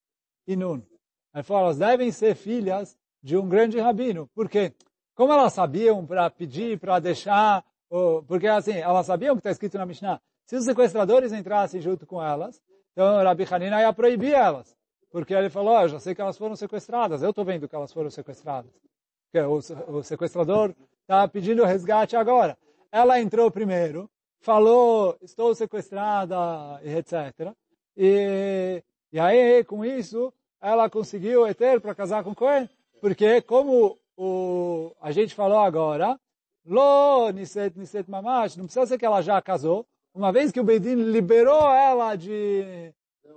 e 0.46 0.56
Nun. 0.56 0.82
Ele 1.34 1.42
falou, 1.42 1.64
elas 1.64 1.78
devem 1.78 2.12
ser 2.12 2.34
filhas 2.34 2.98
de 3.22 3.36
um 3.36 3.48
grande 3.48 3.78
rabino. 3.80 4.28
Por 4.34 4.48
quê? 4.48 4.74
Como 5.14 5.32
elas 5.32 5.52
sabiam 5.54 6.06
para 6.06 6.28
pedir, 6.30 6.78
para 6.78 6.98
deixar, 6.98 7.64
porque 8.26 8.46
assim, 8.46 8.74
elas 8.74 9.06
sabiam 9.06 9.32
o 9.32 9.36
que 9.36 9.40
está 9.40 9.50
escrito 9.50 9.78
na 9.78 9.86
Mishnah, 9.86 10.20
se 10.44 10.56
os 10.56 10.64
sequestradores 10.64 11.32
entrassem 11.32 11.80
junto 11.80 12.06
com 12.06 12.22
elas, 12.22 12.62
então 12.92 13.22
Rabi 13.22 13.46
Hanina 13.50 13.80
ia 13.80 13.92
proibir 13.92 14.34
elas. 14.34 14.76
Porque 15.14 15.32
ele 15.32 15.48
falou, 15.48 15.76
oh, 15.76 15.82
eu 15.82 15.88
já 15.90 16.00
sei 16.00 16.12
que 16.12 16.20
elas 16.20 16.36
foram 16.36 16.56
sequestradas, 16.56 17.22
eu 17.22 17.30
estou 17.30 17.44
vendo 17.44 17.68
que 17.68 17.76
elas 17.76 17.92
foram 17.92 18.10
sequestradas. 18.10 18.72
Porque 19.30 19.46
o, 19.46 19.98
o 19.98 20.02
sequestrador 20.02 20.74
está 21.02 21.28
pedindo 21.28 21.64
resgate 21.64 22.16
agora. 22.16 22.58
Ela 22.90 23.20
entrou 23.20 23.48
primeiro, 23.48 24.10
falou, 24.40 25.16
estou 25.22 25.54
sequestrada, 25.54 26.36
etc. 26.82 27.54
E, 27.96 28.82
e 29.12 29.20
aí, 29.20 29.62
com 29.62 29.84
isso, 29.84 30.34
ela 30.60 30.90
conseguiu 30.90 31.42
ter 31.54 31.80
para 31.80 31.94
casar 31.94 32.24
com 32.24 32.34
Cohen, 32.34 32.68
porque 33.00 33.40
como 33.42 33.96
o, 34.16 34.90
a 35.00 35.12
gente 35.12 35.32
falou 35.32 35.60
agora, 35.60 36.18
Lo, 36.66 37.30
Niset, 37.30 37.78
Niset 37.78 38.10
Mamash, 38.10 38.56
não 38.56 38.64
precisa 38.64 38.84
ser 38.84 38.98
que 38.98 39.06
ela 39.06 39.22
já 39.22 39.40
casou, 39.40 39.86
uma 40.12 40.32
vez 40.32 40.50
que 40.50 40.58
o 40.58 40.64
Beidin 40.64 40.96
liberou 40.96 41.70
ela 41.72 42.16
de, 42.16 42.92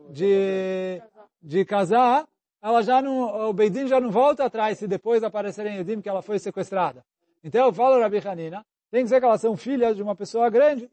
de, 0.10 1.00
de 1.48 1.64
casar, 1.64 2.28
ela 2.62 2.84
já 2.84 3.02
não, 3.02 3.50
o 3.50 3.54
Beidin 3.54 3.88
já 3.88 4.02
não 4.02 4.12
volta 4.12 4.44
atrás 4.44 4.78
se 4.78 4.86
depois 4.86 5.24
aparecerem 5.24 5.78
Edim 5.78 6.02
que 6.02 6.10
ela 6.10 6.22
foi 6.22 6.40
sequestrada. 6.40 7.06
Então 7.42 7.68
eu 7.68 7.74
falo 7.74 8.02
Rabi 8.02 8.18
Hanina, 8.18 8.66
tem 8.92 9.04
que 9.04 9.10
ser 9.10 9.22
que 9.22 9.26
elas 9.26 9.40
são 9.40 9.56
filhas 9.56 9.96
de 9.96 10.04
uma 10.04 10.14
pessoa 10.14 10.50
grande. 10.50 10.92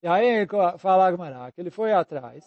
E 0.00 0.06
aí 0.06 0.46
fala 0.78 1.08
Agmará, 1.08 1.50
que 1.50 1.60
ele 1.60 1.72
foi 1.72 1.92
atrás. 1.92 2.44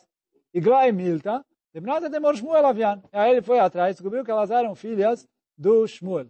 E 0.54 0.62
Glai 0.62 0.94
Milta, 0.94 1.46
Demnata 1.74 2.10
de 2.10 2.18
Shmuel 2.38 2.66
Avian. 2.66 3.04
E 3.12 3.18
aí 3.18 3.32
ele 3.32 3.42
foi 3.42 3.60
atrás, 3.60 3.98
descobriu 3.98 4.24
que 4.24 4.32
elas 4.32 4.52
eram 4.52 4.74
filhas 4.74 5.28
do 5.58 5.86
Shmuel. 5.86 6.28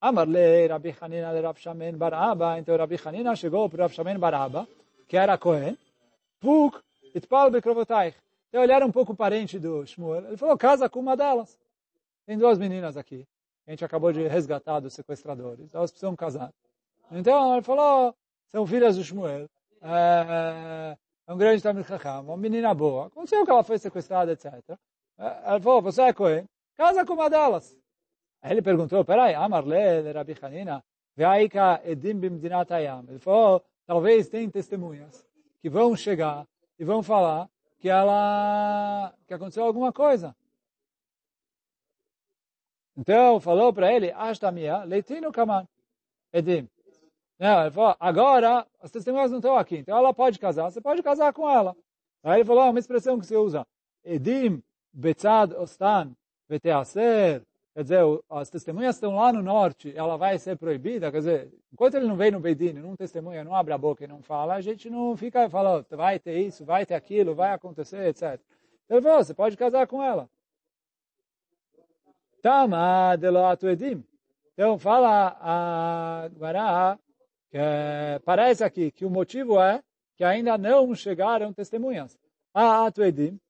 Amarle 0.00 0.66
Rabi 0.66 0.92
Hanina 1.00 1.32
de 1.32 1.40
Rav 1.40 1.56
Shamen 1.56 1.96
Baraba. 1.96 2.58
Então 2.58 2.76
Rabi 2.76 2.98
Hanina 3.04 3.36
chegou 3.36 3.68
para 3.68 3.84
Rav 3.84 3.94
Shamen 3.94 4.18
Baraba, 4.18 4.66
que 5.06 5.16
era 5.16 5.38
Cohen, 5.38 5.78
Puk, 6.40 6.80
itpal 7.14 7.48
bekrovotaich. 7.52 8.16
Então 8.54 8.62
ele 8.62 8.84
um 8.84 8.92
pouco 8.92 9.16
parente 9.16 9.58
do 9.58 9.84
Shmuel. 9.84 10.26
Ele 10.28 10.36
falou, 10.36 10.56
casa 10.56 10.88
com 10.88 11.00
uma 11.00 11.16
delas. 11.16 11.58
Tem 12.24 12.38
duas 12.38 12.56
meninas 12.56 12.96
aqui. 12.96 13.26
A 13.66 13.72
gente 13.72 13.84
acabou 13.84 14.12
de 14.12 14.28
resgatar 14.28 14.78
dos 14.78 14.94
sequestradores. 14.94 15.74
Elas 15.74 15.90
precisam 15.90 16.14
casar. 16.14 16.54
Então 17.10 17.54
ele 17.54 17.62
falou, 17.62 18.14
são 18.46 18.64
filhas 18.64 18.96
do 18.96 19.02
Shmuel. 19.02 19.48
É, 19.82 20.96
é 21.26 21.32
um 21.32 21.36
grande 21.36 21.64
Tamil 21.64 21.82
Chacham, 21.82 22.22
uma 22.26 22.36
menina 22.36 22.72
boa. 22.72 23.08
Aconteceu 23.08 23.44
que 23.44 23.50
ela 23.50 23.64
foi 23.64 23.76
sequestrada, 23.76 24.30
etc. 24.30 24.52
Ela 25.18 25.60
falou, 25.60 25.82
você 25.82 26.02
é 26.02 26.12
Cohen? 26.12 26.44
Casa 26.76 27.04
com 27.04 27.14
uma 27.14 27.28
delas. 27.28 27.76
Aí 28.40 28.52
ele 28.52 28.62
perguntou, 28.62 29.04
peraí, 29.04 29.34
Amarle, 29.34 30.12
Rabi 30.12 30.36
Hanina, 30.40 30.84
Veaika 31.16 31.80
edim 31.84 32.20
bimdinat 32.20 32.70
ayam. 32.70 33.04
Ele 33.08 33.18
falou, 33.18 33.64
talvez 33.84 34.28
tem 34.28 34.48
testemunhas 34.48 35.26
que 35.60 35.68
vão 35.68 35.96
chegar 35.96 36.46
e 36.78 36.84
vão 36.84 37.02
falar 37.02 37.50
que 37.78 37.88
ela 37.88 39.14
que 39.26 39.34
aconteceu 39.34 39.64
alguma 39.64 39.92
coisa. 39.92 40.34
Então 42.96 43.40
falou 43.40 43.72
para 43.72 43.92
ele, 43.92 44.12
Ashtamia, 44.12 44.84
leitino 44.84 45.32
kaman, 45.32 45.66
edim. 46.32 46.68
Não, 47.38 47.62
ele 47.62 47.70
falou, 47.72 47.96
agora 47.98 48.66
as 48.80 48.90
testemunhas 48.90 49.30
não 49.30 49.38
estão 49.38 49.56
aqui, 49.56 49.78
então 49.78 49.96
ela 49.96 50.14
pode 50.14 50.38
casar, 50.38 50.70
você 50.70 50.80
pode 50.80 51.02
casar 51.02 51.32
com 51.32 51.48
ela. 51.50 51.76
Aí 52.22 52.38
ele 52.38 52.44
falou, 52.44 52.70
uma 52.70 52.78
expressão 52.78 53.18
que 53.18 53.26
se 53.26 53.36
usa, 53.36 53.66
edim 54.04 54.62
betzad 54.92 55.52
ostan 55.54 56.14
veteaser 56.48 57.42
quer 57.74 57.82
dizer, 57.82 58.02
as 58.30 58.48
testemunhas 58.48 58.96
estão 58.96 59.16
lá 59.16 59.32
no 59.32 59.42
norte, 59.42 59.92
ela 59.96 60.16
vai 60.16 60.38
ser 60.38 60.56
proibida, 60.56 61.10
quer 61.10 61.18
dizer, 61.18 61.52
enquanto 61.72 61.96
ele 61.96 62.06
não 62.06 62.16
vem 62.16 62.30
no 62.30 62.38
Beidin, 62.38 62.74
não 62.74 62.94
testemunha, 62.94 63.42
não 63.42 63.54
abre 63.54 63.74
a 63.74 63.78
boca 63.78 64.04
e 64.04 64.06
não 64.06 64.22
fala, 64.22 64.54
a 64.54 64.60
gente 64.60 64.88
não 64.88 65.16
fica 65.16 65.50
falando, 65.50 65.84
vai 65.90 66.18
ter 66.18 66.38
isso, 66.38 66.64
vai 66.64 66.86
ter 66.86 66.94
aquilo, 66.94 67.34
vai 67.34 67.52
acontecer, 67.52 68.06
etc. 68.06 68.40
Ele 68.88 69.02
falou, 69.02 69.24
você 69.24 69.34
pode 69.34 69.56
casar 69.56 69.86
com 69.86 70.02
ela. 70.02 70.28
Tama 72.40 73.16
de 73.16 73.66
edim. 73.68 74.04
Então 74.52 74.78
fala 74.78 75.36
a 75.40 76.28
Guará 76.36 76.98
que 77.50 77.58
parece 78.24 78.62
aqui 78.62 78.90
que 78.90 79.04
o 79.04 79.10
motivo 79.10 79.60
é 79.60 79.82
que 80.16 80.22
ainda 80.22 80.56
não 80.56 80.94
chegaram 80.94 81.52
testemunhas. 81.52 82.18
A 82.52 82.86
Atuedim, 82.86 83.40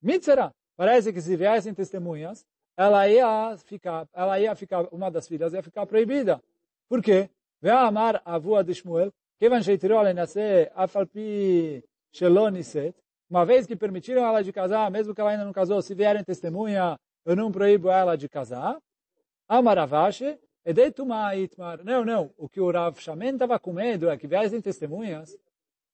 Mitzera, 0.00 0.54
parece 0.76 1.12
que 1.12 1.20
se 1.20 1.34
viessem 1.36 1.74
testemunhas, 1.74 2.46
ela 2.77 3.07
ia 3.07 3.55
ficar, 3.57 4.07
ela 4.13 4.39
ia 4.39 4.55
ficar, 4.55 4.87
uma 4.91 5.09
das 5.11 5.27
filhas 5.27 5.53
ia 5.53 5.63
ficar 5.63 5.85
proibida. 5.85 6.41
Por 6.89 7.01
quê? 7.01 7.29
Ve'amar 7.61 8.21
avua 8.25 8.63
de 8.63 8.73
Shmuel, 8.73 9.11
כיוון 9.39 9.63
שהתירו 9.63 10.03
להינשא 10.03 10.63
אף 10.73 10.97
על 10.97 11.05
פי 11.05 11.81
שלא 12.13 12.49
נישאת, 12.49 13.01
uma 13.31 13.45
vez 13.45 13.65
que 13.65 13.77
permitiram 13.77 14.25
ela 14.25 14.43
de 14.43 14.51
casar, 14.51 14.91
mesmo 14.91 15.15
que 15.15 15.21
ela 15.21 15.31
ainda 15.31 15.45
não 15.45 15.53
casou, 15.53 15.81
se 15.81 15.95
vierem 15.95 16.21
testemunha, 16.21 16.99
eu 17.25 17.33
não 17.33 17.49
proíbo 17.49 17.89
ela 17.89 18.17
de 18.17 18.27
casar. 18.27 18.77
Amaravashi, 19.47 20.37
Itmar. 20.65 21.83
Não, 21.83 22.03
não. 22.03 22.33
O 22.37 22.49
que 22.49 22.59
o 22.59 22.69
Rav 22.69 22.99
Shamen 22.99 23.33
estava 23.33 23.57
com 23.57 23.71
medo 23.71 24.09
é 24.09 24.17
que 24.17 24.27
viessem 24.27 24.59
testemunhas 24.59 25.37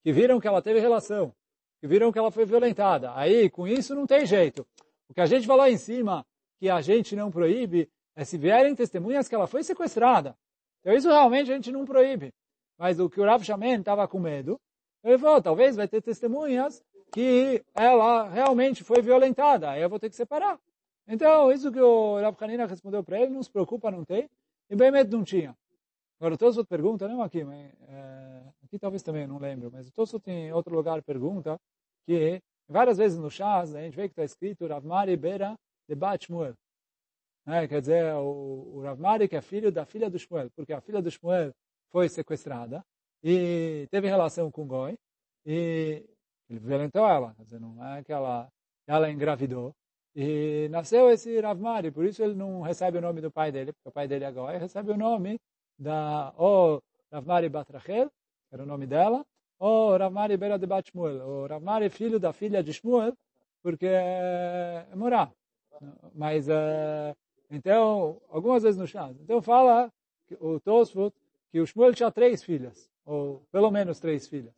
que 0.04 0.12
viram 0.12 0.40
que 0.40 0.48
ela 0.48 0.64
teve 0.64 0.80
relação, 0.80 1.32
que 1.80 1.88
viram 1.88 2.12
que 2.12 2.18
ela 2.18 2.32
foi 2.32 2.44
violentada. 2.44 3.14
Aí, 3.16 3.52
com 3.52 3.68
isso, 3.68 3.94
não 3.94 4.08
tem 4.08 4.26
jeito. 4.26 4.66
O 5.08 5.14
que 5.14 5.22
a 5.22 5.28
gente 5.28 5.46
falou 5.46 5.68
em 5.68 5.78
cima, 5.78 6.26
que 6.63 6.71
a 6.71 6.81
gente 6.81 7.17
não 7.17 7.29
proíbe, 7.29 7.91
é 8.15 8.25
se 8.25 8.39
vierem 8.39 8.73
testemunhas 8.73 9.27
que 9.27 9.35
ela 9.35 9.49
foi 9.49 9.65
sequestrada. 9.65 10.37
Então, 10.81 10.95
isso 10.95 11.09
realmente 11.09 11.51
a 11.51 11.57
gente 11.57 11.73
não 11.73 11.85
proíbe. 11.85 12.33
Mas 12.79 13.01
o 13.01 13.11
que 13.11 13.21
o 13.21 13.25
Rav 13.25 13.43
Shamen 13.43 13.81
estava 13.81 14.07
com 14.07 14.21
medo, 14.21 14.61
ele 15.03 15.19
falou, 15.19 15.43
talvez 15.43 15.75
vai 15.75 15.89
ter 15.89 16.01
testemunhas 16.01 16.81
que 17.13 17.65
ela 17.75 18.29
realmente 18.29 18.85
foi 18.85 19.03
violentada, 19.03 19.71
aí 19.71 19.83
eu 19.83 19.91
vou 19.91 19.99
ter 19.99 20.09
que 20.09 20.15
separar. 20.15 20.57
Então, 21.09 21.51
isso 21.51 21.73
que 21.73 21.81
o 21.81 22.21
Rav 22.21 22.37
Hanina 22.41 22.65
respondeu 22.65 23.03
para 23.03 23.21
ele, 23.21 23.33
não 23.33 23.43
se 23.43 23.51
preocupa, 23.51 23.91
não 23.91 24.05
tem. 24.05 24.31
E 24.71 24.77
Bemet 24.77 25.11
não 25.11 25.25
tinha. 25.25 25.57
Agora, 26.21 26.35
o 26.35 26.39
Tosfot 26.39 26.69
pergunta, 26.69 27.09
não 27.09 27.23
aqui, 27.23 27.43
mas 27.43 27.73
é, 27.89 28.43
aqui 28.63 28.79
talvez 28.79 29.03
também, 29.03 29.27
não 29.27 29.39
lembro, 29.39 29.69
mas 29.73 29.89
o 29.89 29.93
Tosfot 29.93 30.31
em 30.31 30.53
outro 30.53 30.77
lugar 30.77 31.03
pergunta 31.03 31.61
que 32.07 32.41
várias 32.69 32.99
vezes 32.99 33.19
no 33.19 33.29
Shaz, 33.29 33.75
a 33.75 33.81
gente 33.81 33.97
vê 33.97 34.03
que 34.03 34.13
está 34.13 34.23
escrito 34.23 34.65
Rav 34.69 34.87
Mari 34.87 35.17
Bera 35.17 35.59
de 35.89 35.95
Bat 35.95 36.27
Shmuel. 36.27 36.55
É, 37.47 37.67
quer 37.67 37.81
dizer, 37.81 38.15
o, 38.15 38.77
o 38.77 38.83
Rav 38.83 39.01
Mari 39.01 39.29
que 39.29 39.37
é 39.37 39.41
filho 39.41 39.73
da 39.73 39.85
filha 39.85 40.09
do 40.09 40.19
Shmuel, 40.19 40.49
porque 40.55 40.73
a 40.73 40.81
filha 40.81 41.03
do 41.03 41.11
Shmuel 41.11 41.53
foi 41.91 42.09
sequestrada 42.09 42.85
e 43.23 43.89
teve 43.91 44.09
relação 44.09 44.51
com 44.51 44.67
Goi, 44.67 44.97
e 45.45 46.05
ele 46.49 46.61
violentou 46.61 47.07
ela, 47.07 47.35
quer 47.35 47.45
dizer, 47.45 47.61
não 47.61 47.85
é 47.85 48.03
que 48.05 48.13
ela, 48.13 48.49
ela 48.87 49.11
engravidou. 49.11 49.75
E 50.15 50.69
nasceu 50.71 51.11
esse 51.11 51.41
Rav 51.41 51.61
Mari, 51.61 51.91
por 51.91 52.05
isso 52.05 52.23
ele 52.23 52.35
não 52.35 52.61
recebe 52.61 52.99
o 52.99 53.01
nome 53.01 53.21
do 53.21 53.31
pai 53.31 53.51
dele, 53.51 53.73
porque 53.73 53.89
o 53.89 53.93
pai 53.93 54.07
dele 54.07 54.25
é 54.25 54.31
Goi, 54.33 54.57
recebe 54.59 54.93
o 54.93 54.97
nome 54.97 55.41
da 55.79 56.33
ou 56.37 56.81
Rav 57.11 57.27
Mari 57.27 57.49
Batrachel, 57.49 58.09
que 58.49 58.55
era 58.55 58.63
o 58.63 58.67
nome 58.67 58.87
dela, 58.87 59.25
ou 59.59 59.97
Rav 59.97 60.13
Mari 60.13 60.37
Bera 60.37 60.59
de 60.59 60.67
Bat 60.67 60.91
Shmuel, 60.91 61.27
ou 61.27 61.47
Rav 61.47 61.63
Mari 61.63 61.91
filho 61.91 62.21
da 62.21 62.33
filha 62.33 62.63
de 62.63 62.73
Shmuel, 62.73 63.15
porque 63.63 63.87
é 63.87 64.87
morar. 64.95 65.33
Mas, 66.15 66.49
uh, 66.49 67.17
então, 67.51 68.21
algumas 68.29 68.63
vezes 68.63 68.79
no 68.79 68.87
chá. 68.87 69.11
Então 69.21 69.41
fala 69.43 69.93
o 70.41 70.59
Tosfot 70.61 71.15
que 71.51 71.61
o 71.61 71.67
Shmuel 71.67 71.95
tinha 71.95 72.11
três 72.11 72.43
filhas, 72.43 72.91
ou 73.05 73.43
pelo 73.53 73.71
menos 73.71 74.01
três 74.01 74.27
filhas. 74.27 74.55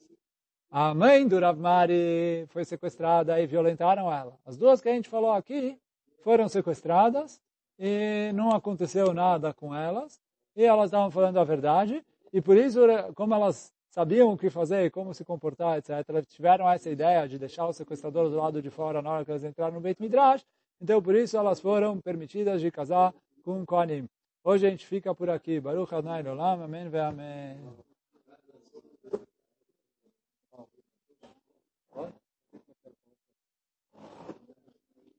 A 0.70 0.94
mãe 0.94 1.26
do 1.26 1.38
Rav 1.38 1.58
Mari 1.58 2.46
foi 2.48 2.64
sequestrada 2.64 3.40
e 3.40 3.46
violentaram 3.46 4.12
ela. 4.12 4.36
As 4.44 4.56
duas 4.56 4.80
que 4.80 4.88
a 4.88 4.92
gente 4.92 5.08
falou 5.08 5.32
aqui 5.32 5.78
foram 6.22 6.48
sequestradas 6.48 7.40
e 7.78 8.32
não 8.34 8.50
aconteceu 8.50 9.12
nada 9.12 9.52
com 9.52 9.74
elas. 9.74 10.20
E 10.56 10.64
elas 10.64 10.86
estavam 10.86 11.10
falando 11.10 11.38
a 11.38 11.44
verdade. 11.44 12.04
E 12.32 12.40
por 12.40 12.56
isso, 12.56 12.80
como 13.14 13.34
elas 13.34 13.72
sabiam 13.90 14.32
o 14.32 14.36
que 14.36 14.50
fazer, 14.50 14.90
como 14.90 15.14
se 15.14 15.24
comportar, 15.24 15.78
etc., 15.78 16.24
tiveram 16.26 16.68
essa 16.68 16.90
ideia 16.90 17.28
de 17.28 17.38
deixar 17.38 17.66
o 17.68 17.72
sequestrador 17.72 18.28
do 18.28 18.36
lado 18.36 18.60
de 18.60 18.70
fora 18.70 19.00
na 19.00 19.10
hora 19.10 19.24
que 19.24 19.30
elas 19.30 19.44
entraram 19.44 19.74
no 19.74 19.80
Beit 19.80 20.02
Midrash. 20.02 20.44
Então, 20.80 21.00
por 21.02 21.14
isso, 21.14 21.36
elas 21.36 21.60
foram 21.60 22.00
permitidas 22.00 22.60
de 22.60 22.70
casar 22.70 23.14
com 23.42 23.64
Kohanim. 23.64 24.08
Hoje 24.42 24.66
a 24.66 24.70
gente 24.70 24.86
fica 24.86 25.14
por 25.14 25.30
aqui. 25.30 25.60
Baruch 25.60 25.94
Adonai 25.94 26.22
Olam. 26.26 26.62
Amém 26.62 26.88
ve 26.88 26.98
Amém. 26.98 27.56